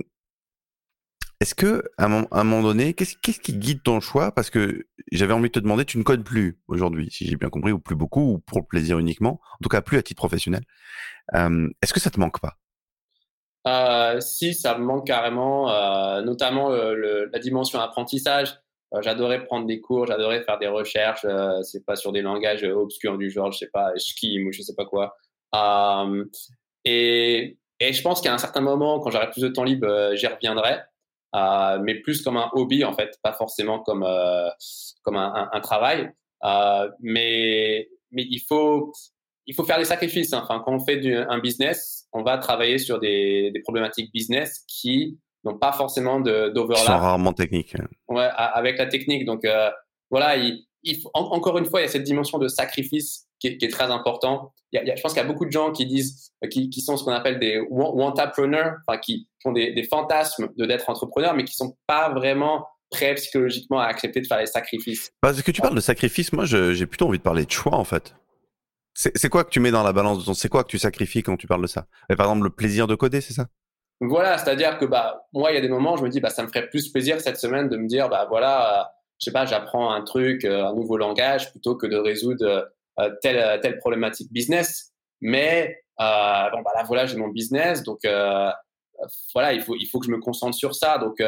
est-ce 1.41 1.55
que 1.55 1.85
à 1.99 2.07
un, 2.07 2.45
moment 2.45 2.63
donné, 2.63 2.95
qu'est-ce, 2.95 3.17
qui 3.17 3.55
guide 3.55 3.83
ton 3.85 4.01
choix? 4.01 4.33
Parce 4.33 4.51
que 4.51 4.87
j'avais 5.13 5.33
envie 5.33 5.49
de 5.49 5.53
te 5.53 5.61
demander, 5.61 5.85
tu 5.85 5.97
ne 5.97 6.03
codes 6.03 6.25
plus 6.25 6.59
aujourd'hui, 6.67 7.11
si 7.13 7.27
j'ai 7.27 7.37
bien 7.37 7.49
compris, 7.49 7.73
ou 7.73 7.79
plus 7.79 7.95
beaucoup, 7.95 8.33
ou 8.33 8.39
pour 8.39 8.59
le 8.59 8.67
plaisir 8.67 8.99
uniquement, 8.99 9.41
en 9.43 9.63
tout 9.63 9.69
cas 9.69 9.81
plus 9.81 9.99
à 9.99 10.03
titre 10.03 10.19
professionnel. 10.19 10.65
Est-ce 11.33 11.95
que 11.95 12.01
ça 12.01 12.11
te 12.11 12.19
manque 12.19 12.41
pas? 12.41 12.59
Euh, 13.69 14.21
Si, 14.21 14.55
ça 14.55 14.77
me 14.77 14.85
manque 14.85 15.07
carrément, 15.07 15.71
euh, 15.71 16.23
notamment 16.23 16.71
le, 16.71 17.31
la 17.33 17.39
dimension 17.39 17.81
apprentissage. 17.81 18.59
Euh, 18.95 19.03
j'adorais 19.03 19.45
prendre 19.45 19.67
des 19.67 19.81
cours, 19.81 20.07
j'adorais 20.07 20.43
faire 20.43 20.59
des 20.59 20.69
recherches, 20.69 21.25
euh, 21.25 21.63
c'est 21.63 21.85
pas 21.85 21.97
sur 21.97 22.13
des 22.13 22.23
langages 22.23 22.65
obscurs 22.65 23.19
du 23.19 23.31
genre, 23.31 23.53
je 23.53 23.59
sais 23.59 23.71
pas, 23.71 23.93
Scheme 23.97 24.47
ou 24.47 24.53
je 24.53 24.63
sais 24.63 24.75
pas 24.75 24.87
quoi. 24.87 25.15
Euh, 25.55 26.25
et, 26.85 27.59
je 27.81 28.03
pense 28.03 28.21
qu'à 28.21 28.33
un 28.33 28.39
certain 28.39 28.61
moment, 28.61 29.01
quand 29.01 29.11
j'aurai 29.11 29.31
plus 29.31 29.43
de 29.43 29.49
temps 29.49 29.65
libre, 29.65 29.87
euh, 29.87 30.17
j'y 30.17 30.27
reviendrai. 30.27 30.79
Euh, 31.37 31.79
mais 31.83 31.97
plus 31.97 32.23
comme 32.23 32.39
un 32.39 32.49
hobby 32.55 32.85
en 32.85 32.95
fait, 32.95 33.19
pas 33.23 33.35
forcément 33.35 33.81
comme 33.81 34.07
comme 35.03 35.17
un, 35.17 35.61
travail. 35.61 36.11
mais 37.01 37.89
il 38.13 38.41
faut 38.49 38.93
il 39.49 39.55
faut 39.55 39.65
faire 39.65 39.79
des 39.79 39.85
sacrifices. 39.85 40.33
Hein. 40.33 40.43
Enfin, 40.45 40.63
quand 40.65 40.73
on 40.73 40.79
fait 40.79 40.99
du, 40.99 41.17
un 41.17 41.41
business, 41.41 42.07
on 42.13 42.23
va 42.23 42.39
travailler 42.39 42.79
sur 42.79 43.01
des, 43.01 43.51
des 43.53 43.61
problématiques 43.61 44.13
business 44.13 44.65
qui 44.69 45.19
n'ont 45.45 45.59
pas 45.59 45.73
forcément 45.73 46.21
d'overlap. 46.21 46.87
Sont 46.87 46.93
rarement 46.93 47.33
techniques. 47.33 47.75
Ouais, 48.09 48.29
avec 48.35 48.79
la 48.79 48.87
technique. 48.87 49.25
Donc 49.25 49.45
voilà, 50.11 50.37
il, 50.37 50.65
il 50.83 51.01
faut, 51.01 51.11
encore 51.15 51.59
une 51.59 51.65
fois, 51.65 51.81
il 51.81 51.85
y 51.85 51.87
a 51.87 51.91
cette 51.91 52.05
dimension 52.05 52.39
de 52.39 52.47
sacrifice 52.47 53.27
qui 53.41 53.49
est, 53.49 53.57
qui 53.57 53.65
est 53.65 53.71
très 53.71 53.91
important. 53.91 54.53
Il 54.73 54.83
y 54.85 54.91
a, 54.91 54.97
je 54.97 55.01
pense 55.01 55.13
qu'il 55.13 55.23
y 55.23 55.25
a 55.25 55.29
beaucoup 55.29 55.47
de 55.47 55.51
gens 55.51 55.73
qui 55.73 55.87
disent, 55.87 56.33
qui, 56.51 56.69
qui 56.69 56.81
sont 56.83 56.97
ce 56.97 57.05
qu'on 57.05 57.13
appelle 57.13 57.39
des 57.39 57.59
wantapreneurs, 57.71 58.75
enfin 58.87 58.99
qui 58.99 59.29
ont 59.45 59.53
des, 59.53 59.73
des 59.73 59.85
fantasmes 59.85 60.49
de 60.57 60.67
d'être 60.67 60.91
entrepreneur, 60.91 61.35
mais 61.35 61.45
qui 61.45 61.55
sont 61.55 61.75
pas 61.87 62.11
vraiment 62.11 62.67
prêts 62.91 63.15
psychologiquement 63.15 63.81
à 63.81 63.85
accepter 63.85 64.21
de 64.21 64.27
faire 64.27 64.39
les 64.39 64.47
sacrifices. 64.47 65.11
Parce 65.21 65.41
que 65.41 65.51
tu 65.51 65.63
parles 65.63 65.75
de 65.75 65.81
sacrifice, 65.81 66.33
moi 66.33 66.45
j'ai 66.45 66.87
plutôt 66.87 67.07
envie 67.07 67.19
de 67.19 67.23
parler 67.23 67.45
de 67.45 67.51
choix 67.51 67.77
en 67.77 67.85
fait. 67.85 68.15
C'est 69.01 69.29
quoi 69.29 69.45
que 69.45 69.51
tu 69.51 69.61
mets 69.61 69.71
dans 69.71 69.85
la 69.85 69.93
balance 69.93 70.19
de 70.19 70.25
ton 70.25 70.35
C'est 70.35 70.49
quoi 70.49 70.65
que 70.65 70.69
tu 70.69 70.79
sacrifies 70.79 71.23
quand 71.23 71.37
tu 71.37 71.47
parles 71.47 71.63
de 71.63 71.69
ça? 71.69 71.87
Par 72.09 72.27
exemple, 72.27 72.43
le 72.43 72.51
plaisir 72.51 72.89
de 72.89 72.97
coder, 72.97 73.21
c'est 73.21 73.33
ça? 73.33 73.47
Voilà, 74.01 74.39
c'est-à-dire 74.39 74.77
que 74.77 74.85
bah 74.85 75.29
moi, 75.33 75.53
il 75.53 75.55
y 75.55 75.59
a 75.59 75.61
des 75.61 75.69
moments, 75.69 75.97
je 75.97 76.03
me 76.03 76.09
dis, 76.09 76.21
bah 76.21 76.31
ça 76.31 76.43
me 76.43 76.49
ferait 76.49 76.69
plus 76.69 76.89
plaisir 76.89 77.21
cette 77.21 77.37
semaine 77.37 77.69
de 77.69 77.77
me 77.77 77.87
dire, 77.87 78.09
bah 78.09 78.27
voilà, 78.29 78.93
je 79.21 79.25
sais 79.27 79.33
pas, 79.33 79.47
j'apprends 79.47 79.93
un 79.93 80.03
truc, 80.03 80.45
euh, 80.45 80.65
un 80.65 80.75
nouveau 80.75 80.97
langage, 80.97 81.53
plutôt 81.53 81.77
que 81.77 81.87
de 81.87 81.97
résoudre 81.97 82.71
euh, 82.99 83.11
telle, 83.23 83.61
telle 83.61 83.79
problématique 83.79 84.33
business. 84.33 84.93
Mais 85.21 85.79
euh, 86.01 86.51
bon, 86.51 86.63
bah 86.63 86.73
là, 86.75 86.83
voilà, 86.85 87.07
j'ai 87.07 87.17
mon 87.17 87.29
business, 87.29 87.85
donc 87.85 88.01
voilà, 89.33 89.53
il 89.53 89.63
faut, 89.63 89.77
il 89.77 89.87
faut 89.87 90.01
que 90.01 90.07
je 90.07 90.11
me 90.11 90.19
concentre 90.19 90.57
sur 90.57 90.75
ça. 90.75 90.99
Donc, 90.99 91.23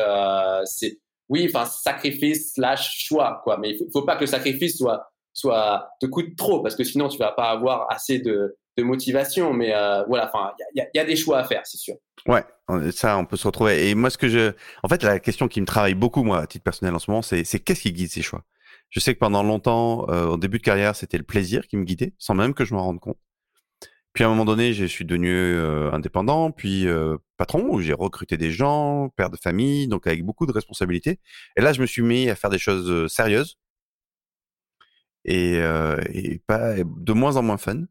c'est, 0.65 0.99
oui, 1.29 1.49
enfin, 1.49 1.67
sacrifice 1.67 2.55
slash 2.55 3.05
choix, 3.05 3.41
quoi. 3.45 3.59
Mais 3.59 3.71
il 3.71 3.79
faut, 3.79 3.87
faut 3.93 4.03
pas 4.05 4.17
que 4.17 4.23
le 4.23 4.27
sacrifice 4.27 4.77
soit, 4.79 5.10
soit, 5.33 5.91
te 6.01 6.07
coûte 6.07 6.37
trop 6.37 6.63
parce 6.63 6.77
que 6.77 6.85
sinon 6.85 7.09
tu 7.09 7.19
vas 7.19 7.33
pas 7.33 7.51
avoir 7.51 7.91
assez 7.91 8.19
de, 8.19 8.57
motivation. 8.79 9.53
Mais 9.53 9.75
voilà, 10.09 10.31
enfin, 10.33 10.53
il 10.75 10.87
y 10.95 10.99
a, 10.99 11.05
des 11.05 11.15
choix 11.15 11.37
à 11.37 11.45
faire, 11.45 11.61
c'est 11.65 11.77
sûr. 11.77 11.97
Ouais, 12.27 12.43
ça, 12.93 13.19
on 13.19 13.27
peut 13.27 13.37
se 13.37 13.47
retrouver. 13.47 13.91
Et 13.91 13.95
moi, 13.95 14.09
ce 14.09 14.17
que 14.17 14.27
je, 14.27 14.53
en 14.83 14.89
fait, 14.89 15.03
la 15.03 15.21
question 15.21 15.49
qui 15.49 15.61
me 15.61 15.67
travaille 15.67 15.93
beaucoup, 15.93 16.23
moi, 16.23 16.39
à 16.39 16.47
titre 16.47 16.65
personnel 16.65 16.95
en 16.95 16.99
ce 16.99 17.11
moment, 17.11 17.21
c'est, 17.21 17.45
qu'est-ce 17.45 17.83
qui 17.83 17.93
guide 17.93 18.11
ces 18.11 18.23
choix? 18.23 18.43
Je 18.89 18.99
sais 18.99 19.13
que 19.13 19.19
pendant 19.19 19.43
longtemps, 19.43 20.07
au 20.07 20.39
début 20.39 20.57
de 20.57 20.63
carrière, 20.63 20.97
c'était 20.97 21.19
le 21.19 21.25
plaisir 21.25 21.69
qui 21.69 21.77
me 21.77 21.85
guidait, 21.85 22.15
sans 22.17 22.33
même 22.33 22.55
que 22.55 22.65
je 22.65 22.73
m'en 22.73 22.83
rende 22.83 23.01
compte. 23.01 23.19
Puis 24.13 24.25
à 24.25 24.27
un 24.27 24.31
moment 24.31 24.45
donné, 24.45 24.73
je 24.73 24.85
suis 24.85 25.05
devenu 25.05 25.31
euh, 25.33 25.93
indépendant, 25.93 26.51
puis 26.51 26.87
euh, 26.89 27.17
patron, 27.37 27.67
où 27.71 27.81
j'ai 27.81 27.93
recruté 27.93 28.37
des 28.37 28.51
gens, 28.51 29.09
père 29.11 29.31
de 29.31 29.37
famille, 29.37 29.87
donc 29.87 30.07
avec 30.07 30.25
beaucoup 30.25 30.47
de 30.47 30.53
responsabilités. 30.53 31.21
Et 31.57 31.61
là, 31.61 31.73
je 31.73 31.81
me 31.81 31.87
suis 31.87 32.03
mis 32.03 32.29
à 32.29 32.35
faire 32.35 32.51
des 32.51 32.59
choses 32.59 32.91
euh, 32.91 33.09
sérieuses 33.09 33.57
et, 35.25 35.57
et 36.13 36.39
pas 36.47 36.75
de 36.85 37.13
moins 37.13 37.37
en 37.37 37.43
moins 37.43 37.59
fun. 37.59 37.85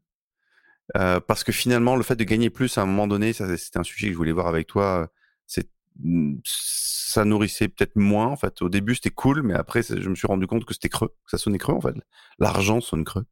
parce 0.94 1.44
que 1.44 1.52
finalement, 1.52 1.96
le 1.96 2.02
fait 2.02 2.16
de 2.16 2.24
gagner 2.24 2.50
plus 2.50 2.78
à 2.78 2.82
un 2.82 2.86
moment 2.86 3.06
donné, 3.06 3.32
ça 3.32 3.56
c'était 3.56 3.78
un 3.78 3.82
sujet 3.84 4.08
que 4.08 4.12
je 4.12 4.18
voulais 4.18 4.32
voir 4.32 4.48
avec 4.48 4.66
toi. 4.66 5.08
C'est 5.46 5.68
mmh, 6.00 6.36
ça 6.44 7.24
nourrissait 7.24 7.68
peut-être 7.68 7.96
moins 7.96 8.26
en 8.28 8.36
fait. 8.36 8.62
Au 8.62 8.68
début, 8.68 8.94
c'était 8.94 9.10
cool, 9.10 9.42
mais 9.42 9.54
après, 9.54 9.82
je 9.82 10.08
me 10.08 10.14
suis 10.14 10.26
rendu 10.28 10.46
compte 10.46 10.64
que 10.64 10.74
c'était 10.74 10.88
creux, 10.88 11.08
que 11.08 11.30
ça 11.30 11.38
sonnait 11.38 11.58
creux 11.58 11.74
en 11.74 11.80
fait. 11.80 11.94
L'argent 12.38 12.80
sonne 12.80 13.04
creux 13.04 13.26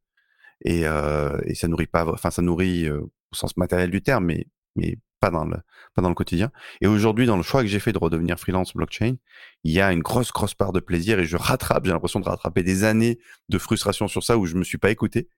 et, 0.65 0.87
euh, 0.87 1.37
et 1.45 1.55
ça 1.55 1.67
nourrit 1.67 1.87
pas, 1.87 2.05
enfin 2.07 2.31
ça 2.31 2.41
nourrit 2.41 2.85
euh, 2.87 3.01
au 3.01 3.35
sens 3.35 3.57
matériel 3.57 3.91
du 3.91 4.01
terme, 4.01 4.25
mais 4.25 4.47
mais 4.75 4.97
pas 5.19 5.29
dans 5.29 5.45
le 5.45 5.57
pas 5.95 6.01
dans 6.01 6.09
le 6.09 6.15
quotidien. 6.15 6.51
Et 6.81 6.87
aujourd'hui, 6.87 7.25
dans 7.25 7.37
le 7.37 7.43
choix 7.43 7.61
que 7.61 7.67
j'ai 7.67 7.79
fait 7.79 7.91
de 7.91 7.97
redevenir 7.97 8.39
freelance 8.39 8.73
blockchain, 8.73 9.15
il 9.63 9.71
y 9.71 9.81
a 9.81 9.91
une 9.91 10.01
grosse 10.01 10.31
grosse 10.31 10.53
part 10.53 10.71
de 10.71 10.79
plaisir 10.79 11.19
et 11.19 11.25
je 11.25 11.37
rattrape. 11.37 11.85
J'ai 11.85 11.91
l'impression 11.91 12.19
de 12.19 12.25
rattraper 12.25 12.63
des 12.63 12.83
années 12.83 13.19
de 13.49 13.57
frustration 13.57 14.07
sur 14.07 14.23
ça 14.23 14.37
où 14.37 14.45
je 14.45 14.55
me 14.55 14.63
suis 14.63 14.77
pas 14.77 14.91
écouté 14.91 15.29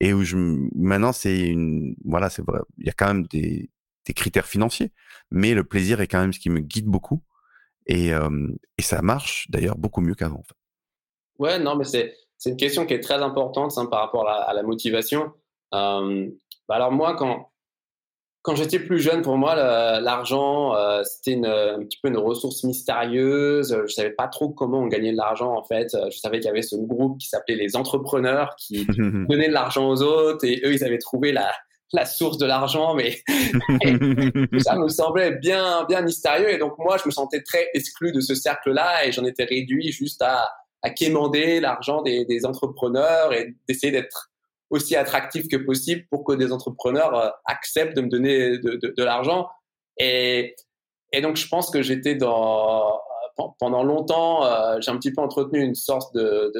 et 0.00 0.12
où 0.12 0.24
je 0.24 0.36
maintenant 0.74 1.12
c'est 1.12 1.40
une 1.40 1.96
voilà 2.04 2.30
c'est 2.30 2.44
vrai. 2.44 2.60
Il 2.78 2.86
y 2.86 2.90
a 2.90 2.94
quand 2.94 3.06
même 3.06 3.26
des 3.26 3.70
des 4.06 4.12
critères 4.12 4.46
financiers, 4.46 4.92
mais 5.30 5.54
le 5.54 5.64
plaisir 5.64 6.00
est 6.00 6.08
quand 6.08 6.20
même 6.20 6.32
ce 6.32 6.38
qui 6.38 6.50
me 6.50 6.60
guide 6.60 6.86
beaucoup 6.86 7.22
et 7.86 8.10
et 8.78 8.82
ça 8.82 9.02
marche 9.02 9.46
d'ailleurs 9.50 9.78
beaucoup 9.78 10.00
mieux 10.00 10.14
qu'avant. 10.14 10.42
En. 11.38 11.42
Ouais, 11.42 11.58
non, 11.58 11.76
mais 11.76 11.84
c'est 11.84 12.14
c'est 12.38 12.50
une 12.50 12.56
question 12.56 12.84
qui 12.86 12.94
est 12.94 13.00
très 13.00 13.22
importante 13.22 13.76
hein, 13.78 13.86
par 13.86 14.00
rapport 14.00 14.28
à, 14.28 14.52
la 14.52 14.62
motivation. 14.62 15.32
Bah 15.72 16.76
alors 16.76 16.92
moi, 16.92 17.14
quand, 17.16 17.50
quand 18.44 18.54
j'étais 18.54 18.78
plus 18.78 19.00
jeune, 19.00 19.22
pour 19.22 19.38
moi, 19.38 19.54
l'argent, 20.00 20.76
euh, 20.76 21.02
c'était 21.02 21.40
un 21.46 21.82
petit 21.82 21.98
peu 22.02 22.08
une 22.08 22.18
ressource 22.18 22.62
mystérieuse. 22.62 23.76
Je 23.86 23.92
savais 23.92 24.10
pas 24.10 24.28
trop 24.28 24.50
comment 24.50 24.80
on 24.80 24.86
gagnait 24.86 25.12
de 25.12 25.16
l'argent, 25.16 25.56
en 25.56 25.64
fait. 25.64 25.96
Je 26.12 26.18
savais 26.18 26.40
qu'il 26.40 26.48
y 26.48 26.50
avait 26.50 26.60
ce 26.60 26.76
groupe 26.76 27.18
qui 27.18 27.26
s'appelait 27.28 27.56
les 27.56 27.74
entrepreneurs 27.74 28.54
qui 28.58 28.86
donnaient 29.28 29.48
de 29.48 29.52
l'argent 29.54 29.88
aux 29.88 30.02
autres 30.02 30.44
et 30.44 30.60
eux, 30.62 30.74
ils 30.74 30.84
avaient 30.84 30.98
trouvé 30.98 31.32
la, 31.32 31.50
la 31.94 32.04
source 32.04 32.36
de 32.36 32.44
l'argent, 32.44 32.94
mais 32.94 33.22
ça 34.60 34.76
me 34.76 34.88
semblait 34.88 35.32
bien, 35.38 35.84
bien 35.88 36.02
mystérieux. 36.02 36.50
Et 36.50 36.58
donc, 36.58 36.76
moi, 36.78 36.98
je 36.98 37.04
me 37.06 37.12
sentais 37.12 37.42
très 37.42 37.68
exclu 37.72 38.12
de 38.12 38.20
ce 38.20 38.34
cercle-là 38.34 39.06
et 39.06 39.12
j'en 39.12 39.24
étais 39.24 39.44
réduit 39.44 39.90
juste 39.90 40.20
à, 40.20 40.50
à 40.82 40.90
quémander 40.90 41.60
l'argent 41.60 42.02
des, 42.02 42.26
des, 42.26 42.44
entrepreneurs 42.44 43.32
et 43.32 43.54
d'essayer 43.68 43.90
d'être 43.90 44.30
aussi 44.74 44.96
attractif 44.96 45.48
que 45.48 45.56
possible 45.56 46.04
pour 46.10 46.24
que 46.24 46.32
des 46.32 46.52
entrepreneurs 46.52 47.14
euh, 47.14 47.30
acceptent 47.46 47.96
de 47.96 48.02
me 48.02 48.08
donner 48.08 48.58
de, 48.58 49.02
l'argent. 49.02 49.48
Et, 49.98 50.54
donc, 51.22 51.36
je 51.36 51.48
pense 51.48 51.70
que 51.70 51.82
j'étais 51.82 52.14
dans 52.14 53.00
pendant 53.58 53.82
longtemps, 53.82 54.44
euh, 54.44 54.76
j'ai 54.80 54.92
un 54.92 54.96
petit 54.96 55.12
peu 55.12 55.20
entretenu 55.20 55.60
une 55.60 55.74
sorte 55.74 56.14
de, 56.14 56.52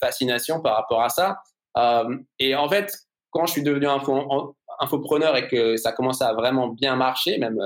fascination 0.00 0.60
par 0.60 0.76
rapport 0.76 1.02
à 1.02 1.08
ça. 1.08 1.38
Euh, 1.76 2.16
et 2.38 2.54
en 2.54 2.68
fait, 2.68 2.92
quand 3.30 3.46
je 3.46 3.52
suis 3.52 3.62
devenu 3.62 3.86
info, 3.86 4.56
infopreneur 4.78 5.36
et 5.36 5.48
que 5.48 5.76
ça 5.76 5.92
commençait 5.92 6.24
à 6.24 6.34
vraiment 6.34 6.68
bien 6.68 6.94
marcher, 6.94 7.38
même 7.38 7.58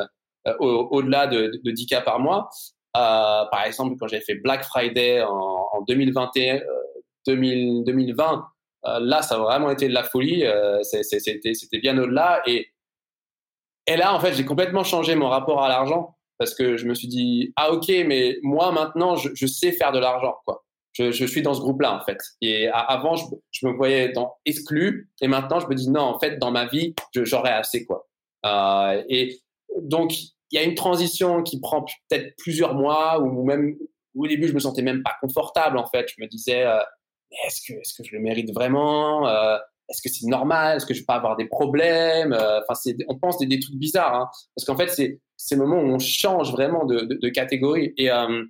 euh, 0.46 0.54
au-delà 0.58 1.26
de, 1.26 1.60
de, 1.62 1.70
10 1.70 1.86
cas 1.86 2.00
par 2.00 2.20
mois, 2.20 2.48
euh, 2.96 3.44
par 3.50 3.64
exemple, 3.64 3.96
quand 3.98 4.06
j'ai 4.06 4.20
fait 4.20 4.36
Black 4.36 4.64
Friday 4.64 5.22
en, 5.22 5.66
en 5.72 5.82
2021, 5.82 6.60
2020, 7.26 8.32
euh, 8.32 8.36
euh, 8.36 8.40
là, 8.84 9.22
ça 9.22 9.36
a 9.36 9.38
vraiment 9.38 9.70
été 9.70 9.88
de 9.88 9.94
la 9.94 10.04
folie. 10.04 10.44
C'était 10.82 11.78
bien 11.78 11.96
au-delà. 11.98 12.42
Et, 12.46 12.70
là, 13.88 14.14
en 14.14 14.20
fait, 14.20 14.34
j'ai 14.34 14.44
complètement 14.44 14.84
changé 14.84 15.14
mon 15.14 15.28
rapport 15.28 15.62
à 15.62 15.68
l'argent 15.68 16.16
parce 16.38 16.54
que 16.54 16.76
je 16.76 16.86
me 16.86 16.94
suis 16.94 17.08
dit, 17.08 17.52
ah 17.56 17.72
ok, 17.72 17.88
mais 18.06 18.38
moi 18.42 18.72
maintenant, 18.72 19.16
je, 19.16 19.46
sais 19.46 19.72
faire 19.72 19.92
de 19.92 19.98
l'argent. 19.98 20.34
quoi. 20.44 20.64
Je, 20.92 21.26
suis 21.26 21.42
dans 21.42 21.54
ce 21.54 21.60
groupe-là, 21.60 21.94
en 21.94 22.04
fait. 22.04 22.18
Et 22.40 22.68
avant, 22.68 23.16
je, 23.16 23.66
me 23.66 23.72
voyais 23.72 24.12
exclu. 24.44 25.10
Et 25.20 25.28
maintenant, 25.28 25.60
je 25.60 25.66
me 25.66 25.74
dis, 25.74 25.90
non, 25.90 26.02
en 26.02 26.18
fait, 26.18 26.38
dans 26.38 26.50
ma 26.50 26.66
vie, 26.66 26.94
j'aurais 27.14 27.52
assez. 27.52 27.84
quoi. 27.84 28.06
Euh, 28.44 29.02
et 29.08 29.40
donc, 29.80 30.12
il 30.50 30.56
y 30.56 30.58
a 30.58 30.62
une 30.62 30.74
transition 30.74 31.42
qui 31.42 31.60
prend 31.60 31.84
peut-être 32.08 32.36
plusieurs 32.36 32.74
mois 32.74 33.20
ou 33.20 33.44
même 33.44 33.76
au 34.14 34.26
début 34.26 34.46
je 34.46 34.52
me 34.52 34.60
sentais 34.60 34.82
même 34.82 35.02
pas 35.02 35.16
confortable 35.20 35.78
en 35.78 35.86
fait 35.86 36.08
je 36.08 36.22
me 36.22 36.28
disais 36.28 36.64
euh, 36.64 36.78
est-ce 37.46 37.94
que 37.94 38.04
je 38.04 38.14
le 38.14 38.20
mérite 38.20 38.52
vraiment 38.52 39.26
euh, 39.28 39.56
est-ce 39.88 40.02
que 40.02 40.08
c'est 40.08 40.26
normal 40.26 40.76
est-ce 40.76 40.86
que 40.86 40.94
je 40.94 41.00
vais 41.00 41.06
pas 41.06 41.16
avoir 41.16 41.36
des 41.36 41.46
problèmes 41.46 42.32
euh, 42.32 42.60
enfin 42.60 42.74
c'est 42.74 42.96
on 43.08 43.18
pense 43.18 43.38
des, 43.38 43.60
trucs 43.60 43.76
bizarres 43.76 44.14
hein, 44.14 44.30
parce 44.54 44.66
qu'en 44.66 44.76
fait 44.76 44.88
c'est 44.88 45.20
c'est 45.36 45.56
le 45.56 45.62
moment 45.62 45.82
où 45.82 45.86
on 45.86 45.98
change 45.98 46.52
vraiment 46.52 46.84
de, 46.84 47.28
catégorie 47.28 47.92
et 47.96 48.10
euh, 48.10 48.44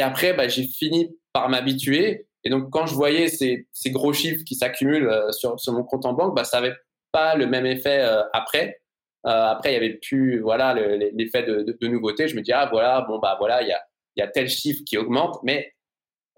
après 0.00 0.32
bah, 0.34 0.48
j'ai 0.48 0.64
fini 0.64 1.16
par 1.32 1.48
m'habituer. 1.48 2.26
Et 2.46 2.50
donc 2.50 2.70
quand 2.70 2.86
je 2.86 2.94
voyais 2.94 3.28
ces, 3.28 3.66
gros 3.86 4.12
chiffres 4.12 4.42
qui 4.44 4.54
s'accumulent 4.54 5.10
sur, 5.30 5.56
mon 5.68 5.82
compte 5.82 6.04
en 6.04 6.12
banque 6.12 6.34
bah 6.34 6.44
ça 6.44 6.58
avait 6.58 6.74
pas 7.12 7.36
le 7.36 7.46
même 7.46 7.66
effet 7.66 8.04
après. 8.32 8.80
Après, 9.22 9.70
il 9.70 9.74
y 9.74 9.76
avait 9.76 9.94
plus 9.94 10.40
voilà 10.40 10.74
l'effet 10.74 11.42
de, 11.44 11.76
de, 11.80 11.86
nouveauté. 11.86 12.28
Je 12.28 12.36
me 12.36 12.42
dis 12.42 12.52
ah 12.52 12.68
voilà 12.70 13.02
bon 13.08 13.18
bah 13.18 13.36
voilà 13.38 13.62
il 13.62 13.68
y 13.68 13.72
a 13.72 13.80
y 14.16 14.22
a 14.22 14.28
tel 14.28 14.48
chiffre 14.48 14.82
qui 14.84 14.98
augmente, 14.98 15.38
mais 15.42 15.74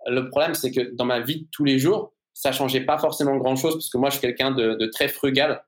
le 0.09 0.29
problème 0.29 0.55
c'est 0.55 0.71
que 0.71 0.95
dans 0.95 1.05
ma 1.05 1.21
vie 1.21 1.43
de 1.43 1.47
tous 1.53 1.65
les 1.65 1.79
jours, 1.79 2.13
ça 2.35 2.53
changeait 2.53 2.85
pas 2.85 2.99
forcément 2.99 3.37
grand 3.37 3.57
chose 3.57 3.75
parce 3.75 3.89
que 3.89 3.99
moi 3.99 4.11
je 4.11 4.19
suis 4.19 4.27
quelqu'un 4.27 4.51
de, 4.51 4.91
très 4.93 5.09
frugal 5.09 5.65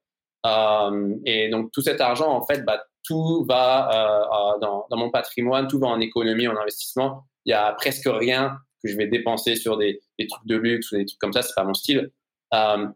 euh, 0.46 1.14
et 1.24 1.48
donc 1.48 1.72
tout 1.72 1.80
cet 1.80 2.00
argent 2.00 2.30
en 2.30 2.44
fait 2.46 2.64
bah 2.64 2.82
tout 3.08 3.44
va 3.48 3.88
euh, 3.90 4.58
dans, 4.60 4.86
mon 4.96 5.10
patrimoine, 5.10 5.66
tout 5.66 5.78
va 5.78 5.86
en 5.86 6.00
économie, 6.00 6.46
en 6.46 6.56
investissement. 6.56 7.24
Il 7.46 7.50
y 7.50 7.54
a 7.54 7.72
presque 7.72 8.06
rien 8.06 8.58
que 8.82 8.90
je 8.90 8.96
vais 8.96 9.06
dépenser 9.06 9.56
sur 9.56 9.78
des, 9.78 10.00
trucs 10.18 10.46
de 10.46 10.56
luxe 10.56 10.92
ou 10.92 10.96
des 10.96 11.06
trucs 11.06 11.18
comme 11.18 11.32
ça, 11.32 11.40
c'est 11.42 11.54
pas 11.54 11.64
mon 11.64 11.74
style. 11.74 12.10
Euh, 12.52 12.86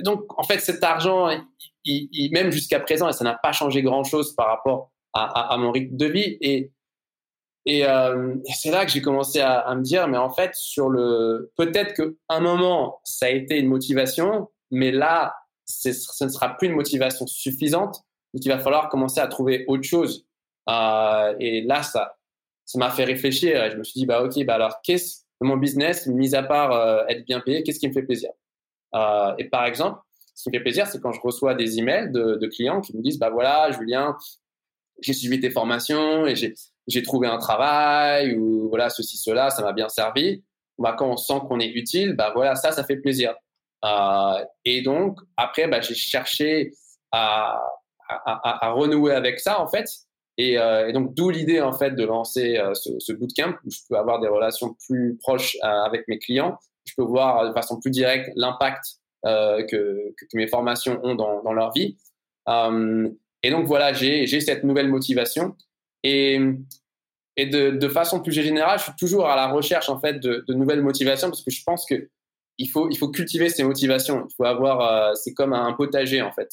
donc, 0.00 0.38
en 0.38 0.42
fait, 0.42 0.58
cet 0.58 0.84
argent, 0.84 1.30
même 2.32 2.50
jusqu'à 2.50 2.80
présent, 2.80 3.10
ça 3.12 3.24
n'a 3.24 3.34
pas 3.34 3.52
changé 3.52 3.82
grand-chose 3.82 4.34
par 4.34 4.48
rapport 4.48 4.90
à, 5.14 5.54
à, 5.54 5.56
mon 5.56 5.72
rythme 5.72 5.96
de 5.96 6.06
vie. 6.06 6.36
Et, 6.42 6.70
et, 7.66 7.84
euh, 7.84 8.34
c'est 8.54 8.70
là 8.70 8.86
que 8.86 8.92
j'ai 8.92 9.02
commencé 9.02 9.40
à, 9.40 9.58
à, 9.58 9.74
me 9.74 9.82
dire, 9.82 10.08
mais 10.08 10.18
en 10.18 10.30
fait, 10.30 10.54
sur 10.54 10.88
le, 10.88 11.52
peut-être 11.56 11.94
qu'à 11.94 12.10
un 12.28 12.40
moment, 12.40 13.00
ça 13.04 13.26
a 13.26 13.30
été 13.30 13.58
une 13.58 13.68
motivation, 13.68 14.48
mais 14.70 14.92
là, 14.92 15.34
ce 15.66 15.88
ne 16.24 16.28
sera 16.28 16.56
plus 16.56 16.68
une 16.68 16.74
motivation 16.74 17.26
suffisante. 17.26 18.02
Donc, 18.32 18.44
il 18.44 18.48
va 18.48 18.58
falloir 18.58 18.88
commencer 18.88 19.20
à 19.20 19.26
trouver 19.26 19.64
autre 19.68 19.82
chose. 19.82 20.26
Euh, 20.68 21.34
et 21.40 21.62
là, 21.62 21.82
ça, 21.82 22.16
ça 22.64 22.78
m'a 22.78 22.90
fait 22.90 23.04
réfléchir. 23.04 23.64
Et 23.64 23.70
je 23.70 23.76
me 23.76 23.84
suis 23.84 24.00
dit, 24.00 24.06
bah 24.06 24.22
ok, 24.22 24.44
bah 24.44 24.54
alors 24.54 24.80
qu'est-ce 24.82 25.26
mon 25.40 25.56
business, 25.56 26.06
mis 26.06 26.34
à 26.34 26.42
part 26.42 26.72
euh, 26.72 27.04
être 27.08 27.24
bien 27.26 27.40
payé, 27.40 27.62
qu'est-ce 27.62 27.78
qui 27.78 27.88
me 27.88 27.92
fait 27.92 28.02
plaisir? 28.02 28.30
Euh, 28.94 29.34
et 29.38 29.44
par 29.44 29.66
exemple, 29.66 30.00
ce 30.34 30.44
qui 30.44 30.48
me 30.50 30.54
fait 30.54 30.62
plaisir, 30.62 30.86
c'est 30.86 31.00
quand 31.00 31.12
je 31.12 31.20
reçois 31.20 31.54
des 31.54 31.78
emails 31.78 32.10
de, 32.10 32.36
de, 32.36 32.46
clients 32.46 32.80
qui 32.80 32.96
me 32.96 33.02
disent, 33.02 33.18
bah 33.18 33.30
voilà, 33.30 33.70
Julien, 33.72 34.16
j'ai 35.00 35.12
suivi 35.12 35.38
tes 35.40 35.50
formations 35.50 36.26
et 36.26 36.34
j'ai 36.34 36.54
trouvé 37.04 37.28
un 37.28 37.38
travail 37.38 38.36
ou 38.36 38.68
voilà 38.68 38.90
ceci 38.90 39.16
cela, 39.16 39.50
ça 39.50 39.62
m'a 39.62 39.72
bien 39.72 39.88
servi. 39.88 40.44
Bah, 40.78 40.94
quand 40.96 41.08
on 41.08 41.16
sent 41.16 41.40
qu'on 41.48 41.58
est 41.58 41.68
utile, 41.68 42.14
bah 42.14 42.32
voilà, 42.34 42.54
ça, 42.54 42.72
ça 42.72 42.84
fait 42.84 42.96
plaisir. 42.96 43.34
Euh, 43.84 44.44
et 44.64 44.82
donc 44.82 45.18
après, 45.36 45.68
bah, 45.68 45.80
j'ai 45.80 45.94
cherché 45.94 46.72
à, 47.12 47.60
à, 48.08 48.66
à, 48.66 48.70
renouer 48.70 49.12
avec 49.12 49.40
ça 49.40 49.60
en 49.60 49.68
fait. 49.68 49.86
Et, 50.38 50.58
euh, 50.58 50.88
et 50.88 50.92
donc 50.92 51.14
d'où 51.14 51.30
l'idée 51.30 51.60
en 51.60 51.72
fait 51.72 51.92
de 51.92 52.04
lancer 52.04 52.58
euh, 52.58 52.74
ce, 52.74 52.90
ce, 52.98 53.12
bootcamp 53.12 53.54
où 53.64 53.70
je 53.70 53.78
peux 53.88 53.96
avoir 53.96 54.20
des 54.20 54.28
relations 54.28 54.76
plus 54.86 55.16
proches 55.16 55.56
euh, 55.64 55.66
avec 55.66 56.06
mes 56.08 56.18
clients 56.18 56.58
je 56.84 56.92
peux 56.94 57.04
voir 57.04 57.48
de 57.48 57.52
façon 57.54 57.80
plus 57.80 57.90
directe 57.90 58.30
l'impact 58.36 58.84
que, 59.24 59.66
que, 60.14 60.26
mes 60.34 60.46
formations 60.46 61.00
ont 61.02 61.16
dans, 61.16 61.42
dans 61.42 61.52
leur 61.52 61.72
vie. 61.72 61.96
Et 63.42 63.50
donc 63.50 63.66
voilà, 63.66 63.92
j'ai 63.92 64.40
cette 64.40 64.62
nouvelle 64.62 64.86
motivation. 64.86 65.56
Et, 66.06 67.44
de, 67.46 67.88
façon 67.88 68.20
plus 68.20 68.32
générale, 68.32 68.78
je 68.78 68.84
suis 68.84 68.96
toujours 68.98 69.28
à 69.28 69.36
la 69.36 69.48
recherche 69.48 69.88
en 69.88 69.98
fait 70.00 70.14
de, 70.20 70.44
nouvelles 70.54 70.82
motivations 70.82 71.28
parce 71.28 71.42
que 71.42 71.50
je 71.50 71.62
pense 71.64 71.84
que 71.86 72.08
il 72.58 72.70
faut, 72.70 72.88
cultiver 73.10 73.50
ces 73.50 73.64
motivations. 73.64 74.26
Il 74.30 74.34
faut 74.34 74.44
avoir, 74.44 74.80
euh, 74.80 75.14
c'est 75.14 75.34
comme 75.34 75.52
un 75.52 75.74
potager 75.74 76.22
en 76.22 76.32
fait, 76.32 76.48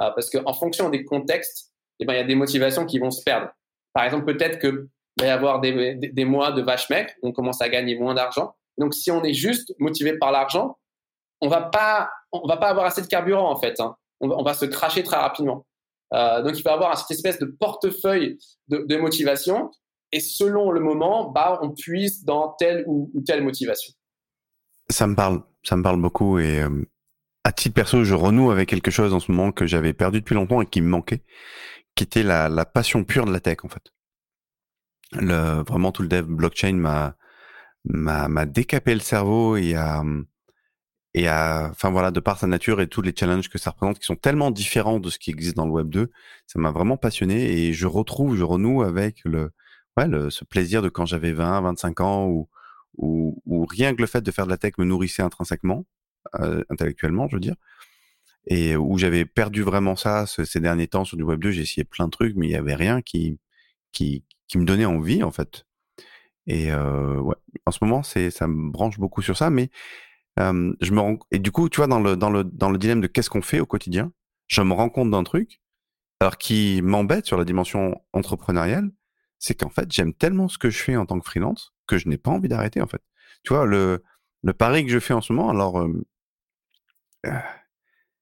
euh, 0.00 0.10
parce 0.10 0.28
qu'en 0.28 0.52
fonction 0.52 0.90
des 0.90 1.04
contextes, 1.04 1.72
eh 2.00 2.04
ben 2.04 2.14
il 2.14 2.16
y 2.16 2.20
a 2.20 2.24
des 2.24 2.34
motivations 2.34 2.86
qui 2.86 2.98
vont 2.98 3.12
se 3.12 3.22
perdre. 3.22 3.50
par 3.92 4.04
exemple, 4.04 4.24
peut-être 4.24 4.58
qu'il 4.58 4.88
va 5.20 5.26
y 5.26 5.30
avoir 5.30 5.60
des, 5.60 6.24
mois 6.24 6.50
de 6.50 6.62
vache 6.62 6.90
maigre, 6.90 7.10
on 7.22 7.30
commence 7.30 7.60
à 7.60 7.68
gagner 7.68 7.96
moins 7.96 8.14
d'argent. 8.14 8.56
Donc, 8.78 8.94
si 8.94 9.12
on 9.12 9.22
est 9.22 9.34
juste 9.34 9.72
motivé 9.78 10.18
par 10.18 10.32
l'argent, 10.32 10.76
on 11.40 11.46
va 11.46 11.60
pas, 11.60 12.10
on 12.32 12.48
va 12.48 12.56
pas 12.56 12.68
avoir 12.68 12.86
assez 12.86 13.02
de 13.02 13.06
carburant 13.06 13.48
en 13.48 13.56
fait. 13.56 13.78
Hein. 13.78 13.94
On, 14.20 14.42
va, 14.42 14.54
se 14.54 14.64
cracher 14.64 15.04
très 15.04 15.16
rapidement. 15.16 15.66
Euh, 16.14 16.42
donc, 16.42 16.58
il 16.58 16.62
va 16.62 16.74
avoir 16.74 16.96
cette 16.98 17.10
espèce 17.10 17.38
de 17.38 17.46
portefeuille 17.46 18.38
de, 18.68 18.84
de, 18.88 18.96
motivation, 18.96 19.70
et 20.12 20.20
selon 20.20 20.70
le 20.70 20.80
moment, 20.80 21.30
bah, 21.30 21.58
on 21.62 21.70
puise 21.70 22.24
dans 22.24 22.54
telle 22.58 22.84
ou, 22.86 23.10
telle 23.26 23.42
motivation. 23.42 23.92
Ça 24.88 25.06
me 25.06 25.16
parle, 25.16 25.42
ça 25.64 25.76
me 25.76 25.82
parle 25.82 26.00
beaucoup, 26.00 26.38
et 26.38 26.62
euh, 26.62 26.84
à 27.42 27.52
titre 27.52 27.74
perso, 27.74 28.04
je 28.04 28.14
renoue 28.14 28.50
avec 28.50 28.68
quelque 28.68 28.92
chose 28.92 29.12
en 29.12 29.18
ce 29.20 29.32
moment 29.32 29.50
que 29.50 29.66
j'avais 29.66 29.92
perdu 29.92 30.20
depuis 30.20 30.34
longtemps 30.34 30.60
et 30.60 30.66
qui 30.66 30.80
me 30.80 30.88
manquait, 30.88 31.24
qui 31.96 32.04
était 32.04 32.22
la, 32.22 32.64
passion 32.64 33.02
pure 33.04 33.26
de 33.26 33.32
la 33.32 33.40
tech 33.40 33.58
en 33.64 33.68
fait. 33.68 33.92
Vraiment 35.12 35.92
tout 35.92 36.02
le 36.02 36.08
dev 36.08 36.26
blockchain 36.26 37.14
m'a 37.84 38.46
décapé 38.46 38.94
le 38.94 39.00
cerveau 39.00 39.56
et 39.56 39.74
a 39.74 40.02
et 41.14 41.28
à, 41.28 41.68
enfin 41.70 41.90
voilà, 41.90 42.10
de 42.10 42.20
par 42.20 42.38
sa 42.38 42.46
nature 42.46 42.80
et 42.80 42.88
tous 42.88 43.02
les 43.02 43.14
challenges 43.16 43.48
que 43.48 43.58
ça 43.58 43.70
représente, 43.70 43.98
qui 43.98 44.06
sont 44.06 44.16
tellement 44.16 44.50
différents 44.50 44.98
de 45.00 45.10
ce 45.10 45.18
qui 45.18 45.30
existe 45.30 45.56
dans 45.56 45.66
le 45.66 45.70
Web 45.70 45.88
2, 45.88 46.10
ça 46.46 46.58
m'a 46.58 46.72
vraiment 46.72 46.96
passionné 46.96 47.66
et 47.66 47.72
je 47.72 47.86
retrouve, 47.86 48.36
je 48.36 48.42
renoue 48.42 48.82
avec 48.82 49.20
le, 49.24 49.50
ouais, 49.96 50.08
le, 50.08 50.30
ce 50.30 50.44
plaisir 50.44 50.82
de 50.82 50.88
quand 50.88 51.06
j'avais 51.06 51.32
20, 51.32 51.62
25 51.62 52.00
ans 52.00 52.26
ou 52.26 52.48
où, 52.96 53.66
rien 53.68 53.94
que 53.94 54.00
le 54.00 54.06
fait 54.06 54.20
de 54.20 54.30
faire 54.30 54.44
de 54.44 54.50
la 54.50 54.56
tech 54.56 54.74
me 54.78 54.84
nourrissait 54.84 55.22
intrinsèquement, 55.22 55.84
euh, 56.40 56.62
intellectuellement, 56.70 57.28
je 57.28 57.36
veux 57.36 57.40
dire, 57.40 57.56
et 58.46 58.76
où 58.76 58.98
j'avais 58.98 59.24
perdu 59.24 59.62
vraiment 59.62 59.96
ça 59.96 60.26
ces 60.26 60.60
derniers 60.60 60.86
temps 60.86 61.04
sur 61.04 61.16
du 61.16 61.22
Web 61.22 61.40
2. 61.40 61.50
J'ai 61.50 61.62
essayé 61.62 61.84
plein 61.84 62.06
de 62.06 62.10
trucs, 62.10 62.36
mais 62.36 62.46
il 62.46 62.52
y 62.52 62.56
avait 62.56 62.74
rien 62.74 63.02
qui, 63.02 63.38
qui, 63.92 64.24
qui 64.48 64.58
me 64.58 64.64
donnait 64.64 64.84
envie 64.84 65.22
en 65.22 65.30
fait. 65.30 65.66
Et 66.46 66.70
euh, 66.72 67.18
ouais, 67.20 67.36
en 67.64 67.70
ce 67.70 67.78
moment, 67.82 68.02
c'est 68.02 68.30
ça 68.30 68.46
me 68.46 68.70
branche 68.70 68.98
beaucoup 68.98 69.22
sur 69.22 69.36
ça, 69.36 69.48
mais 69.50 69.70
je 70.38 70.92
me 70.92 71.00
rends... 71.00 71.18
et 71.30 71.38
du 71.38 71.50
coup, 71.50 71.68
tu 71.68 71.78
vois, 71.78 71.86
dans 71.86 72.00
le 72.00 72.16
dans 72.16 72.30
le 72.30 72.44
dans 72.44 72.70
le 72.70 72.78
dilemme 72.78 73.00
de 73.00 73.06
qu'est-ce 73.06 73.30
qu'on 73.30 73.42
fait 73.42 73.60
au 73.60 73.66
quotidien, 73.66 74.12
je 74.48 74.62
me 74.62 74.72
rends 74.72 74.90
compte 74.90 75.10
d'un 75.10 75.24
truc, 75.24 75.60
alors 76.20 76.38
qui 76.38 76.80
m'embête 76.82 77.26
sur 77.26 77.36
la 77.38 77.44
dimension 77.44 77.94
entrepreneuriale, 78.12 78.90
c'est 79.38 79.54
qu'en 79.54 79.70
fait, 79.70 79.92
j'aime 79.92 80.14
tellement 80.14 80.48
ce 80.48 80.58
que 80.58 80.70
je 80.70 80.78
fais 80.78 80.96
en 80.96 81.06
tant 81.06 81.18
que 81.18 81.26
freelance 81.26 81.74
que 81.86 81.98
je 81.98 82.08
n'ai 82.08 82.18
pas 82.18 82.30
envie 82.30 82.48
d'arrêter 82.48 82.80
en 82.80 82.86
fait. 82.86 83.02
Tu 83.44 83.52
vois, 83.52 83.66
le 83.66 84.02
le 84.42 84.52
pari 84.52 84.84
que 84.84 84.90
je 84.92 84.98
fais 84.98 85.14
en 85.14 85.20
ce 85.20 85.32
moment, 85.32 85.50
alors 85.50 85.80
euh, 85.80 85.92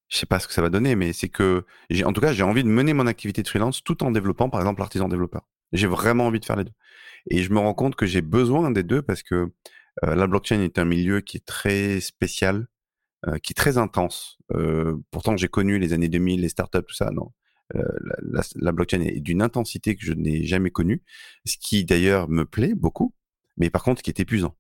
je 0.08 0.18
sais 0.18 0.26
pas 0.26 0.38
ce 0.38 0.46
que 0.46 0.52
ça 0.52 0.62
va 0.62 0.68
donner, 0.68 0.94
mais 0.94 1.12
c'est 1.12 1.28
que 1.28 1.64
en 2.04 2.12
tout 2.12 2.20
cas 2.20 2.32
j'ai 2.32 2.42
envie 2.42 2.62
de 2.64 2.68
mener 2.68 2.92
mon 2.92 3.06
activité 3.06 3.42
de 3.42 3.48
freelance 3.48 3.82
tout 3.82 4.04
en 4.04 4.10
développant, 4.10 4.50
par 4.50 4.60
exemple, 4.60 4.80
l'artisan 4.80 5.08
développeur. 5.08 5.48
J'ai 5.72 5.86
vraiment 5.86 6.26
envie 6.26 6.40
de 6.40 6.44
faire 6.44 6.56
les 6.56 6.64
deux. 6.64 6.72
Et 7.30 7.42
je 7.42 7.52
me 7.52 7.58
rends 7.58 7.74
compte 7.74 7.96
que 7.96 8.06
j'ai 8.06 8.20
besoin 8.20 8.70
des 8.70 8.82
deux 8.82 9.00
parce 9.02 9.22
que 9.22 9.52
la 10.02 10.26
blockchain 10.26 10.60
est 10.62 10.78
un 10.78 10.84
milieu 10.84 11.20
qui 11.20 11.36
est 11.36 11.44
très 11.46 12.00
spécial, 12.00 12.66
euh, 13.28 13.38
qui 13.38 13.52
est 13.52 13.54
très 13.54 13.78
intense. 13.78 14.38
Euh, 14.52 14.96
pourtant, 15.10 15.36
j'ai 15.36 15.48
connu 15.48 15.78
les 15.78 15.92
années 15.92 16.08
2000, 16.08 16.40
les 16.40 16.48
startups, 16.48 16.82
tout 16.86 16.94
ça. 16.94 17.10
Non, 17.12 17.32
la, 17.72 18.42
la, 18.56 18.72
blockchain 18.72 19.00
est 19.00 19.20
d'une 19.20 19.40
intensité 19.40 19.96
que 19.96 20.04
je 20.04 20.12
n'ai 20.12 20.44
jamais 20.44 20.70
connue, 20.70 21.02
ce 21.46 21.56
qui 21.56 21.84
d'ailleurs 21.84 22.28
me 22.28 22.44
plaît 22.44 22.74
beaucoup, 22.74 23.14
mais 23.56 23.70
par 23.70 23.82
contre 23.82 24.02
qui 24.02 24.10
est 24.10 24.20
épuisant. 24.20 24.56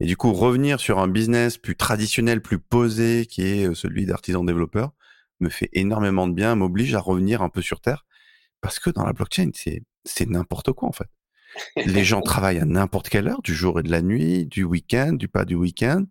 Et 0.00 0.06
du 0.06 0.16
coup, 0.16 0.32
revenir 0.32 0.80
sur 0.80 0.98
un 0.98 1.08
business 1.08 1.56
plus 1.56 1.76
traditionnel, 1.76 2.42
plus 2.42 2.58
posé, 2.58 3.24
qui 3.26 3.42
est 3.42 3.74
celui 3.74 4.04
d'artisan 4.04 4.44
développeur, 4.44 4.92
me 5.40 5.48
fait 5.48 5.70
énormément 5.72 6.26
de 6.28 6.34
bien, 6.34 6.54
m'oblige 6.54 6.94
à 6.94 7.00
revenir 7.00 7.40
un 7.40 7.48
peu 7.48 7.62
sur 7.62 7.80
terre, 7.80 8.04
parce 8.60 8.78
que 8.78 8.90
dans 8.90 9.04
la 9.04 9.12
blockchain, 9.12 9.50
c'est 9.54 10.26
n'importe 10.26 10.72
quoi 10.72 10.88
en 10.88 10.92
fait. 10.92 11.08
Les 11.76 12.04
gens 12.04 12.20
travaillent 12.20 12.58
à 12.58 12.64
n'importe 12.64 13.08
quelle 13.08 13.28
heure, 13.28 13.42
du 13.42 13.54
jour 13.54 13.80
et 13.80 13.82
de 13.82 13.90
la 13.90 14.02
nuit, 14.02 14.46
du 14.46 14.64
week-end, 14.64 15.12
du 15.12 15.28
pas 15.28 15.44
du 15.44 15.54
week-end. 15.54 16.04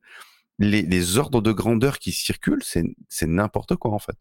Les, 0.60 0.84
les, 0.84 1.18
ordres 1.18 1.42
de 1.42 1.52
grandeur 1.52 1.98
qui 1.98 2.12
circulent, 2.12 2.64
c'est 2.64 3.28
n'importe 3.28 3.76
quoi 3.76 3.92
en 3.92 4.00
fait. 4.00 4.16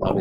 Non, 0.00 0.14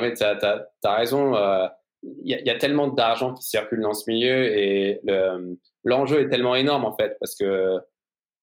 mais, 0.00 0.14
tu 0.14 0.24
as, 0.24 0.94
raison. 0.96 1.34
Euh, 1.34 1.66
il 2.02 2.28
y, 2.28 2.50
a 2.50 2.58
tellement 2.58 2.88
d'argent 2.88 3.32
qui 3.32 3.44
circule 3.44 3.80
dans 3.80 3.94
ce 3.94 4.10
milieu 4.10 4.56
et 4.56 5.00
l'enjeu 5.84 6.20
est 6.20 6.28
tellement 6.28 6.54
énorme 6.54 6.84
en 6.84 6.94
fait 6.96 7.16
parce 7.18 7.34
que 7.34 7.78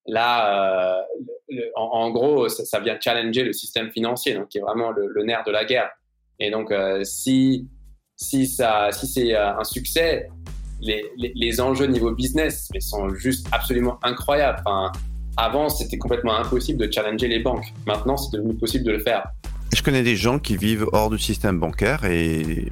là, 0.08 0.98
euh, 0.98 1.62
en, 1.76 2.10
gros, 2.10 2.50
ça, 2.50 2.80
vient 2.80 2.98
challenger 3.00 3.44
le 3.44 3.54
système 3.54 3.92
financier, 3.92 4.34
donc 4.34 4.48
qui 4.48 4.58
est 4.58 4.62
vraiment 4.62 4.92
le, 4.92 5.24
nerf 5.24 5.44
de 5.46 5.52
la 5.52 5.66
guerre. 5.66 5.92
Et 6.40 6.50
donc, 6.50 6.72
euh, 6.72 7.04
si 7.04 7.68
si 8.16 8.46
ça, 8.48 8.92
si 8.92 9.08
c'est 9.08 9.36
un 9.36 9.64
succès, 9.64 10.30
les, 10.82 11.06
les, 11.18 11.32
les, 11.36 11.62
enjeux 11.62 11.86
niveau 11.86 12.12
business 12.12 12.70
mais 12.74 12.80
sont 12.80 13.10
juste 13.14 13.48
absolument 13.52 14.00
incroyables. 14.04 14.62
Enfin, 14.66 14.92
avant, 15.38 15.70
c'était 15.70 15.98
complètement 15.98 16.36
impossible 16.36 16.86
de 16.86 16.92
challenger 16.92 17.28
les 17.28 17.40
banques. 17.40 17.74
Maintenant, 17.86 18.18
c'est 18.18 18.38
devenu 18.38 18.54
possible 18.56 18.84
de 18.84 18.92
le 18.92 19.00
faire. 19.00 19.24
Je 19.74 19.82
connais 19.82 20.04
des 20.04 20.16
gens 20.16 20.40
qui 20.40 20.58
vivent 20.58 20.88
hors 20.92 21.10
du 21.10 21.18
système 21.18 21.60
bancaire 21.60 22.04
et, 22.04 22.72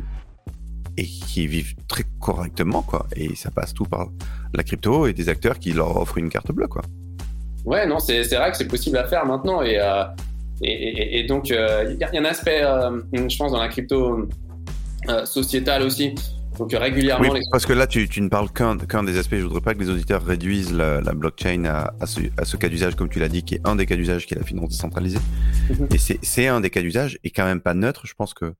et 0.98 1.06
qui 1.06 1.48
vivent 1.48 1.76
très 1.88 2.04
correctement, 2.20 2.82
quoi. 2.82 3.08
Et 3.16 3.36
ça 3.36 3.52
passe 3.52 3.74
tout 3.74 3.86
par 3.86 4.10
la 4.54 4.64
crypto 4.64 5.08
et 5.08 5.14
des 5.14 5.30
acteurs 5.30 5.60
qui 5.60 5.72
leur 5.72 5.96
offrent 5.96 6.18
une 6.18 6.30
carte 6.30 6.52
bleue, 6.52 6.68
quoi. 6.68 6.82
Ouais, 7.66 7.86
non, 7.86 8.00
c'est 8.00 8.24
vrai 8.24 8.52
que 8.52 8.58
c'est 8.58 8.68
possible 8.68 8.98
à 8.98 9.06
faire 9.06 9.26
maintenant. 9.26 9.62
Et, 9.62 9.80
euh, 9.80 10.04
et, 10.62 11.20
et, 11.20 11.24
donc, 11.24 11.52
euh, 11.52 11.86
il 11.90 11.98
y, 11.98 12.04
a 12.04 12.10
un 12.14 12.26
aspect, 12.26 12.62
euh, 12.64 13.00
je 13.14 13.38
pense, 13.38 13.52
dans 13.52 13.60
la 13.60 13.70
crypto 13.70 14.28
sociétale 15.24 15.84
aussi, 15.84 16.14
donc 16.60 16.72
régulièrement. 16.74 17.30
Oui, 17.30 17.40
parce 17.52 17.66
que 17.66 17.74
là, 17.74 17.88
tu, 17.88 18.08
tu 18.10 18.22
ne 18.22 18.30
parles 18.30 18.52
qu'un 18.52 18.76
des 19.04 19.18
aspects. 19.18 19.36
Je 19.36 19.44
voudrais 19.44 19.62
pas 19.62 19.74
que 19.74 19.80
les 19.80 19.90
auditeurs 19.90 20.24
réduisent 20.24 20.74
la, 20.74 21.02
la 21.02 21.14
blockchain 21.14 21.66
à, 21.66 21.94
à, 22.00 22.06
ce, 22.06 22.20
à, 22.38 22.46
ce, 22.46 22.58
cas 22.58 22.70
d'usage, 22.70 22.96
comme 22.96 23.10
tu 23.10 23.20
l'as 23.20 23.30
dit, 23.30 23.44
qui 23.44 23.56
est 23.56 23.62
un 23.64 23.76
des 23.76 23.86
cas 23.86 23.96
d'usage, 23.96 24.28
qui 24.28 24.34
est 24.34 24.38
la 24.38 24.44
finance 24.44 24.70
décentralisée. 24.70 25.20
Mhm. 25.70 25.88
Et 25.94 25.98
c'est 25.98 26.48
un 26.48 26.60
des 26.60 26.70
cas 26.70 26.82
d'usage 26.82 27.18
et 27.24 27.32
quand 27.32 27.46
même 27.46 27.62
pas 27.62 27.74
neutre. 27.74 28.06
Je 28.06 28.14
pense 28.14 28.34
que, 28.34 28.54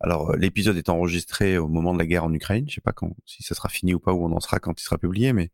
alors 0.00 0.30
euh, 0.30 0.36
l'épisode 0.36 0.76
est 0.76 0.88
enregistré 0.88 1.58
au 1.58 1.68
moment 1.68 1.92
de 1.92 1.98
la 1.98 2.06
guerre 2.06 2.24
en 2.24 2.32
Ukraine. 2.32 2.64
Je 2.68 2.74
sais 2.74 2.80
pas 2.80 2.92
quand, 2.92 3.10
si 3.26 3.42
ça 3.42 3.54
sera 3.54 3.68
fini 3.68 3.94
ou 3.94 4.00
pas, 4.00 4.12
où 4.12 4.24
on 4.24 4.32
en 4.32 4.40
sera 4.40 4.60
quand 4.60 4.80
il 4.80 4.84
sera 4.84 4.96
publié, 4.96 5.32
mais 5.32 5.50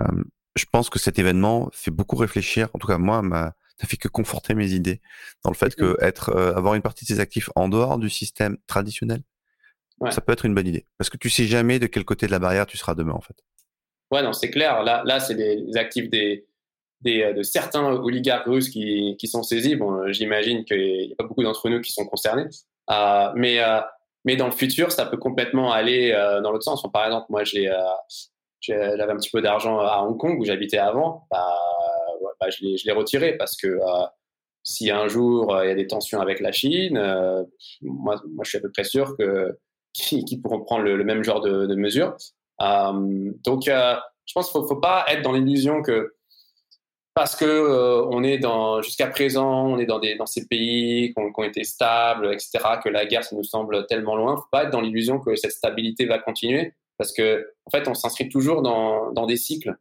euh, 0.00 0.22
je 0.56 0.64
pense 0.70 0.88
que 0.88 0.98
cet 0.98 1.18
événement 1.18 1.68
fait 1.72 1.90
beaucoup 1.90 2.16
réfléchir. 2.16 2.68
En 2.74 2.78
tout 2.78 2.86
cas, 2.86 2.98
moi, 2.98 3.22
ma, 3.22 3.54
ça 3.80 3.86
fait 3.86 3.96
que 3.96 4.08
conforter 4.08 4.54
mes 4.54 4.72
idées 4.72 5.00
dans 5.44 5.50
le 5.50 5.56
fait 5.56 5.74
que 5.74 5.96
être, 6.00 6.30
euh, 6.30 6.54
avoir 6.54 6.74
une 6.74 6.82
partie 6.82 7.04
de 7.04 7.08
ses 7.08 7.20
actifs 7.20 7.50
en 7.54 7.68
dehors 7.68 7.98
du 7.98 8.10
système 8.10 8.56
traditionnel 8.66 9.22
ça 10.10 10.20
peut 10.20 10.32
être 10.32 10.44
une 10.44 10.54
bonne 10.54 10.66
idée. 10.66 10.86
Parce 10.96 11.10
que 11.10 11.16
tu 11.16 11.30
sais 11.30 11.44
jamais 11.44 11.78
de 11.78 11.86
quel 11.86 12.04
côté 12.04 12.26
de 12.26 12.32
la 12.32 12.38
barrière 12.38 12.66
tu 12.66 12.76
seras 12.76 12.94
demain, 12.94 13.14
en 13.14 13.20
fait. 13.20 13.36
Ouais, 14.10 14.22
non, 14.22 14.32
c'est 14.32 14.50
clair. 14.50 14.82
Là, 14.82 15.02
là 15.04 15.20
c'est 15.20 15.34
des 15.34 15.76
actifs 15.76 16.08
des, 16.08 16.46
des, 17.00 17.22
euh, 17.22 17.32
de 17.32 17.42
certains 17.42 17.84
oligarques 17.84 18.46
russes 18.46 18.70
qui, 18.70 19.16
qui 19.18 19.28
sont 19.28 19.42
saisis. 19.42 19.76
Bon, 19.76 19.92
euh, 19.92 20.12
j'imagine 20.12 20.64
qu'il 20.64 21.06
n'y 21.06 21.12
a 21.12 21.16
pas 21.16 21.24
beaucoup 21.24 21.42
d'entre 21.42 21.68
nous 21.68 21.80
qui 21.80 21.92
sont 21.92 22.06
concernés. 22.06 22.46
Euh, 22.90 23.32
mais, 23.34 23.60
euh, 23.60 23.80
mais 24.24 24.36
dans 24.36 24.46
le 24.46 24.52
futur, 24.52 24.92
ça 24.92 25.06
peut 25.06 25.16
complètement 25.16 25.72
aller 25.72 26.12
euh, 26.12 26.40
dans 26.40 26.52
l'autre 26.52 26.64
sens. 26.64 26.82
par 26.92 27.04
exemple, 27.06 27.26
moi, 27.28 27.44
j'ai, 27.44 27.70
j'avais 28.60 29.02
un 29.02 29.16
petit 29.16 29.30
peu 29.30 29.42
d'argent 29.42 29.78
à 29.78 30.02
Hong 30.02 30.18
Kong 30.18 30.40
où 30.40 30.44
j'habitais 30.44 30.78
avant. 30.78 31.26
Bah, 31.30 31.54
bah, 32.40 32.50
je, 32.50 32.64
l'ai, 32.64 32.76
je 32.76 32.86
l'ai 32.86 32.92
retiré 32.92 33.36
parce 33.36 33.56
que 33.56 33.78
si 34.62 34.90
un 34.90 35.08
jour 35.08 35.58
il 35.62 35.68
y 35.68 35.72
a 35.72 35.74
des 35.74 35.86
tensions 35.86 36.20
avec 36.20 36.40
la 36.40 36.52
Chine, 36.52 36.94
moi, 37.82 38.20
moi, 38.28 38.44
je 38.44 38.48
suis 38.48 38.58
à 38.58 38.60
peu 38.60 38.70
près 38.70 38.84
sûr 38.84 39.16
que 39.16 39.58
qui, 39.92 40.40
pourront 40.40 40.60
prendre 40.60 40.84
le, 40.84 41.04
même 41.04 41.24
genre 41.24 41.40
de, 41.40 41.66
de 41.66 41.74
mesures. 41.74 42.16
Euh, 42.60 43.32
donc, 43.44 43.68
euh, 43.68 43.96
je 44.26 44.32
pense 44.32 44.50
qu'il 44.50 44.60
ne 44.60 44.66
faut, 44.66 44.76
pas 44.76 45.04
être 45.08 45.22
dans 45.22 45.32
l'illusion 45.32 45.82
que 45.82 46.14
parce 47.14 47.34
que 47.34 47.44
euh, 47.44 48.04
on 48.10 48.22
est 48.22 48.38
dans 48.38 48.80
jusqu'à 48.80 49.08
présent, 49.08 49.66
on 49.66 49.78
est 49.78 49.86
dans 49.86 49.98
des 49.98 50.14
dans 50.14 50.26
ces 50.26 50.46
pays 50.46 51.12
qui 51.12 51.20
ont, 51.36 51.42
été 51.42 51.64
stables, 51.64 52.32
etc. 52.32 52.58
Que 52.82 52.88
la 52.88 53.06
guerre, 53.06 53.24
ça 53.24 53.34
nous 53.34 53.42
semble 53.42 53.86
tellement 53.86 54.14
loin. 54.14 54.36
Faut 54.36 54.46
pas 54.52 54.64
être 54.64 54.70
dans 54.70 54.80
l'illusion 54.80 55.18
que 55.18 55.34
cette 55.34 55.52
stabilité 55.52 56.06
va 56.06 56.18
continuer, 56.18 56.74
parce 56.96 57.12
que 57.12 57.52
en 57.64 57.70
fait, 57.70 57.88
on 57.88 57.94
s'inscrit 57.94 58.28
toujours 58.28 58.62
dans, 58.62 59.10
dans 59.12 59.26
des 59.26 59.36
cycles. 59.36 59.76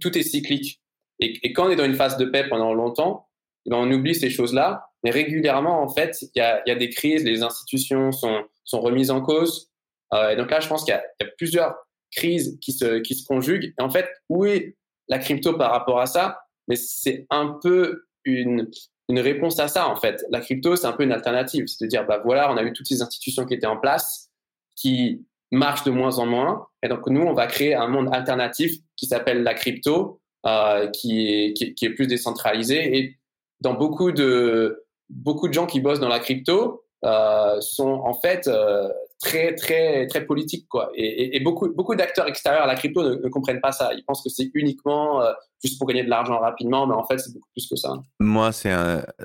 Tout, 0.00 0.18
est 0.18 0.22
cyclique. 0.22 0.80
Et, 1.20 1.38
et, 1.46 1.52
quand 1.52 1.66
on 1.66 1.70
est 1.70 1.76
dans 1.76 1.84
une 1.84 1.94
phase 1.94 2.16
de 2.16 2.24
paix 2.24 2.48
pendant 2.48 2.74
longtemps, 2.74 3.28
eh 3.64 3.70
ben 3.70 3.76
on 3.76 3.90
oublie 3.90 4.14
ces 4.14 4.28
choses-là. 4.28 4.90
Mais 5.04 5.10
régulièrement, 5.10 5.82
en 5.82 5.88
fait, 5.88 6.22
il 6.22 6.38
y 6.38 6.40
a, 6.40 6.62
y 6.66 6.70
a 6.70 6.74
des 6.74 6.88
crises, 6.88 7.24
les 7.24 7.42
institutions 7.42 8.10
sont 8.10 8.44
sont 8.64 8.80
remises 8.80 9.10
en 9.10 9.20
cause. 9.20 9.70
Euh, 10.12 10.30
et 10.30 10.36
donc 10.36 10.50
là, 10.50 10.60
je 10.60 10.68
pense 10.68 10.84
qu'il 10.84 10.94
y, 10.94 10.96
a 10.96 11.26
plusieurs 11.36 11.74
crises 12.10 12.58
qui 12.60 12.72
se, 12.72 12.98
qui 13.00 13.14
se 13.14 13.24
conjuguent. 13.26 13.74
Et 13.78 13.82
en 13.82 13.90
fait, 13.90 14.08
où 14.28 14.44
est 14.44 14.76
la 15.08 15.18
crypto 15.18 15.56
par 15.56 15.70
rapport 15.70 16.00
à 16.00 16.06
ça? 16.06 16.40
Mais 16.66 16.76
c'est 16.76 17.26
un 17.30 17.58
peu 17.62 18.06
une, 18.24 18.70
une 19.08 19.20
réponse 19.20 19.60
à 19.60 19.68
ça, 19.68 19.88
en 19.88 19.96
fait. 19.96 20.24
La 20.30 20.40
crypto, 20.40 20.76
c'est 20.76 20.86
un 20.86 20.92
peu 20.92 21.04
une 21.04 21.12
alternative. 21.12 21.66
C'est 21.66 21.84
de 21.84 21.88
dire, 21.88 22.06
bah 22.06 22.20
voilà, 22.24 22.50
on 22.50 22.56
a 22.56 22.62
eu 22.62 22.72
toutes 22.72 22.86
ces 22.86 23.02
institutions 23.02 23.44
qui 23.44 23.54
étaient 23.54 23.66
en 23.66 23.76
place, 23.76 24.30
qui 24.76 25.26
marchent 25.50 25.84
de 25.84 25.90
moins 25.90 26.18
en 26.18 26.26
moins. 26.26 26.66
Et 26.82 26.88
donc, 26.88 27.06
nous, 27.08 27.20
on 27.20 27.34
va 27.34 27.46
créer 27.46 27.74
un 27.74 27.88
monde 27.88 28.08
alternatif 28.12 28.76
qui 28.96 29.06
s'appelle 29.06 29.42
la 29.42 29.54
crypto, 29.54 30.20
euh, 30.46 30.88
qui, 30.88 31.28
est, 31.28 31.52
qui, 31.52 31.74
qui, 31.74 31.84
est 31.84 31.90
plus 31.90 32.06
décentralisé. 32.06 32.96
Et 32.96 33.18
dans 33.60 33.74
beaucoup 33.74 34.10
de, 34.10 34.83
beaucoup 35.08 35.48
de 35.48 35.52
gens 35.52 35.66
qui 35.66 35.80
bossent 35.80 36.00
dans 36.00 36.08
la 36.08 36.20
crypto, 36.20 36.84
euh, 37.04 37.60
sont 37.60 38.00
en 38.02 38.14
fait 38.14 38.48
euh, 38.48 38.88
très 39.20 39.54
très 39.54 40.06
très 40.06 40.24
politique 40.24 40.66
quoi. 40.70 40.90
Et, 40.94 41.38
beaucoup 41.40 41.68
beaucoup 41.68 41.94
d'acteurs 41.94 42.26
extérieurs 42.26 42.62
à 42.62 42.66
la 42.66 42.76
crypto 42.76 43.02
ne, 43.02 43.28
comprennent 43.28 43.60
pas 43.60 43.72
ça. 43.72 43.92
Ils 43.92 44.02
pensent 44.04 44.22
que 44.22 44.30
c'est 44.30 44.50
uniquement 44.54 45.20
euh, 45.20 45.30
juste 45.62 45.78
pour 45.78 45.86
gagner 45.86 46.02
de 46.02 46.08
l'argent 46.08 46.38
rapidement, 46.38 46.86
mais 46.86 46.94
en 46.94 47.04
fait 47.04 47.18
c'est 47.18 47.30
beaucoup 47.34 47.50
plus 47.52 47.68
que 47.68 47.76
ça. 47.76 47.92
Moi 48.20 48.52
c'est 48.52 48.74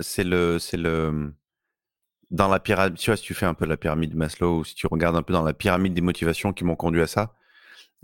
c'est 0.01 0.25
le 0.25 0.59
c'est 0.59 0.75
le 0.75 1.31
dans 2.31 2.49
la 2.49 2.59
pyramide. 2.59 2.97
Tu 2.97 3.11
vois 3.11 3.15
si 3.15 3.23
tu 3.23 3.33
fais 3.33 3.45
un 3.45 3.53
peu 3.53 3.65
la 3.65 3.77
pyramide 3.77 4.11
de 4.11 4.17
Maslow 4.17 4.57
ou 4.57 4.65
si 4.65 4.75
tu 4.75 4.85
regardes 4.87 5.15
un 5.15 5.23
peu 5.23 5.31
dans 5.31 5.43
la 5.43 5.53
pyramide 5.53 5.93
des 5.93 6.01
motivations 6.01 6.51
qui 6.51 6.65
m'ont 6.65 6.75
conduit 6.75 7.01
à 7.01 7.07
ça, 7.07 7.33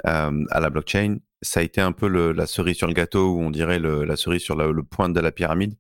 à 0.05 0.59
la 0.61 0.69
blockchain, 0.69 1.17
ça 1.41 1.59
a 1.59 1.63
été 1.63 1.81
un 1.81 1.91
peu 1.91 2.07
le, 2.07 2.31
la 2.31 2.47
cerise 2.47 2.77
sur 2.77 2.87
le 2.87 2.93
gâteau 2.93 3.33
ou 3.33 3.41
on 3.41 3.51
dirait 3.51 3.79
la 3.79 4.15
cerise 4.15 4.41
sur 4.41 4.55
le 4.55 4.83
point 4.83 5.09
de 5.09 5.19
la 5.19 5.33
pyramide. 5.33 5.75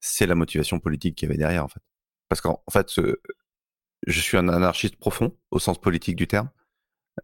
C'est 0.00 0.26
la 0.26 0.34
motivation 0.34 0.78
politique 0.78 1.16
qu'il 1.16 1.28
y 1.28 1.30
avait 1.30 1.38
derrière 1.38 1.64
en 1.64 1.68
fait. 1.68 1.82
Parce 2.28 2.40
qu'en 2.40 2.62
fait, 2.70 2.90
je 4.06 4.20
suis 4.20 4.36
un 4.36 4.48
anarchiste 4.48 4.96
profond 4.96 5.36
au 5.50 5.58
sens 5.58 5.80
politique 5.80 6.16
du 6.16 6.26
terme. 6.26 6.50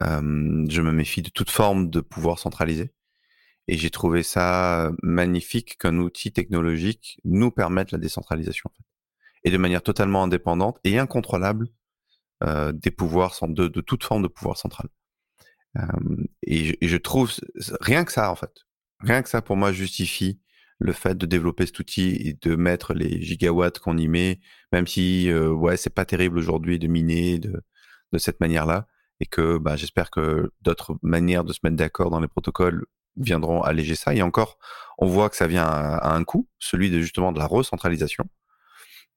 Je 0.00 0.80
me 0.80 0.92
méfie 0.92 1.22
de 1.22 1.30
toute 1.30 1.50
forme 1.50 1.90
de 1.90 2.00
pouvoir 2.00 2.38
centralisé. 2.38 2.92
Et 3.68 3.76
j'ai 3.76 3.90
trouvé 3.90 4.22
ça 4.22 4.90
magnifique 5.02 5.78
qu'un 5.78 5.96
outil 5.98 6.32
technologique 6.32 7.20
nous 7.24 7.50
permette 7.50 7.92
la 7.92 7.98
décentralisation. 7.98 8.70
En 8.72 8.76
fait. 8.76 8.84
Et 9.44 9.50
de 9.50 9.58
manière 9.58 9.82
totalement 9.82 10.22
indépendante 10.22 10.78
et 10.84 10.98
incontrôlable 10.98 11.68
euh, 12.42 12.72
des 12.72 12.90
pouvoirs, 12.90 13.36
de, 13.42 13.68
toute 13.80 14.02
forme 14.04 14.22
de 14.22 14.28
pouvoir 14.28 14.56
central. 14.56 14.88
Et, 16.42 16.76
je, 16.86 16.96
trouve, 16.96 17.32
rien 17.80 18.04
que 18.04 18.12
ça 18.12 18.30
en 18.30 18.34
fait, 18.34 18.66
rien 19.00 19.22
que 19.22 19.28
ça 19.28 19.40
pour 19.40 19.56
moi 19.56 19.72
justifie 19.72 20.40
le 20.82 20.92
fait 20.92 21.16
de 21.16 21.26
développer 21.26 21.66
cet 21.66 21.78
outil 21.78 22.10
et 22.10 22.34
de 22.34 22.56
mettre 22.56 22.92
les 22.92 23.20
gigawatts 23.22 23.78
qu'on 23.78 23.96
y 23.96 24.08
met, 24.08 24.40
même 24.72 24.86
si 24.86 25.30
euh, 25.30 25.48
ouais 25.48 25.76
c'est 25.76 25.94
pas 25.94 26.04
terrible 26.04 26.38
aujourd'hui 26.38 26.78
de 26.78 26.88
miner 26.88 27.38
de, 27.38 27.62
de 28.12 28.18
cette 28.18 28.40
manière-là, 28.40 28.86
et 29.20 29.26
que 29.26 29.58
bah, 29.58 29.76
j'espère 29.76 30.10
que 30.10 30.50
d'autres 30.60 30.96
manières 31.02 31.44
de 31.44 31.52
se 31.52 31.60
mettre 31.62 31.76
d'accord 31.76 32.10
dans 32.10 32.20
les 32.20 32.28
protocoles 32.28 32.84
viendront 33.16 33.62
alléger 33.62 33.94
ça. 33.94 34.14
Et 34.14 34.22
encore, 34.22 34.58
on 34.98 35.06
voit 35.06 35.30
que 35.30 35.36
ça 35.36 35.46
vient 35.46 35.64
à, 35.64 36.14
un 36.14 36.24
coût, 36.24 36.48
celui 36.58 36.90
de 36.90 37.00
justement 37.00 37.32
de 37.32 37.38
la 37.38 37.46
recentralisation. 37.46 38.24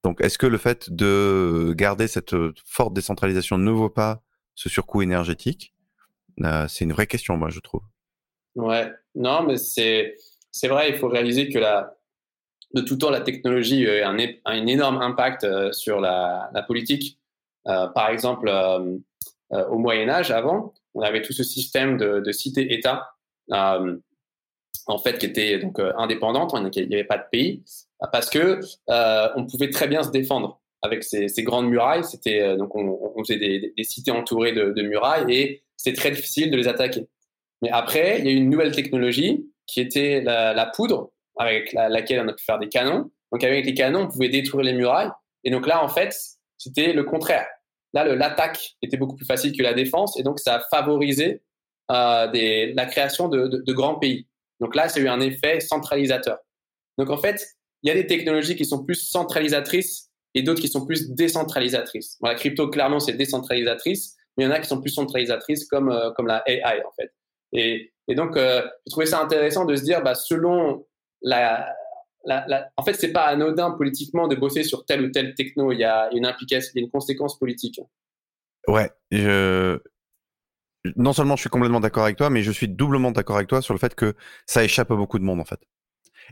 Donc, 0.03 0.22
est-ce 0.22 0.38
que 0.38 0.45
le 0.45 0.57
fait 0.57 0.91
de 0.91 1.74
garder 1.76 2.07
cette 2.07 2.36
forte 2.66 2.93
décentralisation 2.93 3.57
ne 3.57 3.72
vaut 3.72 3.89
pas 3.89 4.22
ce 4.53 4.70
surcoût 4.70 5.01
énergétique? 5.01 5.74
Euh, 6.43 6.68
C'est 6.68 6.86
une 6.86 6.93
vraie 6.93 7.07
question, 7.07 7.38
moi, 7.38 7.49
je 7.49 7.59
trouve. 7.59 7.82
Ouais, 8.55 8.91
non, 9.16 9.43
mais 9.43 9.57
c'est 9.57 10.16
c'est 10.56 10.70
vrai, 10.70 10.89
il 10.89 10.95
faut 10.95 11.10
réaliser 11.10 11.49
que 11.49 11.60
de 11.60 12.82
tout 12.82 12.95
temps, 12.95 13.10
la 13.10 13.20
technologie 13.20 13.88
a 13.88 14.10
un, 14.10 14.18
un 14.45 14.68
énorme 14.68 15.01
impact 15.01 15.43
euh, 15.43 15.72
sur 15.74 15.99
la, 15.99 16.49
politique. 16.66 17.20
Euh, 17.68 17.88
par 17.88 18.10
exemple, 18.10 18.47
euh, 18.47 18.97
au 19.70 19.78
Moyen 19.78 20.08
Âge, 20.08 20.32
avant, 20.32 20.74
on 20.93 21.01
avait 21.01 21.22
tout 21.22 21.34
ce 21.34 21.43
système 21.43 21.97
de, 21.97 22.22
de 22.22 22.32
cité-État, 22.32 23.12
en 23.51 24.97
fait, 25.03 25.18
qui 25.18 25.26
était 25.26 25.60
donc 25.60 25.80
indépendante, 25.97 26.56
il 26.76 26.88
n'y 26.88 26.95
avait 26.95 27.03
pas 27.03 27.18
de 27.18 27.26
pays, 27.30 27.64
parce 28.14 28.30
que 28.30 28.62
on 29.36 29.45
pouvait 29.45 29.70
très 29.70 29.88
bien 29.88 30.03
se 30.03 30.12
défendre 30.12 30.62
avec 30.82 31.03
ces, 31.03 31.28
grandes 31.39 31.68
murailles. 31.68 32.06
C'était 32.06 32.56
donc 32.56 32.76
on, 32.76 33.24
faisait 33.24 33.39
des, 33.39 33.74
des, 33.76 33.84
cités 33.84 34.12
entourées 34.12 34.53
de, 34.53 34.72
de 34.72 34.82
murailles 34.84 35.26
et 35.34 35.64
c'est 35.76 35.93
très 35.93 36.12
difficile 36.12 36.49
de 36.49 36.58
les 36.58 36.68
attaquer. 36.68 37.08
Mais 37.62 37.72
après, 37.72 38.20
il 38.20 38.26
y 38.26 38.30
a 38.30 38.32
eu 38.32 38.36
une 38.36 38.49
nouvelle 38.49 38.74
technologie 38.74 39.45
qui 39.68 39.82
était 39.82 40.22
la, 40.22 40.66
poudre 40.76 41.11
avec 41.38 41.74
laquelle 41.74 42.22
on 42.22 42.28
a 42.28 42.34
pu 42.34 42.43
faire 42.43 42.59
des 42.59 42.70
canons. 42.70 43.11
Donc 43.32 43.43
avec 43.43 43.66
les 43.66 43.74
canons, 43.74 44.03
on 44.03 44.07
pouvait 44.07 44.30
détruire 44.30 44.63
les 44.63 44.74
murailles. 44.74 45.11
Et 45.43 45.51
donc 45.51 45.68
là, 45.68 45.84
en 45.84 45.89
fait, 45.89 46.16
c'était 46.57 46.93
le 46.93 47.03
contraire. 47.03 47.47
Là, 47.93 48.03
l'attaque 48.16 48.76
était 48.82 48.97
beaucoup 48.97 49.16
plus 49.16 49.26
facile 49.26 49.55
que 49.55 49.63
la 49.63 49.74
défense, 49.74 50.20
et 50.20 50.24
donc 50.24 50.39
ça 50.39 50.55
a 50.55 50.59
favorisé 50.59 51.41
euh, 51.91 52.28
des, 52.32 52.74
la 52.74 52.86
création 52.86 53.30
de, 53.30 53.47
de, 53.47 53.74
grands 53.74 53.95
pays. 53.95 54.28
Donc 54.59 54.76
là, 54.76 54.89
ça 54.89 54.99
a 54.99 55.03
eu 55.03 55.07
un 55.07 55.22
effet 55.22 55.59
centralisateur. 55.59 56.38
Donc 56.97 57.09
en 57.09 57.18
fait, 57.18 57.47
il 57.84 57.89
y 57.89 57.91
a 57.91 57.93
des 57.93 58.07
technologies 58.07 58.55
qui 58.55 58.66
sont 58.66 58.84
plus 58.84 58.95
centralisatrices 58.95 60.09
et 60.34 60.43
d'autres 60.43 60.61
qui 60.61 60.68
sont 60.68 60.86
plus 60.86 61.11
décentralisatrices. 61.11 62.18
la 62.22 62.36
crypto, 62.36 62.70
clairement, 62.70 62.99
c'est 62.99 63.13
décentralisatrice, 63.13 64.16
mais 64.36 64.43
il 64.43 64.47
y 64.47 64.49
en 64.49 64.53
a 64.53 64.59
qui 64.59 64.68
sont 64.68 64.82
plus 64.82 64.91
centralisatrices 64.91 65.66
comme, 65.66 65.89
euh, 65.89 66.11
comme 66.11 66.28
la 66.28 66.43
AI, 66.47 66.84
en 66.86 66.91
fait. 66.99 67.13
Et, 67.53 67.93
et 68.08 68.16
donc, 68.16 68.38
euh, 68.38 68.62
je 68.86 68.91
trouvais 68.91 69.06
ça 69.06 69.22
intéressant 69.22 69.66
de 69.66 69.76
se 69.76 69.84
dire, 69.84 70.03
bah, 70.03 70.16
selon 70.16 70.86
la, 71.22 71.74
la, 72.26 72.45
la... 72.47 72.70
en 72.78 72.84
fait, 72.84 72.93
c'est 72.93 73.12
pas 73.12 73.24
anodin 73.24 73.72
politiquement 73.72 74.28
de 74.28 74.36
bosser 74.36 74.64
sur 74.64 74.86
telle 74.86 75.03
ou 75.03 75.10
telle 75.10 75.34
techno. 75.36 75.72
Il 75.72 75.80
y 75.80 75.84
a 75.84 76.10
une 76.14 76.26
implication, 76.26 76.72
il 76.76 76.80
y 76.80 76.82
a 76.82 76.86
une 76.86 76.91
conséquence 76.91 77.39
politique. 77.39 77.80
Ouais, 78.68 78.91
je... 79.12 79.80
non 80.95 81.14
seulement 81.14 81.36
je 81.36 81.41
suis 81.41 81.49
complètement 81.49 81.80
d'accord 81.80 82.03
avec 82.03 82.18
toi, 82.18 82.30
mais 82.30 82.41
je 82.41 82.51
suis 82.51 82.68
doublement 82.68 83.12
d'accord 83.12 83.36
avec 83.36 83.47
toi 83.47 83.62
sur 83.62 83.74
le 83.74 83.80
fait 83.80 83.93
que 83.93 84.16
ça 84.47 84.64
échappe 84.64 84.91
à 84.91 84.95
beaucoup 84.95 85.20
de 85.20 85.24
monde 85.24 85.39
en 85.39 85.45
fait. 85.45 85.60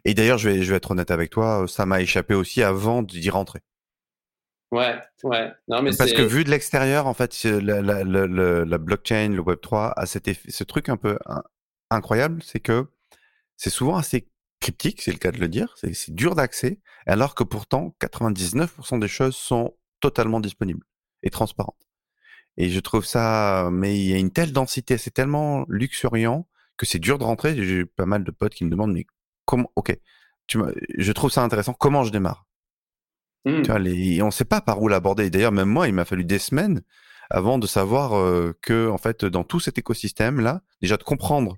Et 0.06 0.16
d'ailleurs, 0.16 0.40
je 0.40 0.50
vais, 0.50 0.64
je 0.64 0.72
vais 0.72 0.78
être 0.78 0.90
honnête 0.90 1.12
avec 1.12 1.30
toi, 1.30 1.66
ça 1.68 1.86
m'a 1.86 2.02
échappé 2.02 2.34
aussi 2.34 2.64
avant 2.64 3.04
d'y 3.04 3.30
rentrer. 3.30 3.60
Ouais, 4.72 4.96
ouais. 5.24 5.52
Non, 5.68 5.84
mais 5.84 5.92
Parce 5.96 6.14
que 6.14 6.24
vu 6.24 6.44
de 6.44 6.50
l'extérieur, 6.50 7.06
en 7.06 7.14
fait, 7.14 7.44
la, 7.44 7.80
la, 7.84 8.04
la, 8.04 8.26
la, 8.66 8.78
blockchain, 8.80 9.30
le 9.30 9.42
Web 9.42 9.60
3 9.62 9.94
a 9.96 10.06
cet 10.08 10.28
effet, 10.28 10.50
ce 10.50 10.64
truc 10.64 10.90
un 10.90 10.98
peu 10.98 11.16
incroyable, 11.90 12.42
c'est 12.44 12.60
que 12.60 12.88
c'est 13.58 13.70
souvent 13.70 13.98
assez 13.98 14.30
cryptique, 14.60 15.02
c'est 15.02 15.12
le 15.12 15.18
cas 15.18 15.32
de 15.32 15.40
le 15.40 15.48
dire, 15.48 15.76
c'est 15.76 16.14
dur 16.14 16.36
d'accès, 16.36 16.80
alors 17.06 17.36
que 17.36 17.44
pourtant 17.44 17.96
99% 18.02 19.00
des 19.00 19.08
choses 19.08 19.36
sont 19.36 19.76
totalement 20.00 20.40
disponibles 20.40 20.86
et 21.22 21.30
transparentes. 21.30 21.88
Et 22.58 22.70
je 22.70 22.80
trouve 22.80 23.06
ça, 23.06 23.70
mais 23.72 23.98
il 23.98 24.10
y 24.10 24.14
a 24.14 24.18
une 24.18 24.32
telle 24.32 24.54
densité, 24.54 24.98
c'est 24.98 25.12
tellement 25.12 25.66
luxuriant 25.68 26.48
que 26.78 26.86
c'est 26.86 27.00
dur 27.00 27.18
de 27.18 27.24
rentrer. 27.24 27.56
J'ai 27.56 27.80
eu 27.80 27.86
pas 27.86 28.06
mal 28.06 28.24
de 28.24 28.32
potes 28.32 28.54
qui 28.54 28.64
me 28.64 28.70
demandent, 28.70 28.94
mais 28.94 29.06
comment, 29.46 29.72
ok, 29.76 29.98
tu 30.48 30.60
je 30.98 31.12
trouve 31.12 31.32
ça 31.32 31.44
intéressant, 31.44 31.74
comment 31.74 32.04
je 32.04 32.12
démarre? 32.12 32.46
Mmh. 33.46 33.62
tu 33.64 33.72
vois, 33.72 33.80
les, 33.80 34.22
On 34.22 34.28
ne 34.28 34.32
sait 34.32 34.46
pas 34.46 34.62
par 34.62 34.82
où 34.82 34.88
l'aborder. 34.88 35.30
D'ailleurs, 35.30 35.52
même 35.52 35.70
moi, 35.70 35.88
il 35.88 35.94
m'a 35.94 36.06
fallu 36.06 36.24
des 36.24 36.40
semaines 36.40 36.82
avant 37.30 37.58
de 37.58 37.68
savoir 37.68 38.14
euh, 38.14 38.58
que, 38.62 38.90
en 38.90 38.98
fait, 38.98 39.26
dans 39.26 39.44
tout 39.44 39.60
cet 39.60 39.78
écosystème-là, 39.78 40.62
déjà 40.82 40.98
de 40.98 41.04
comprendre 41.04 41.58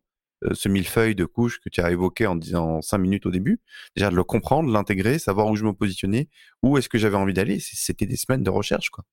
ce 0.53 0.69
millefeuille 0.69 1.15
de 1.15 1.25
couches 1.25 1.59
que 1.59 1.69
tu 1.69 1.81
as 1.81 1.91
évoqué 1.91 2.27
en 2.27 2.35
disant 2.35 2.81
cinq 2.81 2.99
minutes 2.99 3.25
au 3.25 3.31
début, 3.31 3.61
déjà 3.95 4.09
de 4.09 4.15
le 4.15 4.23
comprendre, 4.23 4.71
l'intégrer, 4.71 5.19
savoir 5.19 5.47
où 5.47 5.55
je 5.55 5.63
me 5.63 5.73
positionnais, 5.73 6.27
où 6.63 6.77
est-ce 6.77 6.89
que 6.89 6.97
j'avais 6.97 7.17
envie 7.17 7.33
d'aller, 7.33 7.59
c'était 7.59 8.05
des 8.05 8.15
semaines 8.15 8.43
de 8.43 8.49
recherche, 8.49 8.89
quoi. 8.89 9.03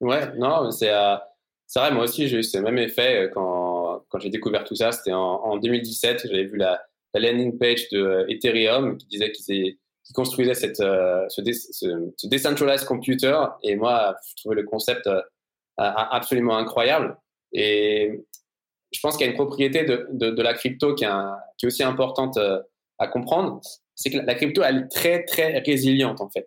Ouais, 0.00 0.32
non, 0.36 0.70
c'est 0.70 0.92
euh, 0.92 1.16
vrai, 1.74 1.90
moi 1.90 2.04
aussi 2.04 2.28
j'ai 2.28 2.38
eu 2.38 2.42
ce 2.44 2.58
même 2.58 2.78
effet 2.78 3.24
euh, 3.24 3.28
quand, 3.28 4.04
quand 4.08 4.20
j'ai 4.20 4.30
découvert 4.30 4.64
tout 4.64 4.76
ça. 4.76 4.92
C'était 4.92 5.12
en, 5.12 5.56
2017, 5.56 6.28
j'avais 6.28 6.44
vu 6.44 6.56
la, 6.56 6.80
landing 7.14 7.58
page 7.58 7.88
de 7.90 8.26
Ethereum 8.28 8.96
qui 8.96 9.06
disait 9.08 9.32
qu'ils 9.32 9.76
qui 10.04 10.12
construisait 10.14 10.54
cette, 10.54 10.76
ce, 10.76 11.28
ce, 11.34 12.28
decentralized 12.28 12.86
computer 12.86 13.36
et 13.62 13.74
moi 13.74 14.16
je 14.28 14.36
trouvais 14.36 14.54
le 14.54 14.62
concept 14.62 15.08
absolument 15.76 16.56
incroyable. 16.56 17.16
Et 17.52 18.24
je 18.92 19.00
pense 19.00 19.16
qu'il 19.16 19.26
y 19.26 19.28
a 19.28 19.30
une 19.30 19.36
propriété 19.36 19.84
de, 19.84 20.08
de, 20.12 20.30
de 20.30 20.42
la 20.42 20.54
crypto 20.54 20.94
qui 20.94 21.04
est, 21.04 21.08
qui 21.58 21.66
est, 21.66 21.68
aussi 21.68 21.82
importante 21.82 22.36
euh, 22.36 22.60
à 22.98 23.06
comprendre, 23.06 23.60
c'est 23.94 24.10
que 24.10 24.18
la 24.18 24.34
crypto, 24.34 24.62
elle 24.62 24.78
est 24.78 24.88
très, 24.88 25.24
très 25.24 25.58
résiliente 25.58 26.20
en 26.20 26.28
fait. 26.30 26.46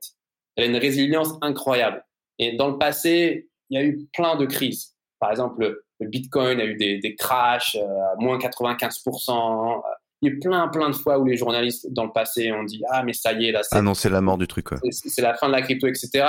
Elle 0.56 0.66
a 0.66 0.68
une 0.68 0.78
résilience 0.78 1.30
incroyable. 1.42 2.04
Et 2.39 2.56
dans 2.56 2.68
le 2.68 2.78
passé, 2.78 3.50
il 3.70 3.80
y 3.80 3.82
a 3.82 3.86
eu 3.86 4.08
plein 4.14 4.36
de 4.36 4.46
crises. 4.46 4.96
Par 5.20 5.32
exemple, 5.32 5.84
le 6.00 6.08
Bitcoin 6.08 6.60
a 6.60 6.66
eu 6.66 6.76
des, 6.76 6.98
des 6.98 7.16
crashs 7.16 7.76
euh, 7.76 7.86
à 7.86 8.16
moins 8.18 8.38
95%. 8.38 9.82
Il 10.22 10.30
y 10.30 10.32
a 10.32 10.36
eu 10.36 10.39
plein, 10.39 10.68
plein 10.68 10.89
de 10.89 10.96
fois 10.96 11.20
où 11.20 11.26
les 11.26 11.38
journalistes 11.38 11.92
dans 11.92 12.06
le 12.06 12.12
passé 12.12 12.52
ont 12.52 12.64
dit 12.64 12.82
Ah, 12.89 13.04
mais 13.04 13.14
ça 13.14 13.34
y 13.34 13.48
est, 13.48 13.52
là, 13.52 13.64
c'est. 13.64 13.76
Ah 13.76 13.82
non, 13.82 13.94
c'est 13.94 14.10
la 14.10 14.22
mort 14.22 14.38
du 14.38 14.48
truc. 14.48 14.70
C'est 14.89 15.22
la 15.22 15.36
fin 15.36 15.48
de 15.48 15.54
la 15.54 15.62
crypto, 15.62 15.88
etc. 15.88 16.26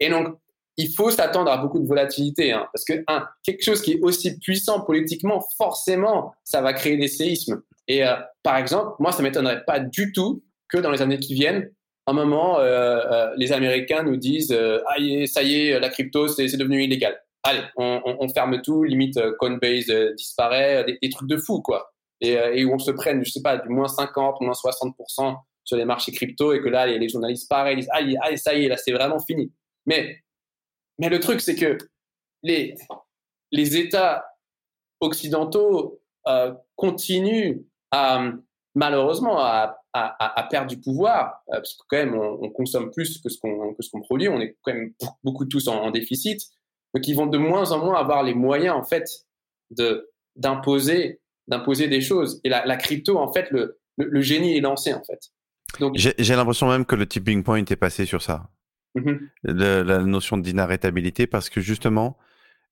Et 0.00 0.10
donc, 0.10 0.36
il 0.76 0.94
faut 0.94 1.10
s'attendre 1.10 1.50
à 1.50 1.58
beaucoup 1.58 1.78
de 1.78 1.86
volatilité, 1.86 2.52
hein, 2.52 2.66
parce 2.72 2.84
que 2.84 3.04
un, 3.06 3.26
quelque 3.42 3.64
chose 3.64 3.82
qui 3.82 3.92
est 3.92 4.00
aussi 4.00 4.38
puissant 4.38 4.80
politiquement, 4.80 5.44
forcéement, 5.58 6.34
ça 6.44 6.62
va 6.62 6.72
créer 6.72 6.96
des 6.96 7.08
séismes. 7.08 7.62
Et 7.88 8.04
euh, 8.04 8.14
par 8.42 8.56
exemple, 8.56 8.94
moi, 8.98 9.12
ça 9.12 9.22
m'étonnerait 9.22 9.64
pas 9.64 9.80
du 9.80 10.12
tout 10.12 10.42
que 10.68 10.78
dans 10.78 10.90
les 10.90 11.02
années 11.02 11.18
qui 11.18 11.34
viennent, 11.34 11.70
un 12.06 12.14
moment, 12.14 12.58
euh, 12.58 13.00
euh, 13.10 13.34
les 13.36 13.52
Américains 13.52 14.02
nous 14.02 14.16
disent 14.16 14.52
ah 14.52 14.94
ça 15.26 15.42
y 15.42 15.68
est, 15.68 15.78
la 15.78 15.88
crypto, 15.88 16.28
c'est 16.28 16.56
devenu 16.56 16.82
illégal. 16.82 17.20
Allez, 17.44 17.62
on, 17.76 18.28
ferme 18.28 18.62
tout, 18.62 18.84
limite 18.84 19.18
Coinbase 19.38 19.90
disparaît, 20.16 20.84
des, 20.84 21.10
trucs 21.10 21.28
de 21.28 21.36
fou, 21.36 21.60
quoi. 21.60 21.92
Et, 22.20 22.64
où 22.64 22.72
on 22.72 22.78
se 22.78 22.92
prenne, 22.92 23.24
je 23.24 23.30
sais 23.32 23.42
pas, 23.42 23.56
du 23.56 23.68
moins 23.68 23.88
50, 23.88 24.40
moins 24.40 24.52
60% 24.52 25.36
sur 25.64 25.76
les 25.76 25.84
marchés 25.84 26.12
crypto 26.12 26.52
et 26.52 26.60
que 26.60 26.68
là, 26.68 26.86
les, 26.86 27.08
journalistes 27.08 27.48
pareil, 27.48 27.76
disent 27.76 27.88
ah, 27.92 28.36
ça 28.36 28.54
y 28.54 28.64
est, 28.64 28.68
là, 28.68 28.76
c'est 28.76 28.92
vraiment 28.92 29.18
fini. 29.18 29.52
Mais 29.86 30.22
mais 30.98 31.08
le 31.08 31.20
truc, 31.20 31.40
c'est 31.40 31.56
que 31.56 31.78
les, 32.42 32.74
les 33.50 33.76
États 33.76 34.24
occidentaux 35.00 36.00
euh, 36.26 36.52
continuent 36.76 37.62
malheureusement 38.74 39.38
à, 39.38 39.82
à, 39.92 40.48
perdre 40.50 40.68
du 40.68 40.80
pouvoir, 40.80 41.42
euh, 41.50 41.56
parce 41.56 41.74
que 41.74 41.82
quand 41.88 41.98
même, 41.98 42.14
on, 42.14 42.50
consomme 42.50 42.90
plus 42.90 43.20
que 43.20 43.28
ce 43.28 43.38
qu'on 43.38 43.74
qu'on 43.74 44.00
produit, 44.00 44.28
on 44.28 44.40
est 44.40 44.56
quand 44.62 44.72
même 44.72 44.94
beaucoup 45.22 45.44
tous 45.44 45.68
en, 45.68 45.90
déficit. 45.90 46.40
Donc, 46.94 47.06
ils 47.06 47.14
vont 47.14 47.26
de 47.26 47.38
moins 47.38 47.72
en 47.72 47.78
moins 47.78 47.98
avoir 47.98 48.22
les 48.22 48.34
moyens, 48.34 48.74
en 48.74 48.84
fait, 48.84 49.08
de 49.70 50.10
d'imposer 50.36 51.20
d'imposer 51.48 51.88
des 51.88 52.00
choses. 52.00 52.40
Et 52.44 52.48
la, 52.48 52.76
crypto, 52.76 53.18
en 53.18 53.32
fait, 53.32 53.50
le, 53.50 53.80
le, 53.96 54.20
génie 54.22 54.56
est 54.56 54.60
lancé, 54.60 54.94
en 54.94 55.02
fait. 55.02 55.20
J'ai 55.94 56.36
l'impression 56.36 56.68
même 56.68 56.86
que 56.86 56.94
le 56.94 57.06
tipping 57.06 57.42
point 57.42 57.64
est 57.64 57.76
passé 57.76 58.06
sur 58.06 58.22
ça. 58.22 58.48
Mm-hmm. 58.94 59.82
la 59.84 59.98
notion 60.00 60.36
d'inarrêtabilité, 60.36 61.26
parce 61.26 61.48
que 61.48 61.60
justement, 61.60 62.18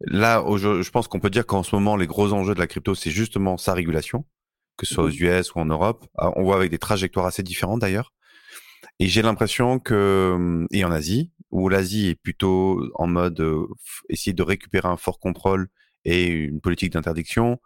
là, 0.01 0.45
je 0.57 0.91
pense 0.91 1.09
qu'on 1.09 1.21
peut 1.21 1.31
dire 1.31 1.47
qu'en 1.47 1.63
ce 1.63 1.75
moment, 1.75 1.97
les 1.97 2.07
gros 2.07 2.33
enjeux 2.33 2.55
de 2.55 2.61
la 2.61 2.67
crypto, 2.67 2.95
c'est 2.95 3.11
justement 3.11 3.57
sa 3.57 3.73
régulation, 3.73 4.25
que 4.77 4.87
ce 4.87 4.95
soit 4.95 5.05
aux. 5.05 5.11
US 5.11 5.55
ou 5.55 5.61
en 5.61 5.67
Europe. 5.67 6.07
Ah, 6.19 6.33
on 6.37 6.43
voit 6.43 6.57
avec 6.57 6.71
des 6.71 6.79
trajectoires 6.79 7.27
assez 7.27 7.43
différentes 7.43 7.81
d'ailleurs. 7.81 8.13
Et 8.99 9.07
j'ai 9.07 9.23
l'impression 9.23 9.79
que, 9.79 10.67
et 10.73 10.85
en 10.85 10.91
Asie, 10.91 11.33
où 11.51 11.69
l'Asie 11.69 12.09
est 12.09 12.15
plutôt 12.15 12.83
en 12.95 13.07
mode 13.07 13.41
euh, 13.41 13.67
essayer 14.09 14.35
de 14.35 14.43
récupérer 14.43 14.89
un 14.89 14.97
fort 14.97 15.19
contrôle 15.19 15.69
et 16.05 16.27
une 16.27 16.61
politique 16.61 16.93
d'interdiction, 16.93 17.59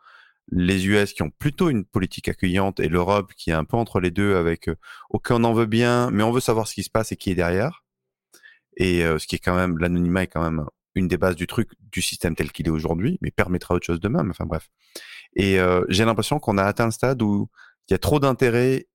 les 0.50 0.86
US 0.86 1.12
qui 1.12 1.22
ont 1.22 1.30
plutôt 1.30 1.70
une 1.70 1.84
politique 1.84 2.28
accueillante 2.28 2.80
et 2.80 2.88
l'Europe 2.88 3.32
qui 3.36 3.50
est 3.50 3.55
un 3.55 3.64
peu 3.64 3.76
entre 3.76 4.00
les 4.00 4.11
deux 4.11 4.36
avec 4.36 4.68
euh, 4.68 4.76
ok 5.11 5.30
on 5.30 5.44
en 5.44 5.55
veut 5.55 5.66
bien 5.66 6.11
mais 6.11 6.22
on 6.22 6.32
veut 6.32 6.40
savoir 6.40 6.68
ce 6.68 6.74
qui 6.74 6.82
se 6.82 6.90
passe 6.90 7.12
et 7.12 7.16
qui 7.16 7.30
est 7.30 7.34
derrière 7.34 7.84
et 8.77 9.05
euh, 9.05 9.18
ce 9.18 9.27
qui 9.27 9.37
est 9.37 9.41
quand 9.41 9.55
même 9.55 9.79
l'anonymat 9.79 10.25
est 10.25 10.29
quand 10.29 10.43
même 10.43 10.64
une 10.95 11.09
des 11.09 11.16
bases 11.16 11.37
du 11.37 11.47
truc 11.47 11.70
du 11.93 12.03
système 12.03 12.35
tel 12.35 12.53
qu'il 12.53 12.66
est 12.66 12.70
aujourd'hui 12.70 13.18
mais 13.20 13.31
permettra 13.31 13.75
autre 13.75 13.87
chose 13.87 14.01
demain 14.01 14.29
enfin 14.31 14.47
bref 14.47 14.68
et 15.37 15.59
euh, 15.59 15.85
j'ai 15.89 16.05
l'impression 16.05 16.39
qu'on 16.39 16.59
a 16.59 16.64
atteint 16.64 16.87
le 16.87 16.91
stade 16.91 17.22
où 17.22 17.49
il 17.89 17.93
y 17.93 17.95
a 17.95 17.99
trop 17.99 18.20
d'intérêt 18.20 18.87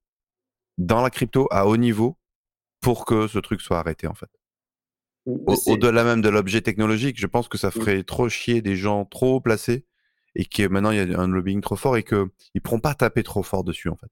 dans 0.78 1.02
la 1.02 1.10
crypto 1.10 1.48
à 1.52 1.68
haut 1.68 1.78
niveau 1.78 2.18
pour 2.82 3.06
que 3.06 3.28
ce 3.28 3.40
truc 3.40 3.62
soit 3.62 3.80
arrêté 3.80 4.08
en 4.08 4.16
fait 4.16 4.30
au-delà 5.26 6.04
même 6.04 6.22
de 6.22 6.30
l'objet 6.30 6.62
technologique 6.62 7.20
je 7.20 7.28
pense 7.28 7.48
que 7.48 7.58
ça 7.58 7.72
ferait 7.72 8.04
trop 8.04 8.30
chier 8.30 8.62
des 8.62 8.76
gens 8.76 9.06
trop 9.06 9.42
placés 9.42 9.86
et 10.36 10.46
que 10.46 10.68
maintenant 10.68 10.92
il 10.92 11.12
y 11.12 11.14
a 11.14 11.20
un 11.20 11.28
lobbying 11.28 11.62
trop 11.62 11.76
fort 11.76 11.98
et 11.98 12.04
qu'ils 12.04 12.28
ne 12.56 12.60
pourront 12.62 12.80
pas 12.80 12.94
taper 12.94 13.24
trop 13.24 13.44
fort 13.44 13.64
dessus 13.64 13.90
en 13.90 13.96
fait. 13.96 14.08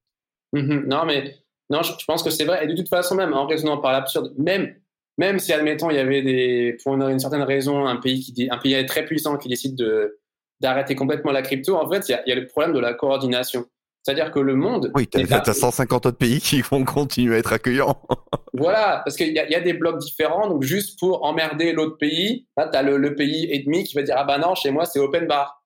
Mmh 0.53 0.87
non, 0.87 1.05
mais 1.05 1.35
non, 1.69 1.81
je, 1.83 1.91
pense 2.05 2.23
que 2.23 2.29
c'est 2.29 2.45
vrai. 2.45 2.63
Et 2.63 2.67
de 2.67 2.75
toute 2.75 2.89
façon, 2.89 3.15
même 3.15 3.33
en 3.33 3.45
raisonnant 3.45 3.77
par 3.79 3.91
l'absurde, 3.91 4.33
même, 4.37 4.75
même 5.17 5.39
si, 5.39 5.51
admettons, 5.53 5.89
il 5.89 5.95
y 5.95 5.99
avait 5.99 6.21
des, 6.21 6.77
pour 6.83 6.93
une, 6.95 7.19
certaine 7.19 7.41
raison, 7.41 7.87
un 7.87 7.97
pays, 7.97 8.21
qui, 8.21 8.47
un 8.49 8.57
pays 8.57 8.85
très 8.85 9.05
puissant 9.05 9.37
qui 9.37 9.49
décide 9.49 9.75
de, 9.75 10.19
d'arrêter 10.59 10.95
complètement 10.95 11.31
la 11.31 11.41
crypto, 11.41 11.75
en 11.75 11.89
fait, 11.89 12.07
il 12.09 12.21
y, 12.27 12.31
a, 12.31 12.35
le 12.35 12.47
problème 12.47 12.73
de 12.73 12.79
la 12.79 12.93
coordination. 12.93 13.65
C'est-à-dire 14.03 14.31
que 14.31 14.39
le 14.39 14.55
monde. 14.55 14.91
Oui, 14.95 15.07
tu 15.07 15.19
as, 15.19 15.53
150 15.53 16.05
autres 16.05 16.17
pays 16.17 16.39
qui 16.39 16.61
vont 16.61 16.85
continuer 16.85 17.35
à 17.35 17.39
être 17.39 17.51
accueillants. 17.51 18.01
voilà, 18.53 19.01
parce 19.03 19.17
qu'il 19.17 19.29
y, 19.29 19.33
y, 19.33 19.55
a 19.55 19.59
des 19.59 19.73
blocs 19.73 19.99
différents. 19.99 20.47
Donc, 20.47 20.63
juste 20.63 20.97
pour 20.97 21.25
emmerder 21.25 21.73
l'autre 21.73 21.97
pays, 21.97 22.47
tu 22.57 22.77
as 22.77 22.83
le, 22.83 22.97
le, 22.97 23.15
pays 23.15 23.51
ennemi 23.51 23.83
qui 23.83 23.95
va 23.95 24.03
dire 24.03 24.15
Ah 24.17 24.23
bah 24.23 24.37
non, 24.37 24.55
chez 24.55 24.71
moi, 24.71 24.85
c'est 24.85 24.99
open 24.99 25.27
bar. 25.27 25.56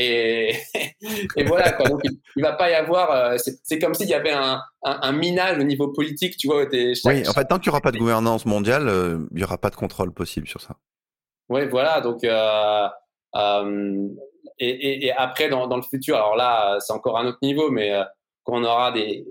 Et, 0.00 0.54
et 1.36 1.44
voilà, 1.44 1.72
quoi. 1.72 1.88
Donc, 1.88 2.00
il, 2.04 2.18
ne 2.36 2.42
va 2.42 2.52
pas 2.52 2.70
y 2.70 2.74
avoir. 2.74 3.10
Euh, 3.10 3.36
c'est 3.62 3.78
comme 3.78 3.94
s'il 3.94 4.08
y 4.08 4.14
avait 4.14 4.32
un, 4.32 4.60
un, 4.82 5.12
minage 5.12 5.58
au 5.58 5.62
niveau 5.62 5.88
politique, 5.88 6.36
tu 6.38 6.46
vois. 6.46 6.64
oui, 6.72 7.28
en 7.28 7.32
fait, 7.32 7.44
tant 7.44 7.58
qu'il 7.58 7.70
n'y 7.70 7.74
aura 7.74 7.82
pas 7.82 7.92
de 7.92 7.98
gouvernance 7.98 8.46
mondiale, 8.46 8.88
euh, 8.88 9.18
il 9.32 9.36
n'y 9.36 9.44
aura 9.44 9.58
pas 9.58 9.70
de 9.70 9.76
contrôle 9.76 10.12
possible 10.12 10.48
sur 10.48 10.60
ça. 10.60 10.76
Oui, 11.50 11.66
voilà. 11.68 12.00
Donc, 12.00 12.24
euh, 12.24 12.88
et, 14.58 15.06
et, 15.06 15.12
après, 15.12 15.48
dans, 15.48 15.66
dans, 15.66 15.76
le 15.76 15.82
futur, 15.82 16.16
alors 16.16 16.36
là, 16.36 16.78
c'est 16.80 16.92
encore 16.92 17.18
un 17.18 17.26
autre 17.26 17.38
niveau, 17.42 17.70
mais 17.70 17.92
quand 18.44 18.54
on 18.54 18.64
aura 18.64 18.92
des, 18.92 19.26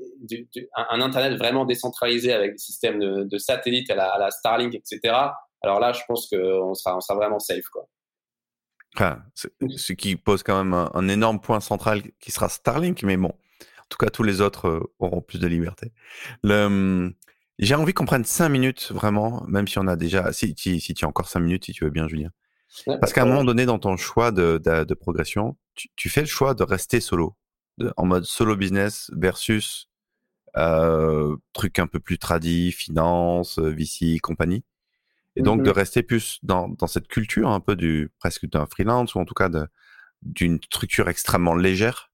un, 0.76 1.02
Internet 1.02 1.38
vraiment 1.38 1.66
décentralisé 1.66 2.32
avec 2.32 2.52
des 2.54 2.58
systèmes 2.60 3.00
de, 3.00 3.24
de 3.24 3.38
satellites 3.38 3.90
à 3.90 3.96
la, 3.96 4.10
à 4.12 4.20
la, 4.20 4.32
Starlink, 4.32 4.76
etc., 4.76 5.16
alors 5.62 5.80
là, 5.80 5.92
je 5.92 6.02
pense 6.08 6.30
qu'on 6.30 6.74
sera, 6.74 6.96
on 6.96 7.02
sera 7.02 7.16
vraiment 7.16 7.40
safe, 7.40 7.66
quoi 7.72 7.88
ce 8.98 9.94
qui 9.94 10.16
pose 10.16 10.44
quand 10.44 10.64
même 10.64 10.74
un, 10.74 11.08
énorme 11.08 11.40
point 11.40 11.60
central 11.60 12.04
qui 12.20 12.32
sera 12.32 12.50
Starlink, 12.50 13.04
mais 13.04 13.18
bon, 13.18 13.30
en 13.30 13.88
tout 13.90 13.98
cas, 13.98 14.10
tous 14.10 14.24
les 14.24 14.42
autres 14.42 14.68
euh, 14.68 14.94
auront 15.00 15.22
plus 15.22 15.40
de 15.40 15.48
liberté. 15.48 15.92
Hum, 16.44 17.14
j'ai 17.58 17.76
envie 17.76 17.94
qu'on 17.94 18.06
prenne 18.06 18.24
cinq 18.24 18.50
minutes, 18.50 18.92
vraiment, 18.92 19.44
même 19.48 19.68
si 19.68 19.80
on 19.80 19.88
a 19.88 19.96
déjà, 19.96 20.32
si, 20.32 20.54
si, 20.58 20.94
tu 20.94 21.06
as 21.06 21.08
encore 21.08 21.28
cinq 21.28 21.42
minutes, 21.42 21.66
si 21.66 21.74
tu 21.74 21.84
veux 21.84 21.90
bien, 21.90 22.08
Julien. 22.08 22.32
Parce 22.86 23.14
qu'à 23.14 23.24
un 23.24 23.26
moment 23.26 23.44
donné, 23.44 23.66
dans 23.66 23.80
ton 23.80 23.98
choix 23.98 24.32
de, 24.32 24.58
de, 24.60 24.94
progression, 24.94 25.58
tu, 25.74 26.10
fais 26.10 26.22
le 26.22 26.28
choix 26.28 26.54
de 26.54 26.64
rester 26.64 27.02
solo, 27.02 27.36
en 27.98 28.06
mode 28.06 28.26
solo 28.26 28.56
business 28.56 29.12
versus 29.16 29.90
euh, 30.56 31.36
truc 31.54 31.80
un 31.80 31.88
peu 31.88 32.00
plus 32.00 32.18
tradit, 32.18 32.72
finance, 32.72 33.60
VC, 33.60 34.20
compagnie. 34.20 34.64
Et 35.36 35.42
donc 35.42 35.64
de 35.64 35.70
mmh 35.70 35.74
rester 35.74 36.04
plus 36.04 36.40
dans, 36.44 36.68
dans, 36.68 36.88
cette 36.88 37.08
culture 37.08 37.50
un 37.50 37.60
peu 37.60 37.76
du 37.76 38.12
presque 38.20 38.50
d'un 38.50 38.66
freelance 38.66 39.16
ou 39.16 39.20
en 39.20 39.26
tout 39.26 39.36
cas 39.36 39.50
d'une 40.22 40.60
structure 40.62 41.08
extrêmement 41.08 41.56
légère. 41.56 42.12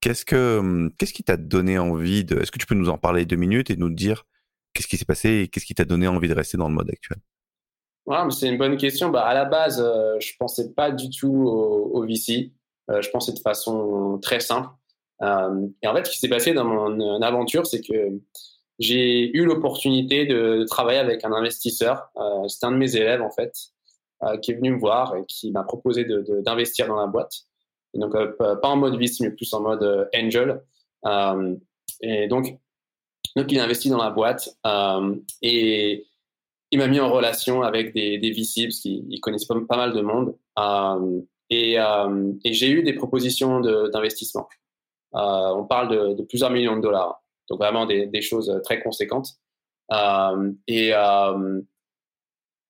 Qu'est-ce 0.00 0.24
que 0.24 0.60
mmh, 0.60 0.92
qu'est-ce 0.98 1.12
qui 1.12 1.22
t'a 1.22 1.36
donné 1.36 1.78
envie 1.78 2.24
de 2.24 2.40
Est-ce 2.40 2.50
que 2.50 2.58
tu 2.58 2.66
peux 2.66 2.74
nous 2.74 2.88
en 2.88 2.98
parler 2.98 3.24
deux 3.24 3.36
minutes 3.36 3.70
et 3.70 3.76
nous 3.76 3.90
dire 3.90 4.24
qu'est-ce 4.72 4.88
qui 4.88 4.96
s'est 4.96 5.04
passé 5.04 5.30
et 5.30 5.48
qu'est-ce 5.48 5.66
qui 5.66 5.74
t'a 5.74 5.84
donné 5.84 6.08
envie 6.08 6.28
de 6.28 6.34
rester 6.34 6.56
dans 6.56 6.68
le 6.68 6.74
mode 6.74 6.90
actuel? 6.90 7.18
Ouais, 8.06 8.18
c'est 8.30 8.48
une 8.48 8.58
bonne 8.58 8.76
question. 8.76 9.08
Bah, 9.08 9.24
à 9.24 9.32
la 9.32 9.46
base, 9.46 9.80
euh, 9.80 10.18
je 10.20 10.32
pensais 10.38 10.74
pas 10.74 10.90
du 10.90 11.08
tout 11.08 11.32
au, 11.32 12.02
VC. 12.06 12.52
Euh, 12.90 13.00
je 13.00 13.10
pensais 13.10 13.32
de 13.32 13.38
façon 13.38 14.18
très 14.20 14.40
simple. 14.40 14.68
Euh, 15.22 15.68
et 15.82 15.88
en 15.88 15.94
fait, 15.94 16.06
ce 16.06 16.10
qui 16.10 16.18
s'est 16.18 16.28
passé 16.28 16.52
dans 16.52 16.64
mon 16.64 17.22
aventure, 17.22 17.66
c'est 17.66 17.80
que 17.80 18.20
j'ai 18.78 19.36
eu 19.36 19.44
l'opportunité 19.44 20.26
de, 20.26 20.64
travailler 20.64 20.98
avec 20.98 21.24
un 21.24 21.32
investisseur. 21.32 22.10
Euh, 22.16 22.48
C'était 22.48 22.66
un 22.66 22.72
de 22.72 22.76
mes 22.76 22.96
élèves 22.96 23.22
en 23.22 23.30
fait, 23.30 23.52
euh, 24.22 24.36
qui 24.38 24.52
est 24.52 24.54
venu 24.54 24.72
me 24.72 24.78
voir 24.78 25.16
et 25.16 25.24
qui 25.26 25.50
m'a 25.52 25.64
proposé 25.64 26.04
d'investir 26.44 26.86
dans 26.88 26.96
la 26.96 27.06
boîte. 27.06 27.42
Donc 27.94 28.14
euh, 28.14 28.56
pas 28.56 28.68
en 28.68 28.76
mode 28.76 28.98
VC, 28.98 29.20
mais 29.20 29.30
plus 29.30 29.52
en 29.54 29.60
mode 29.60 29.82
euh, 29.82 30.06
angel. 30.16 30.62
Et 32.00 32.28
donc, 32.28 32.58
donc 33.36 33.52
il 33.52 33.60
a 33.60 33.64
investi 33.64 33.90
dans 33.90 34.02
la 34.02 34.10
boîte 34.10 34.48
et 35.42 36.06
il 36.70 36.78
m'a 36.78 36.88
mis 36.88 36.98
en 36.98 37.12
relation 37.12 37.62
avec 37.62 37.94
des, 37.94 38.18
des 38.18 38.30
VC 38.30 38.64
parce 38.64 38.80
qu'il 38.80 39.20
connaissait 39.20 39.46
pas, 39.68 39.76
mal 39.76 39.92
de 39.92 40.00
monde. 40.00 40.34
et, 41.50 41.76
j'ai 42.44 42.70
eu 42.70 42.82
des 42.82 42.94
propositions 42.94 43.60
d'investissement. 43.60 44.48
on 45.12 45.64
parle 45.64 46.16
de 46.16 46.22
plusieurs 46.22 46.50
millions 46.50 46.76
de 46.76 46.82
dollars. 46.82 47.23
Donc 47.48 47.58
vraiment 47.58 47.86
des, 47.86 48.22
choses 48.22 48.50
euh, 48.50 48.60
très 48.60 48.80
conséquentes. 48.82 49.28
Euh, 49.92 50.52
et, 50.66 50.90
euh, 50.94 51.60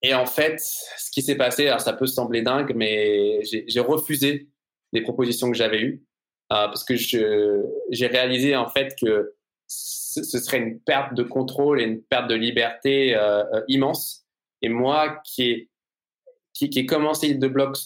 et 0.03 0.15
en 0.15 0.27
fait, 0.27 0.61
ce 0.61 1.11
qui 1.11 1.23
s'est 1.23 1.37
passé, 1.37 1.69
alors 1.69 1.81
ça 1.81 1.93
peut 1.93 2.07
sembler 2.07 2.43
dingue, 2.43 2.73
mais 2.75 3.41
j'ai 3.45 3.81
refusé 3.81 4.49
les 4.93 5.03
propositions 5.03 5.51
que 5.51 5.57
j'avais 5.57 5.81
eues 5.81 6.05
parce 6.49 6.85
que 6.85 6.95
j'ai 6.95 8.07
réalisé 8.07 8.55
en 8.55 8.69
fait 8.69 8.95
que 9.01 9.35
ce, 9.67 10.23
serait 10.23 10.59
une 10.59 10.79
perte 10.79 11.15
de 11.15 11.23
contrôle 11.23 11.81
et 11.81 11.85
une 11.85 12.03
perte 12.03 12.29
de 12.29 12.35
liberté 12.35 13.19
immense. 13.67 14.27
Et 14.61 14.69
moi, 14.69 15.21
qui 15.25 15.43
ai, 15.45 15.71
qui, 16.53 16.71
qui 16.71 16.87
commencé 16.87 17.35
de 17.35 17.49
blocs 17.49 17.79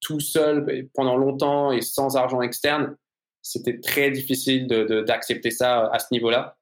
tout 0.00 0.20
seul 0.20 0.88
pendant 0.94 1.16
longtemps 1.16 1.72
et 1.72 1.80
sans 1.80 2.16
argent 2.16 2.42
externe, 2.42 2.96
c'était 3.42 3.80
très 3.80 4.10
difficile 4.10 4.66
d'accepter 4.66 5.50
de, 5.50 5.54
ça 5.54 5.90
à 5.92 5.98
ce 5.98 6.06
niveau-là. 6.12 6.56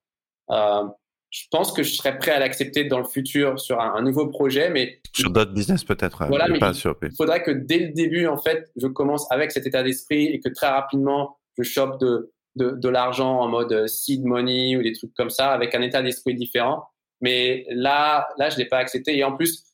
Euh, 0.50 0.84
je 1.30 1.44
pense 1.50 1.72
que 1.72 1.84
je 1.84 1.94
serais 1.94 2.18
prêt 2.18 2.32
à 2.32 2.40
l'accepter 2.40 2.84
dans 2.84 2.98
le 2.98 3.04
futur 3.04 3.60
sur 3.60 3.80
un, 3.80 4.02
nouveau 4.02 4.26
projet, 4.26 4.68
mais 4.68 5.00
sur 5.14 5.30
d'autres 5.30 5.52
business 5.52 5.84
peut-être. 5.84 6.24
Voilà, 6.26 6.48
mais 6.48 6.58
il 6.58 7.16
faudrait 7.16 7.42
que 7.42 7.52
dès 7.52 7.78
le 7.78 7.92
début, 7.92 8.26
en 8.26 8.36
fait, 8.36 8.68
je 8.76 8.88
commence 8.88 9.30
avec 9.30 9.52
cet 9.52 9.66
état 9.66 9.84
d'esprit 9.84 10.26
et 10.26 10.40
que 10.40 10.48
très 10.48 10.68
rapidement, 10.68 11.38
je 11.56 11.62
chope 11.62 12.00
de, 12.00 12.32
de, 12.56 12.70
de 12.70 12.88
l'argent 12.88 13.38
en 13.40 13.48
mode 13.48 13.86
seed 13.86 14.24
money 14.24 14.76
ou 14.76 14.82
des 14.82 14.92
trucs 14.92 15.14
comme 15.14 15.30
ça, 15.30 15.52
avec 15.52 15.74
un 15.76 15.82
état 15.82 16.02
d'esprit 16.02 16.34
différent. 16.34 16.84
Mais 17.20 17.66
là, 17.70 18.28
là, 18.38 18.50
je 18.50 18.56
l'ai 18.56 18.66
pas 18.66 18.78
accepté. 18.78 19.16
Et 19.16 19.22
en 19.22 19.36
plus, 19.36 19.64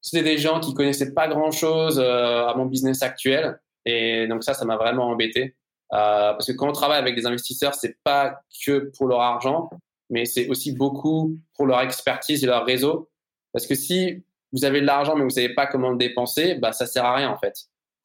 c'était 0.00 0.24
des 0.24 0.38
gens 0.38 0.58
qui 0.58 0.74
connaissaient 0.74 1.14
pas 1.14 1.28
grand-chose 1.28 2.00
euh, 2.00 2.46
à 2.46 2.54
mon 2.56 2.66
business 2.66 3.02
actuel. 3.02 3.60
Et 3.84 4.26
donc 4.26 4.42
ça, 4.42 4.54
ça 4.54 4.64
m'a 4.64 4.76
vraiment 4.76 5.08
embêté. 5.08 5.56
Euh, 5.92 6.32
parce 6.32 6.46
que 6.46 6.52
quand 6.52 6.68
on 6.68 6.72
travaille 6.72 6.98
avec 6.98 7.14
des 7.14 7.26
investisseurs, 7.26 7.74
c'est 7.74 7.96
pas 8.02 8.40
que 8.64 8.90
pour 8.96 9.06
leur 9.06 9.20
argent, 9.20 9.70
mais 10.08 10.24
c'est 10.24 10.48
aussi 10.48 10.72
beaucoup 10.72 11.36
pour 11.54 11.66
leur 11.66 11.80
expertise 11.80 12.42
et 12.42 12.46
leur 12.46 12.64
réseau. 12.64 13.10
Parce 13.52 13.66
que 13.66 13.74
si 13.74 14.24
vous 14.52 14.64
avez 14.64 14.80
de 14.80 14.86
l'argent 14.86 15.16
mais 15.16 15.24
vous 15.24 15.30
savez 15.30 15.54
pas 15.54 15.66
comment 15.66 15.90
le 15.90 15.98
dépenser, 15.98 16.54
bah 16.54 16.72
ça 16.72 16.86
sert 16.86 17.04
à 17.04 17.14
rien 17.14 17.30
en 17.30 17.36
fait. 17.36 17.54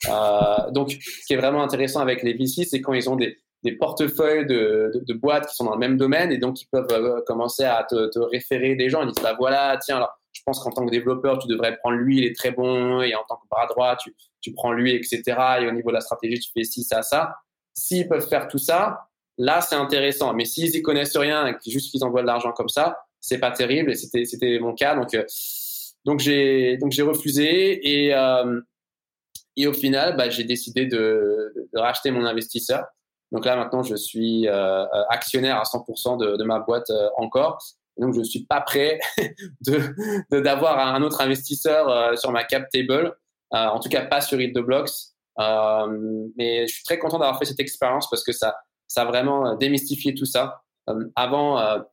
Euh, 0.10 0.72
donc, 0.72 0.92
ce 0.92 1.26
qui 1.26 1.34
est 1.34 1.38
vraiment 1.38 1.64
intéressant 1.64 2.02
avec 2.02 2.24
les 2.24 2.34
VC, 2.34 2.66
c'est 2.66 2.82
quand 2.82 2.94
ils 2.94 3.10
ont 3.10 3.16
des, 3.16 3.38
portefeuilles 3.80 4.46
de, 4.46 5.14
boîtes 5.14 5.48
qui 5.48 5.56
sont 5.56 5.66
dans 5.66 5.74
le 5.74 5.80
même 5.80 5.98
domaine 5.98 6.32
et 6.32 6.38
donc 6.38 6.62
ils 6.62 6.68
peuvent 6.68 6.88
euh, 6.92 7.22
commencer 7.26 7.66
à 7.66 7.86
te, 7.90 8.10
te, 8.10 8.20
référer 8.20 8.76
des 8.76 8.90
gens. 8.90 9.02
Ils 9.02 9.12
disent 9.12 9.24
bah 9.24 9.36
voilà, 9.38 9.78
tiens, 9.82 9.98
alors 9.98 10.18
je 10.32 10.42
pense 10.46 10.60
qu'en 10.60 10.72
tant 10.72 10.86
que 10.86 10.92
développeur, 10.92 11.40
tu 11.40 11.48
devrais 11.48 11.76
prendre 11.78 11.98
lui, 11.98 12.18
il 12.18 12.26
est 12.26 12.36
très 12.36 12.52
bon, 12.52 13.02
et 13.02 13.16
en 13.16 13.24
tant 13.28 13.36
que 13.36 13.48
bras 13.50 13.66
droit, 13.66 13.96
tu, 13.96 14.16
tu 14.40 14.54
prends 14.54 14.72
lui, 14.72 14.96
etc. 14.96 15.24
Et 15.62 15.68
au 15.68 15.72
niveau 15.72 15.90
de 15.90 15.96
la 15.96 16.02
stratégie, 16.02 16.40
tu 16.40 16.52
fais 16.54 16.64
ci, 16.64 16.84
ça, 16.84 17.02
ça. 17.02 17.36
S'ils 17.78 18.08
peuvent 18.08 18.28
faire 18.28 18.48
tout 18.48 18.58
ça, 18.58 19.08
là, 19.38 19.62
c'est 19.62 19.76
intéressant. 19.76 20.34
Mais 20.34 20.46
s'ils 20.46 20.76
y 20.76 20.82
connaissent 20.82 21.16
rien 21.16 21.46
et 21.48 21.70
juste 21.70 21.92
qu'ils 21.92 22.04
envoient 22.04 22.24
de 22.24 22.28
l'argent 22.28 22.52
comme 22.52 22.70
ça, 22.70 22.98
c'est 23.22 23.38
pas 23.38 23.52
terrible. 23.52 23.92
Et 23.92 23.96
c'était, 23.96 24.60
mon 24.60 24.74
cas. 24.74 24.96
Donc, 24.96 25.14
euh, 25.14 25.24
donc 26.06 26.20
j'ai, 26.20 27.02
refusé. 27.04 28.06
Et, 28.08 28.16
euh, 28.16 28.60
au 29.68 29.74
final, 29.74 30.18
bah, 30.18 30.30
j'ai 30.30 30.44
décidé 30.44 30.88
de, 30.88 31.54
racheter 31.76 32.10
mon 32.10 32.26
investisseur. 32.26 32.84
Donc 33.32 33.46
là, 33.46 33.56
maintenant, 33.56 33.84
je 33.84 33.96
suis 33.96 34.48
euh, 34.48 34.86
actionnaire 35.10 35.58
à 35.58 35.64
100% 35.64 36.38
de, 36.38 36.44
ma 36.44 36.60
boîte 36.60 36.92
encore. 37.18 37.62
donc, 38.00 38.16
je 38.16 38.20
ne 38.20 38.24
suis 38.24 38.46
pas 38.46 38.62
prêt 38.62 39.00
d'avoir 40.32 40.80
un 40.80 41.04
autre 41.04 41.22
investisseur 41.22 42.18
sur 42.18 42.32
ma 42.32 42.44
cap 42.44 42.68
table. 42.72 43.16
en 43.52 43.80
tout 43.80 43.90
cas, 43.90 44.04
pas 44.06 44.22
sur 44.22 44.42
Hit 44.42 44.56
the 44.56 44.62
Blocks. 44.62 45.17
Mais 45.38 46.68
je 46.68 46.74
suis 46.74 46.84
très 46.84 46.98
content 46.98 47.20
d'avoir 47.20 47.40
fait 47.40 47.46
cette 47.46 47.60
expérience 47.60 48.10
parce 48.10 48.24
que 48.24 48.32
ça, 48.32 48.56
ça 48.88 49.04
a 49.04 49.06
vraiment 49.06 49.56
démystifié 49.56 50.14
tout 50.14 50.26
ça. 50.26 50.64
avant, 51.16 51.84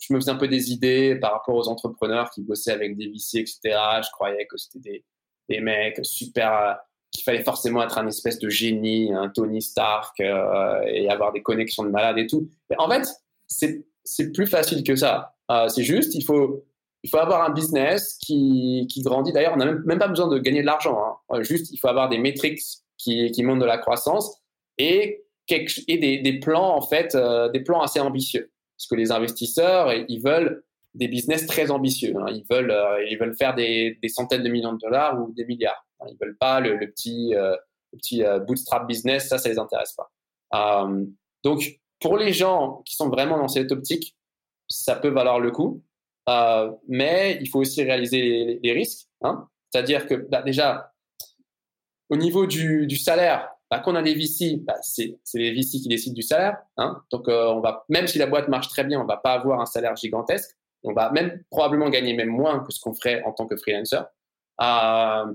je 0.00 0.12
me 0.12 0.20
faisais 0.20 0.30
un 0.30 0.36
peu 0.36 0.48
des 0.48 0.72
idées 0.72 1.16
par 1.16 1.32
rapport 1.32 1.54
aux 1.54 1.68
entrepreneurs 1.68 2.30
qui 2.30 2.42
bossaient 2.42 2.72
avec 2.72 2.96
des 2.96 3.06
VC, 3.08 3.38
etc. 3.38 3.60
Je 3.64 4.10
croyais 4.12 4.46
que 4.46 4.56
c'était 4.56 4.78
des, 4.78 5.04
des, 5.48 5.60
mecs 5.60 6.00
super, 6.02 6.52
euh, 6.52 6.72
qu'il 7.10 7.24
fallait 7.24 7.44
forcément 7.44 7.82
être 7.82 7.98
un 7.98 8.06
espèce 8.06 8.38
de 8.38 8.48
génie, 8.48 9.12
un 9.12 9.28
Tony 9.28 9.62
Stark 9.62 10.18
euh, 10.20 10.80
et 10.86 11.08
avoir 11.08 11.32
des 11.32 11.42
connexions 11.42 11.84
de 11.84 11.90
malade 11.90 12.18
et 12.18 12.26
tout. 12.26 12.48
Mais 12.70 12.76
en 12.78 12.88
fait, 12.88 13.06
c'est 13.46 14.32
plus 14.32 14.46
facile 14.46 14.82
que 14.82 14.96
ça. 14.96 15.34
Euh, 15.50 15.68
c'est 15.68 15.84
juste, 15.84 16.14
il 16.14 16.24
faut, 16.24 16.64
il 17.02 17.10
faut 17.10 17.18
avoir 17.18 17.44
un 17.44 17.50
business 17.50 18.18
qui, 18.24 18.86
qui 18.90 19.02
grandit. 19.02 19.32
D'ailleurs, 19.32 19.54
on 19.54 19.58
n'a 19.58 19.66
même, 19.66 19.98
pas 19.98 20.08
besoin 20.08 20.28
de 20.28 20.38
gagner 20.38 20.60
de 20.60 20.66
l'argent. 20.66 20.98
Hein. 21.30 21.42
Juste, 21.42 21.72
il 21.72 21.78
faut 21.78 21.88
avoir 21.88 22.08
des 22.08 22.18
métriques 22.18 22.60
qui, 22.96 23.30
qui 23.32 23.42
montrent 23.42 23.60
de 23.60 23.66
la 23.66 23.78
croissance 23.78 24.40
et, 24.78 25.24
des, 25.48 26.18
des, 26.18 26.40
plans, 26.40 26.76
en 26.76 26.80
fait, 26.80 27.16
des 27.52 27.60
plans 27.60 27.82
assez 27.82 28.00
ambitieux. 28.00 28.50
Parce 28.76 28.86
que 28.88 28.94
les 28.94 29.10
investisseurs, 29.10 29.92
ils 30.08 30.22
veulent 30.22 30.62
des 30.94 31.08
business 31.08 31.46
très 31.46 31.70
ambitieux. 31.70 32.14
Hein. 32.16 32.26
Ils, 32.30 32.44
veulent, 32.50 32.70
euh, 32.70 33.04
ils 33.08 33.18
veulent 33.18 33.36
faire 33.36 33.54
des, 33.54 33.98
centaines 34.08 34.42
de 34.42 34.48
millions 34.48 34.72
de 34.72 34.78
dollars 34.78 35.20
ou 35.20 35.32
des 35.32 35.44
milliards. 35.44 35.86
Hein. 36.00 36.06
Ils 36.10 36.18
veulent 36.20 36.36
pas 36.36 36.60
le, 36.60 36.78
petit, 36.78 37.34
euh, 37.34 37.56
petit 37.92 38.24
euh, 38.24 38.38
bootstrap 38.40 38.86
business, 38.86 39.28
ça, 39.28 39.38
ça 39.38 39.48
les 39.48 39.58
intéresse 39.58 39.94
pas. 39.94 40.88
donc, 41.44 41.80
pour 42.00 42.16
les 42.16 42.32
gens 42.32 42.82
qui 42.84 42.96
sont 42.96 43.08
vraiment 43.08 43.38
dans 43.38 43.48
cette 43.48 43.70
optique, 43.70 44.16
ça 44.68 44.96
peut 44.96 45.08
valoir 45.08 45.38
le 45.38 45.50
coup. 45.50 45.82
Mais 46.88 47.38
il 47.40 47.48
faut 47.48 47.60
aussi 47.60 47.82
réaliser 47.82 48.60
les, 48.62 48.72
risques. 48.72 49.08
Hein. 49.22 49.48
C'est-à-dire 49.70 50.06
que 50.06 50.14
bah, 50.14 50.42
déjà, 50.42 50.92
au 52.10 52.16
niveau 52.16 52.46
du, 52.46 52.96
salaire, 52.96 53.48
bah, 53.70 53.80
quand 53.84 53.92
on 53.92 53.96
a 53.96 54.02
des 54.02 54.14
VC, 54.14 54.58
bah, 54.58 54.76
c'est 54.82 55.18
les 55.34 55.52
VC 55.52 55.80
qui 55.80 55.88
décident 55.88 56.14
du 56.14 56.22
salaire. 56.22 56.58
Hein. 56.76 57.02
Donc, 57.10 57.28
euh, 57.28 57.46
on 57.48 57.60
va, 57.60 57.84
même 57.88 58.06
si 58.06 58.18
la 58.18 58.26
boîte 58.26 58.48
marche 58.48 58.68
très 58.68 58.84
bien, 58.84 59.00
on 59.00 59.06
va 59.06 59.16
pas 59.16 59.32
avoir 59.32 59.60
un 59.60 59.66
salaire 59.66 59.96
gigantesque. 59.96 60.56
On 60.84 60.92
va 60.92 61.10
même 61.10 61.42
probablement 61.50 61.88
gagner 61.90 62.14
même 62.14 62.28
moins 62.28 62.60
que 62.60 62.72
ce 62.72 62.80
qu'on 62.80 62.94
ferait 62.94 63.22
en 63.24 63.32
tant 63.32 63.46
que 63.46 63.56
freelancer. 63.56 64.02
Euh, 64.60 65.32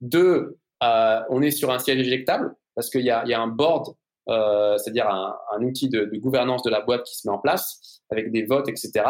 deux, 0.00 0.58
euh, 0.82 1.20
on 1.30 1.42
est 1.42 1.50
sur 1.50 1.70
un 1.70 1.78
siège 1.78 2.00
éjectable 2.00 2.54
parce 2.74 2.90
qu'il 2.90 3.02
y, 3.02 3.10
a, 3.10 3.40
un 3.40 3.46
board, 3.46 3.94
euh, 4.28 4.76
c'est-à-dire 4.78 5.08
un, 5.08 5.62
outil 5.62 5.88
de, 5.88 6.04
gouvernance 6.16 6.62
de 6.62 6.70
la 6.70 6.80
boîte 6.80 7.04
qui 7.04 7.16
se 7.16 7.28
met 7.28 7.34
en 7.34 7.38
place 7.38 8.02
avec 8.10 8.32
des 8.32 8.44
votes, 8.44 8.68
etc. 8.68 9.04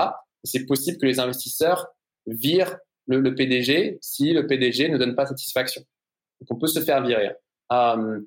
C'est 0.45 0.67
possible 0.67 0.99
que 0.99 1.07
les 1.07 1.21
investisseurs 1.21 1.89
virent 2.27 2.77
le, 3.07 3.21
le, 3.21 3.35
PDG 3.35 3.99
si 4.01 4.33
le 4.33 4.47
PDG 4.47 4.89
ne 4.89 4.99
donne 4.99 5.15
pas 5.15 5.27
satisfaction. 5.27 5.83
Donc, 6.41 6.51
on 6.51 6.59
peut 6.59 6.67
se 6.67 6.81
faire 6.81 7.03
virer. 7.03 7.33
Euh, 7.73 8.21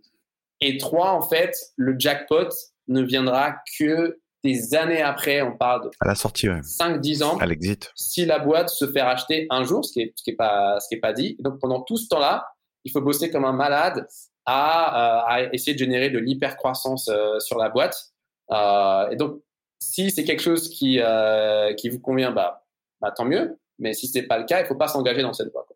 et 0.61 0.77
trois, 0.77 1.11
en 1.11 1.21
fait, 1.21 1.55
le 1.75 1.95
jackpot 1.97 2.49
ne 2.87 3.01
viendra 3.01 3.55
que 3.77 4.19
des 4.43 4.75
années 4.75 5.01
après. 5.01 5.41
On 5.41 5.57
parle 5.57 5.85
de 5.85 5.91
à 5.99 6.07
la 6.07 6.15
sortie, 6.15 6.47
5-10 6.47 7.23
ans. 7.23 7.37
À 7.37 7.45
l'exit. 7.45 7.91
Si 7.95 8.25
la 8.25 8.39
boîte 8.39 8.69
se 8.69 8.87
fait 8.87 9.01
racheter 9.01 9.47
un 9.49 9.63
jour, 9.63 9.85
ce 9.85 9.93
qui 9.93 9.99
n'est 9.99 10.13
ce 10.15 10.23
qui 10.23 10.31
est 10.31 10.35
pas, 10.35 10.79
ce 10.79 10.87
qui 10.87 10.95
est 10.95 10.99
pas 10.99 11.13
dit. 11.13 11.37
donc 11.39 11.59
pendant 11.59 11.81
tout 11.81 11.97
ce 11.97 12.07
temps-là, 12.07 12.47
il 12.83 12.91
faut 12.91 13.01
bosser 13.01 13.29
comme 13.29 13.45
un 13.45 13.53
malade 13.53 14.07
à, 14.45 15.25
euh, 15.27 15.47
à 15.47 15.53
essayer 15.53 15.73
de 15.73 15.79
générer 15.79 16.09
de 16.09 16.19
l'hypercroissance 16.19 17.09
euh, 17.09 17.39
sur 17.39 17.57
la 17.57 17.69
boîte. 17.69 18.13
Euh, 18.51 19.09
et 19.09 19.15
donc, 19.17 19.41
si 19.79 20.11
c'est 20.11 20.23
quelque 20.23 20.41
chose 20.41 20.69
qui, 20.69 20.99
euh, 21.01 21.73
qui 21.73 21.89
vous 21.89 21.99
convient, 21.99 22.31
bah, 22.31 22.65
bah, 23.01 23.11
tant 23.11 23.25
mieux. 23.25 23.57
Mais 23.79 23.93
si 23.93 24.07
c'est 24.07 24.23
pas 24.23 24.39
le 24.39 24.45
cas, 24.45 24.61
il 24.61 24.67
faut 24.67 24.75
pas 24.75 24.87
s'engager 24.87 25.21
dans 25.21 25.33
cette 25.33 25.51
voie. 25.51 25.67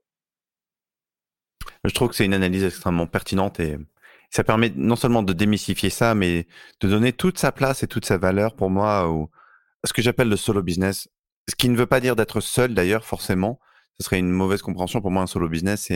Je 1.83 1.93
trouve 1.93 2.09
que 2.09 2.15
c'est 2.15 2.25
une 2.25 2.33
analyse 2.33 2.63
extrêmement 2.63 3.07
pertinente 3.07 3.59
et 3.59 3.77
ça 4.29 4.43
permet 4.43 4.71
non 4.75 4.95
seulement 4.95 5.23
de 5.23 5.33
démystifier 5.33 5.89
ça, 5.89 6.15
mais 6.15 6.47
de 6.79 6.87
donner 6.87 7.13
toute 7.13 7.37
sa 7.37 7.51
place 7.51 7.83
et 7.83 7.87
toute 7.87 8.05
sa 8.05 8.17
valeur 8.17 8.55
pour 8.55 8.69
moi 8.69 9.07
au 9.07 9.29
ce 9.83 9.93
que 9.93 10.01
j'appelle 10.01 10.29
le 10.29 10.37
solo 10.37 10.61
business. 10.61 11.09
Ce 11.49 11.55
qui 11.55 11.69
ne 11.69 11.75
veut 11.75 11.87
pas 11.87 11.99
dire 11.99 12.15
d'être 12.15 12.39
seul 12.39 12.73
d'ailleurs 12.73 13.03
forcément. 13.03 13.59
Ce 13.99 14.05
serait 14.05 14.19
une 14.19 14.29
mauvaise 14.29 14.61
compréhension 14.61 15.01
pour 15.01 15.11
moi. 15.11 15.23
Un 15.23 15.27
solo 15.27 15.49
business, 15.49 15.91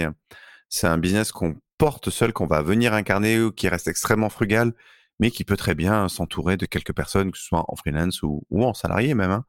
c'est 0.69 0.87
un 0.87 0.97
business 0.97 1.31
qu'on 1.31 1.55
porte 1.77 2.09
seul, 2.09 2.33
qu'on 2.33 2.47
va 2.47 2.61
venir 2.61 2.93
incarner 2.93 3.39
ou 3.39 3.51
qui 3.51 3.67
reste 3.67 3.87
extrêmement 3.87 4.29
frugal, 4.29 4.73
mais 5.19 5.31
qui 5.31 5.43
peut 5.43 5.57
très 5.57 5.75
bien 5.75 6.09
s'entourer 6.09 6.57
de 6.57 6.65
quelques 6.65 6.93
personnes, 6.93 7.31
que 7.31 7.37
ce 7.37 7.45
soit 7.45 7.65
en 7.67 7.75
freelance 7.75 8.21
ou, 8.23 8.45
en 8.51 8.73
salarié 8.73 9.13
même. 9.13 9.31
Hein. 9.31 9.45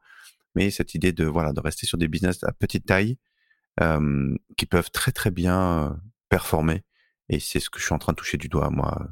Mais 0.55 0.71
cette 0.71 0.95
idée 0.95 1.11
de 1.11 1.25
voilà 1.25 1.53
de 1.53 1.59
rester 1.59 1.85
sur 1.85 1.97
des 1.97 2.07
business 2.07 2.43
à 2.43 2.51
petite 2.51 2.85
taille 2.85 3.17
qui 4.57 4.65
peuvent 4.65 4.89
très 4.89 5.11
très 5.11 5.29
bien 5.29 5.99
performer 6.29 6.83
et 7.29 7.39
c'est 7.39 7.59
ce 7.59 7.69
que 7.69 7.79
je 7.79 7.85
suis 7.85 7.93
en 7.93 7.99
train 7.99 8.13
de 8.13 8.17
toucher 8.17 8.37
du 8.37 8.47
doigt, 8.47 8.69
moi, 8.69 9.07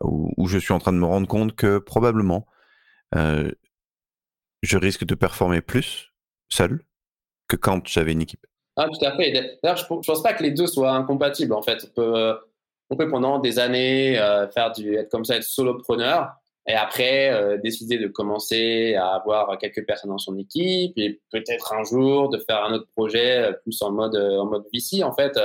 où, 0.00 0.46
je 0.48 0.58
suis 0.58 0.72
en 0.72 0.78
train 0.78 0.92
de 0.92 0.98
me 0.98 1.06
rendre 1.06 1.28
compte 1.28 1.54
que 1.54 1.78
probablement, 1.78 2.46
je 3.12 4.76
risque 4.76 5.04
de 5.04 5.14
performer 5.14 5.60
plus 5.60 6.12
seul 6.48 6.84
que 7.48 7.56
quand 7.56 7.86
j'avais 7.86 8.12
une 8.12 8.22
équipe. 8.22 8.46
Ah, 8.76 8.88
tout 8.88 9.04
à 9.04 9.16
fait. 9.16 9.32
D'ailleurs, 9.62 9.76
je 9.76 9.84
ne 9.84 10.00
pense 10.00 10.22
pas 10.22 10.34
que 10.34 10.42
les 10.42 10.50
deux 10.50 10.66
soient 10.66 10.92
incompatibles, 10.92 11.52
en 11.52 11.62
fait. 11.62 11.92
On 12.90 12.96
peut 12.96 13.08
pendant 13.08 13.38
des 13.38 13.58
années 13.58 14.18
euh, 14.18 14.48
faire 14.48 14.72
du, 14.72 14.96
être 14.96 15.10
comme 15.10 15.24
ça, 15.24 15.36
être 15.36 15.44
solopreneur, 15.44 16.32
et 16.66 16.74
après 16.74 17.30
euh, 17.30 17.58
décider 17.58 17.98
de 17.98 18.08
commencer 18.08 18.94
à 18.94 19.16
avoir 19.16 19.58
quelques 19.58 19.86
personnes 19.86 20.10
dans 20.10 20.18
son 20.18 20.38
équipe, 20.38 20.92
et 20.96 21.20
peut-être 21.30 21.72
un 21.72 21.84
jour 21.84 22.30
de 22.30 22.38
faire 22.38 22.64
un 22.64 22.72
autre 22.72 22.88
projet 22.94 23.50
plus 23.62 23.80
en 23.82 23.92
mode, 23.92 24.16
en 24.16 24.46
mode 24.46 24.64
VC, 24.72 25.02
en 25.02 25.12
fait. 25.12 25.38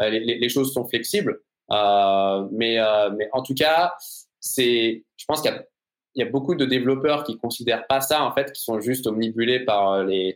Euh, 0.00 0.08
les, 0.10 0.48
choses 0.48 0.72
sont 0.72 0.86
flexibles. 0.86 1.40
Euh, 1.70 2.46
mais, 2.52 2.78
euh, 2.78 3.10
mais 3.10 3.28
en 3.32 3.42
tout 3.42 3.54
cas, 3.54 3.94
c'est, 4.40 5.04
je 5.16 5.24
pense 5.26 5.42
qu'il 5.42 5.64
y, 6.16 6.22
a 6.22 6.26
beaucoup 6.26 6.54
de 6.54 6.64
développeurs 6.64 7.24
qui 7.24 7.36
considèrent 7.36 7.86
pas 7.86 8.00
ça, 8.00 8.24
en 8.24 8.32
fait, 8.32 8.52
qui 8.52 8.62
sont 8.62 8.80
juste 8.80 9.06
omnibulés 9.06 9.60
par 9.60 10.02
les, 10.04 10.34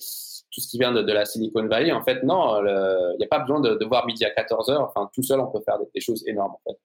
tout 0.54 0.60
ce 0.60 0.68
qui 0.68 0.78
vient 0.78 0.92
de, 0.92 1.12
la 1.12 1.24
Silicon 1.24 1.66
Valley. 1.66 1.92
En 1.92 2.02
fait, 2.02 2.22
non, 2.22 2.62
il 2.64 3.16
n'y 3.18 3.24
a 3.24 3.28
pas 3.28 3.40
besoin 3.40 3.60
de, 3.60 3.74
de, 3.74 3.84
voir 3.84 4.06
midi 4.06 4.24
à 4.24 4.30
14 4.30 4.70
heures. 4.70 4.82
Enfin, 4.82 5.10
tout 5.12 5.22
seul, 5.22 5.40
on 5.40 5.50
peut 5.50 5.60
faire 5.64 5.78
des, 5.78 5.86
des 5.94 6.00
choses 6.00 6.22
énormes, 6.26 6.52
en 6.52 6.70
fait. 6.70 6.78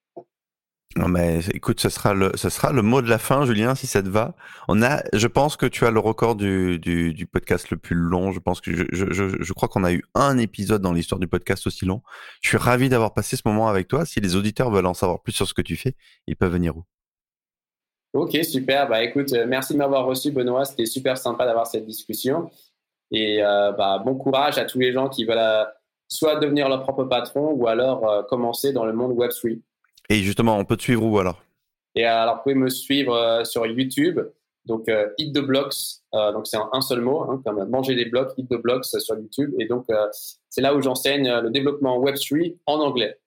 Non 0.96 1.08
mais 1.08 1.42
écoute, 1.54 1.80
ce 1.80 1.88
sera 1.90 2.16
le 2.16 2.32
ce 2.34 2.50
sera 2.50 2.74
le 2.74 2.82
mot 2.82 3.04
de 3.04 3.10
la 3.10 3.20
fin, 3.20 3.46
Julien, 3.46 3.76
si 3.76 3.86
ça 3.86 4.02
te 4.02 4.10
va. 4.10 4.34
On 4.68 4.82
a, 4.82 5.04
je 5.14 5.28
pense 5.28 5.56
que 5.56 5.68
tu 5.68 5.86
as 5.86 5.92
le 5.92 6.00
record 6.00 6.36
du, 6.36 6.80
du, 6.80 7.14
du 7.14 7.28
podcast 7.28 7.70
le 7.70 7.78
plus 7.78 7.96
long. 7.96 8.32
Je 8.32 8.40
pense 8.40 8.60
que 8.60 8.74
je, 8.74 8.86
je, 8.92 9.36
je 9.40 9.54
crois 9.54 9.70
qu'on 9.70 9.84
a 9.84 9.94
eu 9.94 10.04
un 10.16 10.40
épisode 10.40 10.82
dans 10.82 10.92
l'histoire 10.92 11.20
du 11.20 11.28
podcast 11.28 11.68
aussi 11.68 11.86
long. 11.86 12.02
Je 12.42 12.50
suis 12.50 12.58
ravi 12.58 12.90
d'avoir 12.90 13.14
passé 13.14 13.38
ce 13.38 13.44
moment 13.46 13.68
avec 13.68 13.88
toi. 13.88 14.04
Si 14.04 14.20
les 14.20 14.36
auditeurs 14.36 14.72
veulent 14.72 14.88
en 14.88 14.96
savoir 14.96 15.22
plus 15.22 15.32
sur 15.32 15.48
ce 15.48 15.54
que 15.54 15.62
tu 15.62 15.76
fais, 15.76 15.96
ils 16.26 16.36
peuvent 16.36 16.52
venir 16.52 16.76
où? 16.76 16.84
Ok, 18.14 18.36
super. 18.44 18.90
Bah 18.90 19.04
écoute, 19.04 19.32
euh, 19.34 19.46
merci 19.48 19.74
de 19.74 19.78
m'avoir 19.78 20.06
reçu, 20.06 20.32
Benoît. 20.32 20.66
C'était 20.66 20.88
super 20.88 21.20
sympa 21.20 21.46
d'avoir 21.46 21.68
cette 21.68 21.86
discussion. 21.86 22.50
Et 23.12 23.44
euh, 23.44 23.72
bah, 23.72 24.02
bon 24.04 24.16
courage 24.16 24.58
à 24.58 24.66
tous 24.66 24.80
les 24.80 24.92
gens 24.92 25.10
qui 25.10 25.26
veulent 25.26 25.38
euh, 25.40 25.66
soit 26.08 26.36
devenir 26.38 26.70
leur 26.70 26.84
propre 26.84 27.06
patron 27.06 27.52
ou 27.52 27.68
alors 27.68 28.26
commencer 28.28 28.74
dans 28.74 28.86
le 28.86 28.94
monde 28.94 29.14
Web3. 29.14 29.62
Et 30.10 30.18
justement, 30.18 30.58
on 30.58 30.66
peut 30.66 30.76
te 30.76 30.82
suivre 30.82 31.04
où 31.04 31.20
alors? 31.20 31.42
Et 31.96 32.06
alors, 32.06 32.38
vous 32.38 32.42
pouvez 32.44 32.56
me 32.56 32.70
suivre 32.70 33.14
euh, 33.14 33.44
sur 33.44 33.66
YouTube, 33.66 34.20
donc 34.66 34.90
euh, 34.90 35.10
Hit 35.18 35.36
the 35.36 35.40
Blocks, 35.40 35.76
euh, 36.14 36.32
donc 36.32 36.48
c'est 36.48 36.58
un 36.58 36.82
seul 36.82 37.02
mot, 37.02 37.22
hein, 37.22 37.42
comme 37.46 37.68
manger 37.70 37.96
des 37.96 38.06
blocs, 38.06 38.32
Hit 38.38 38.50
the 38.50 38.56
Blocks 38.56 38.86
sur 38.86 39.18
YouTube. 39.18 39.54
Et 39.60 39.66
donc, 39.66 39.86
c'est 40.50 40.62
là 40.62 40.76
où 40.76 40.82
j'enseigne 40.82 41.30
le 41.30 41.50
développement 41.50 42.00
Web3 42.00 42.58
en 42.66 42.80
anglais. 42.80 43.20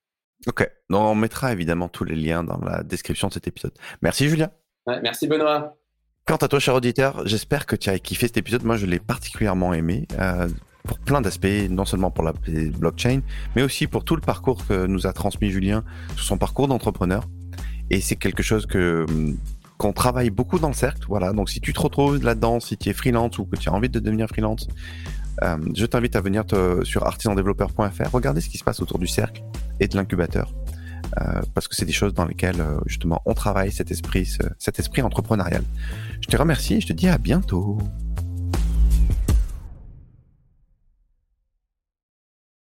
Ok, 0.46 0.68
donc 0.90 1.02
on 1.02 1.14
mettra 1.14 1.52
évidemment 1.52 1.88
tous 1.88 2.04
les 2.04 2.16
liens 2.16 2.42
dans 2.42 2.58
la 2.58 2.82
description 2.82 3.28
de 3.28 3.34
cet 3.34 3.46
épisode. 3.46 3.72
Merci 4.00 4.28
Julien. 4.28 4.50
merci 4.86 5.28
Benoît. 5.28 5.76
Quant 6.24 6.36
à 6.36 6.46
toi, 6.46 6.60
cher 6.60 6.74
auditeur, 6.74 7.26
j'espère 7.26 7.66
que 7.66 7.74
tu 7.74 7.90
as 7.90 7.98
kiffé 7.98 8.28
cet 8.28 8.36
épisode. 8.36 8.62
Moi, 8.62 8.76
je 8.76 8.86
l'ai 8.86 9.00
particulièrement 9.00 9.74
aimé 9.74 10.06
pour 10.84 10.98
plein 11.00 11.20
d'aspects, 11.20 11.68
non 11.68 11.84
seulement 11.84 12.12
pour 12.12 12.22
la 12.22 12.32
blockchain, 12.78 13.22
mais 13.56 13.62
aussi 13.62 13.88
pour 13.88 14.04
tout 14.04 14.14
le 14.14 14.20
parcours 14.20 14.64
que 14.66 14.86
nous 14.86 15.06
a 15.08 15.12
transmis 15.12 15.50
Julien 15.50 15.82
sur 16.14 16.24
son 16.24 16.38
parcours 16.38 16.68
d'entrepreneur. 16.68 17.28
Et 17.90 18.00
c'est 18.00 18.14
quelque 18.14 18.42
chose 18.42 18.66
que 18.66 19.04
hum, 19.08 19.36
qu'on 19.78 19.92
travaille 19.92 20.30
beaucoup 20.30 20.60
dans 20.60 20.68
le 20.68 20.74
cercle. 20.74 21.04
Voilà. 21.08 21.32
Donc 21.32 21.50
si 21.50 21.60
tu 21.60 21.72
te 21.72 21.80
retrouves 21.80 22.22
là-dedans, 22.22 22.60
si 22.60 22.76
tu 22.76 22.88
es 22.88 22.92
freelance 22.92 23.38
ou 23.38 23.44
que 23.44 23.56
tu 23.56 23.68
as 23.68 23.72
envie 23.72 23.88
de 23.88 23.98
devenir 23.98 24.28
freelance, 24.28 24.68
euh, 25.42 25.56
je 25.74 25.86
t'invite 25.86 26.14
à 26.14 26.20
venir 26.20 26.44
sur 26.84 27.04
artisandéveloppeur.fr, 27.04 28.12
regarder 28.12 28.40
ce 28.40 28.48
qui 28.48 28.58
se 28.58 28.64
passe 28.64 28.80
autour 28.80 29.00
du 29.00 29.08
cercle 29.08 29.42
et 29.80 29.88
de 29.88 29.96
l'incubateur. 29.96 30.54
Euh, 31.20 31.42
parce 31.54 31.68
que 31.68 31.74
c'est 31.74 31.84
des 31.84 31.92
choses 31.92 32.14
dans 32.14 32.24
lesquelles 32.24 32.60
euh, 32.60 32.78
justement 32.86 33.20
on 33.26 33.34
travaille 33.34 33.70
cet 33.70 33.90
esprit, 33.90 34.26
cet 34.58 34.78
esprit 34.78 35.02
entrepreneurial. 35.02 35.62
Je 36.20 36.28
te 36.28 36.36
remercie 36.36 36.74
et 36.74 36.80
je 36.80 36.86
te 36.86 36.92
dis 36.92 37.08
à 37.08 37.18
bientôt. 37.18 37.78